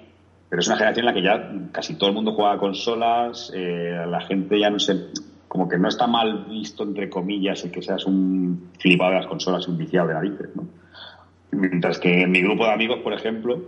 [0.49, 3.51] Pero es una generación en la que ya casi todo el mundo juega a consolas,
[3.55, 4.95] eh, la gente ya no se.
[5.49, 9.27] como que no está mal visto, entre comillas, el que seas un flipado de las
[9.27, 10.67] consolas, un viciado de narices, ¿no?
[11.53, 13.61] Mientras que en mi grupo de amigos, por ejemplo,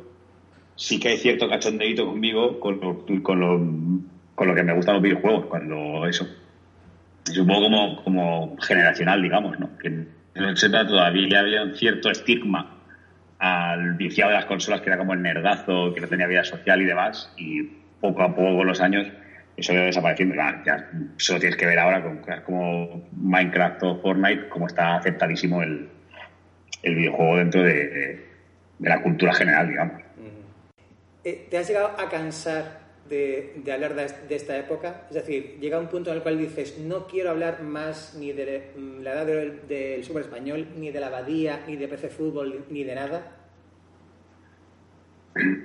[0.76, 3.60] sí que hay cierto cachondeíto conmigo con lo, con lo,
[4.34, 6.26] con lo que me gustan los videojuegos, cuando eso.
[7.26, 9.70] Es un poco como, como generacional, digamos, ¿no?
[10.34, 12.78] En los 80 todavía había un cierto estigma
[13.38, 16.80] al viciado de las consolas, que era como el nerdazo, que no tenía vida social
[16.80, 17.62] y demás, y
[18.00, 19.06] poco a poco con los años
[19.56, 20.34] eso ha ido desapareciendo.
[20.34, 25.88] Ya, solo tienes que ver ahora con como Minecraft o Fortnite, cómo está aceptadísimo el,
[26.82, 28.34] el videojuego dentro de, de-
[28.78, 30.02] de la cultura general, digamos.
[31.22, 35.02] Eh, ¿Te has llegado a cansar de, de hablar de, esta época?
[35.08, 38.70] Es decir, llega un punto en el cual dices, no quiero hablar más ni de
[39.00, 42.84] la edad del, del super español, ni de la abadía, ni de PC Fútbol, ni
[42.84, 43.36] de nada.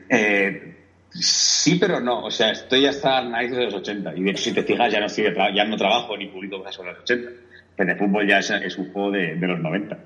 [0.09, 0.75] Eh,
[1.09, 2.25] sí, pero no.
[2.25, 4.15] O sea, estoy hasta narices de los 80.
[4.15, 6.27] Y de hecho, si te fijas, ya no, estoy de tra- ya no trabajo ni
[6.27, 7.31] publico cosas sobre los 80.
[7.77, 9.97] El fútbol ya es, es un juego de, de los 90.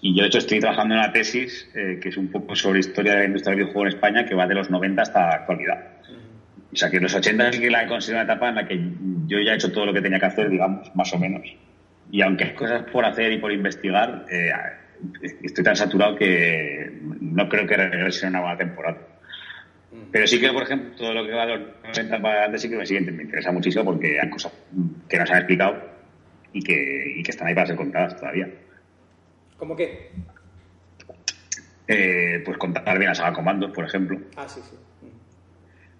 [0.00, 2.80] Y yo, de hecho, estoy trabajando en una tesis eh, que es un poco sobre
[2.80, 5.34] historia de la industria del videojuego en España que va de los 90 hasta la
[5.34, 5.88] actualidad.
[6.72, 8.80] O sea, que los 80 sí que la considero una etapa en la que
[9.26, 11.42] yo ya he hecho todo lo que tenía que hacer, digamos, más o menos.
[12.10, 14.52] Y aunque hay cosas por hacer y por investigar, eh,
[15.42, 18.98] estoy tan saturado que no creo que regrese una buena temporada.
[20.10, 22.70] Pero sí que, por ejemplo, todo lo que va de los 90 para adelante sí
[22.70, 24.52] que me, sigue, me interesa muchísimo porque hay cosas
[25.08, 25.76] que nos han explicado
[26.52, 28.48] y que, y que están ahí para ser contadas todavía.
[29.58, 30.10] ¿Cómo que?
[31.86, 34.18] Eh, pues contar bien la saga Comandos, por ejemplo.
[34.36, 34.76] Ah, sí, sí.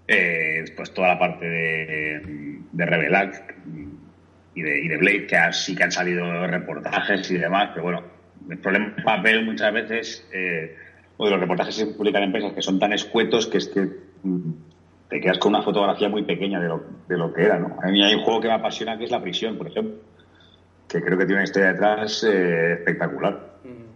[0.08, 3.54] Eh, pues toda la parte de, de Revelac
[4.54, 7.84] y de, y de Blade, que ha- sí que han salido reportajes y demás, pero
[7.84, 8.02] bueno,
[8.50, 10.76] el problema del papel muchas veces, eh,
[11.16, 13.68] o de los reportajes que se publican en empresas que son tan escuetos que es
[13.68, 13.86] que
[14.24, 14.50] mm,
[15.08, 17.78] te quedas con una fotografía muy pequeña de lo, de lo que era, ¿no?
[17.82, 19.94] A mí hay un juego que me apasiona que es La Prisión, por ejemplo,
[20.88, 23.52] que creo que tiene una historia detrás eh, espectacular.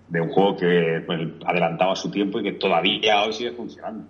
[0.09, 4.07] De un juego que pues, adelantaba su tiempo y que todavía hoy sigue funcionando.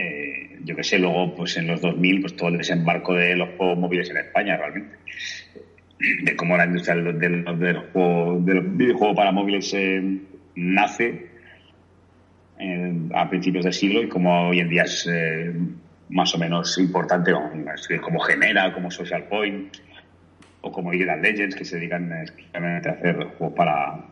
[0.00, 3.50] Eh, yo qué sé, luego pues en los 2000 pues todo el desembarco de los
[3.56, 4.96] juegos móviles en España realmente.
[6.22, 10.02] De cómo la industria del, del, del juego, del videojuego para móviles eh,
[10.54, 11.26] nace
[12.58, 15.52] eh, a principios del siglo y como hoy en día es eh,
[16.08, 17.32] más o menos importante
[18.00, 19.76] como Genera, como Social Point
[20.62, 24.04] o como Digital Legends que se dedican exclusivamente a hacer juegos para,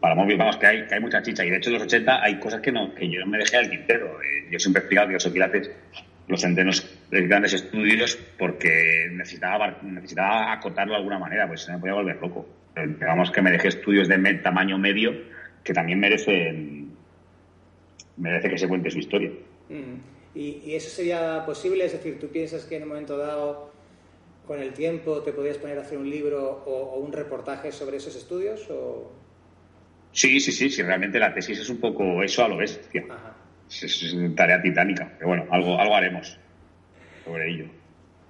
[0.00, 1.44] para móvil, vamos, que hay, que hay mucha chicha.
[1.44, 3.56] Y de hecho, en los 80 hay cosas que no que yo no me dejé
[3.56, 4.20] al tintero.
[4.22, 5.70] Eh, yo siempre he explicado que los Pilates
[6.28, 11.78] los centenos de grandes estudios porque necesitaba, necesitaba acotarlo de alguna manera, pues se me
[11.78, 12.48] podía volver loco.
[12.74, 15.12] Pero digamos que me dejé estudios de med, tamaño medio
[15.62, 16.96] que también merecen
[18.16, 19.30] merece que se cuente su historia.
[19.68, 20.16] Mm.
[20.34, 21.84] ¿Y, ¿Y eso sería posible?
[21.84, 23.70] Es decir, ¿tú piensas que en un momento dado,
[24.46, 28.16] con el tiempo, te podrías poner a hacer un libro o, un reportaje sobre esos
[28.16, 28.68] estudios?
[30.16, 33.04] Sí, sí, sí, sí, realmente la tesis es un poco eso a lo bestia.
[33.68, 36.38] Es, es una tarea titánica, pero bueno, algo, algo haremos
[37.22, 37.66] sobre ello.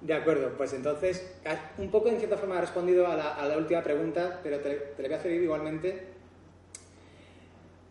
[0.01, 1.33] De acuerdo, pues entonces,
[1.77, 4.71] un poco en cierta forma ha respondido a la, a la última pregunta, pero te,
[4.71, 6.07] te la voy a hacer igualmente.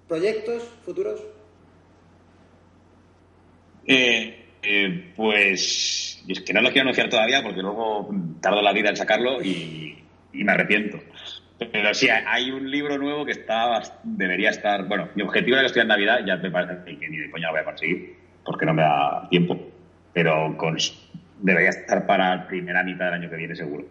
[0.07, 1.25] ¿Proyectos futuros?
[3.87, 8.11] Eh, eh, pues es que no lo quiero anunciar todavía porque luego
[8.43, 10.05] tardo la vida en sacarlo y,
[10.35, 11.01] y me arrepiento.
[11.59, 14.87] Pero sí, hay un libro nuevo que está debería estar.
[14.87, 17.47] Bueno, mi objetivo era que estuviera en Navidad, ya me parece que ni de coña
[17.47, 19.59] lo voy a conseguir porque no me da tiempo.
[20.13, 20.77] Pero con,
[21.41, 23.85] debería estar para primera mitad del año que viene, seguro.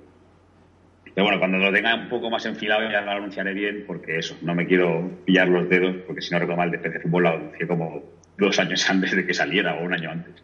[1.15, 4.37] Pero bueno, cuando lo tenga un poco más enfilado ya lo anunciaré bien porque eso,
[4.41, 7.29] no me quiero pillar los dedos porque si no recuerdo mal de PC Fútbol lo
[7.29, 8.03] anuncié como
[8.37, 10.43] dos años antes de que saliera o un año antes.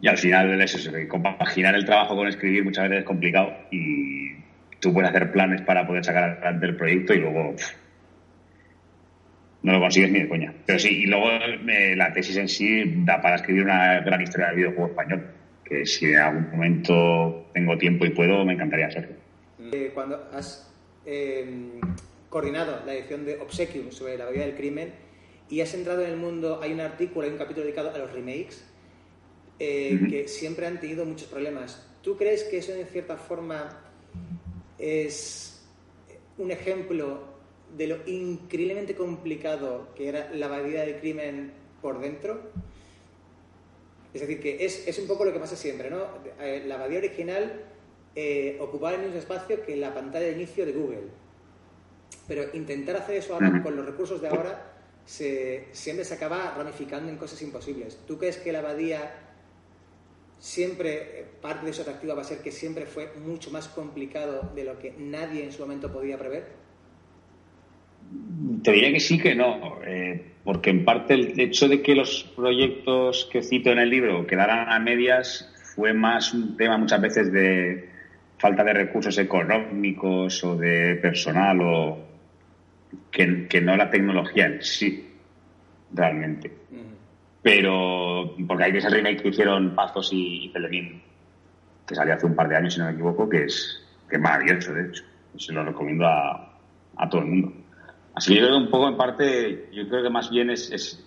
[0.00, 4.32] Y al final es eso, compaginar el trabajo con escribir muchas veces es complicado y
[4.82, 7.70] tú puedes hacer planes para poder sacar adelante el proyecto y luego pff,
[9.62, 10.52] no lo consigues ni de coña.
[10.66, 14.48] Pero sí, y luego eh, la tesis en sí da para escribir una gran historia
[14.48, 15.30] del videojuego español,
[15.64, 19.14] que si en algún momento tengo tiempo y puedo, me encantaría hacerlo.
[19.70, 20.68] Eh, cuando has
[21.06, 21.78] eh,
[22.28, 24.92] coordinado la edición de Obsequium sobre la vida del crimen
[25.48, 28.12] y has entrado en el mundo, hay un artículo, hay un capítulo dedicado a los
[28.12, 28.68] remakes
[29.60, 31.88] eh, que siempre han tenido muchos problemas.
[32.02, 33.78] ¿Tú crees que eso en cierta forma
[34.82, 35.62] es
[36.38, 37.20] un ejemplo
[37.76, 42.40] de lo increíblemente complicado que era la vida del crimen por dentro?
[44.12, 46.04] Es decir, que es, es un poco lo que pasa siempre, ¿no?
[46.40, 47.64] Eh, La abadía original
[48.14, 51.08] eh, ocupaba el mismo espacio que la pantalla de inicio de Google.
[52.28, 54.72] Pero intentar hacer eso ahora con los recursos de ahora
[55.06, 57.98] se, siempre se acaba ramificando en cosas imposibles.
[58.06, 59.31] ¿Tú crees que la abadía
[60.42, 64.50] siempre, eh, parte de su atractivo va a ser que siempre fue mucho más complicado
[64.56, 66.46] de lo que nadie en su momento podía prever?
[68.64, 72.24] Te diría que sí que no, eh, porque en parte el hecho de que los
[72.34, 77.32] proyectos que cito en el libro quedaran a medias fue más un tema muchas veces
[77.32, 77.88] de
[78.36, 81.98] falta de recursos económicos o de personal o
[83.12, 85.08] que, que no la tecnología en sí,
[85.92, 86.62] realmente.
[87.42, 91.02] Pero, porque hay ese remake que hicieron Pazos y, y
[91.86, 94.22] que salió hace un par de años, si no me equivoco, que es, que es
[94.22, 95.04] maravilloso, de hecho.
[95.36, 96.58] Se lo recomiendo a,
[96.96, 97.52] a todo el mundo.
[98.14, 100.70] Así que yo creo que un poco en parte, yo creo que más bien es,
[100.70, 101.04] es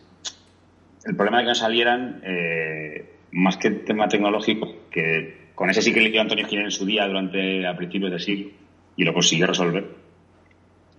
[1.06, 5.82] el problema de que no salieran, eh, más que el tema tecnológico, que con ese
[5.82, 8.52] sí que le dio Antonio Giner en su día durante a principios del siglo
[8.98, 9.86] y lo consiguió resolver.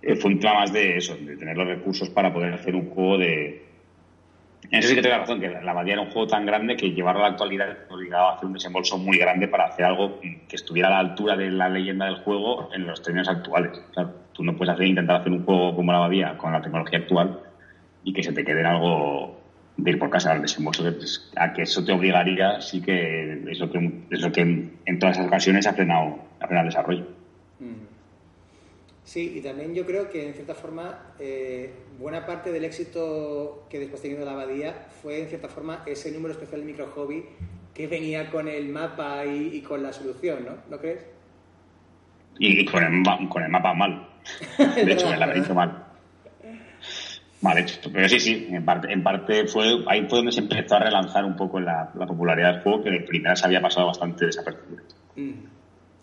[0.01, 2.89] Eh, fue un tema más de eso, de tener los recursos para poder hacer un
[2.89, 3.66] juego de.
[4.71, 7.21] Eso sí que tengo razón, que la Abadía era un juego tan grande que llevarlo
[7.21, 10.89] a la actualidad obligaba a hacer un desembolso muy grande para hacer algo que estuviera
[10.89, 13.81] a la altura de la leyenda del juego en los términos actuales.
[14.33, 17.39] Tú no puedes hacer, intentar hacer un juego como la Abadía con la tecnología actual
[18.03, 19.39] y que se te quede en algo
[19.77, 20.83] de ir por casa al desembolso.
[20.83, 24.99] pues, a que eso te obligaría, sí que es lo que, es lo que en
[24.99, 27.05] todas esas ocasiones ha frenado, ha frenado el desarrollo.
[29.07, 33.79] Sí, y también yo creo que en cierta forma eh, buena parte del éxito que
[33.79, 37.23] después tenido la abadía fue en cierta forma ese número especial de micro hobby
[37.73, 40.57] que venía con el mapa y, y con la solución, ¿no?
[40.69, 41.05] ¿No crees?
[42.37, 44.09] Y, y con, el, con el mapa mal.
[44.57, 45.85] De hecho, el laberinto mal.
[47.39, 47.89] Mal hecho.
[47.93, 51.23] Pero sí, sí, en parte, en parte fue ahí fue donde se empezó a relanzar
[51.23, 54.83] un poco la, la popularidad del juego, que de primeras había pasado bastante desapercibido.
[55.15, 55.31] Mm,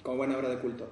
[0.02, 0.88] como buena obra de culto.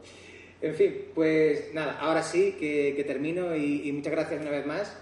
[0.62, 4.64] En fin, pues nada, ahora sí que, que termino y, y muchas gracias una vez
[4.64, 4.98] más.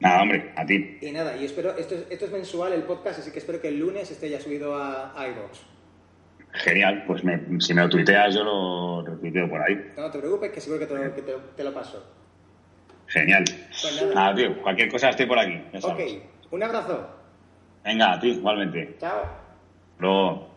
[0.00, 0.98] Nada, hombre, a ti.
[1.00, 3.68] Y nada, y espero, esto es, esto es mensual el podcast, así que espero que
[3.68, 5.60] el lunes esté ya subido a, a iVoox.
[6.54, 9.92] Genial, pues me- si me lo tuiteas yo lo retuiteo por ahí.
[9.96, 12.04] No te preocupes, que seguro que te lo, que te lo- te lo paso.
[13.06, 13.44] Genial.
[13.44, 14.14] Pues nada.
[14.14, 15.62] Nada, tío, cualquier cosa estoy por aquí.
[15.72, 16.00] ya Ok,
[16.50, 17.08] un abrazo.
[17.84, 18.96] Venga, a ti, igualmente.
[18.98, 19.22] Chao.
[19.98, 20.53] Luego.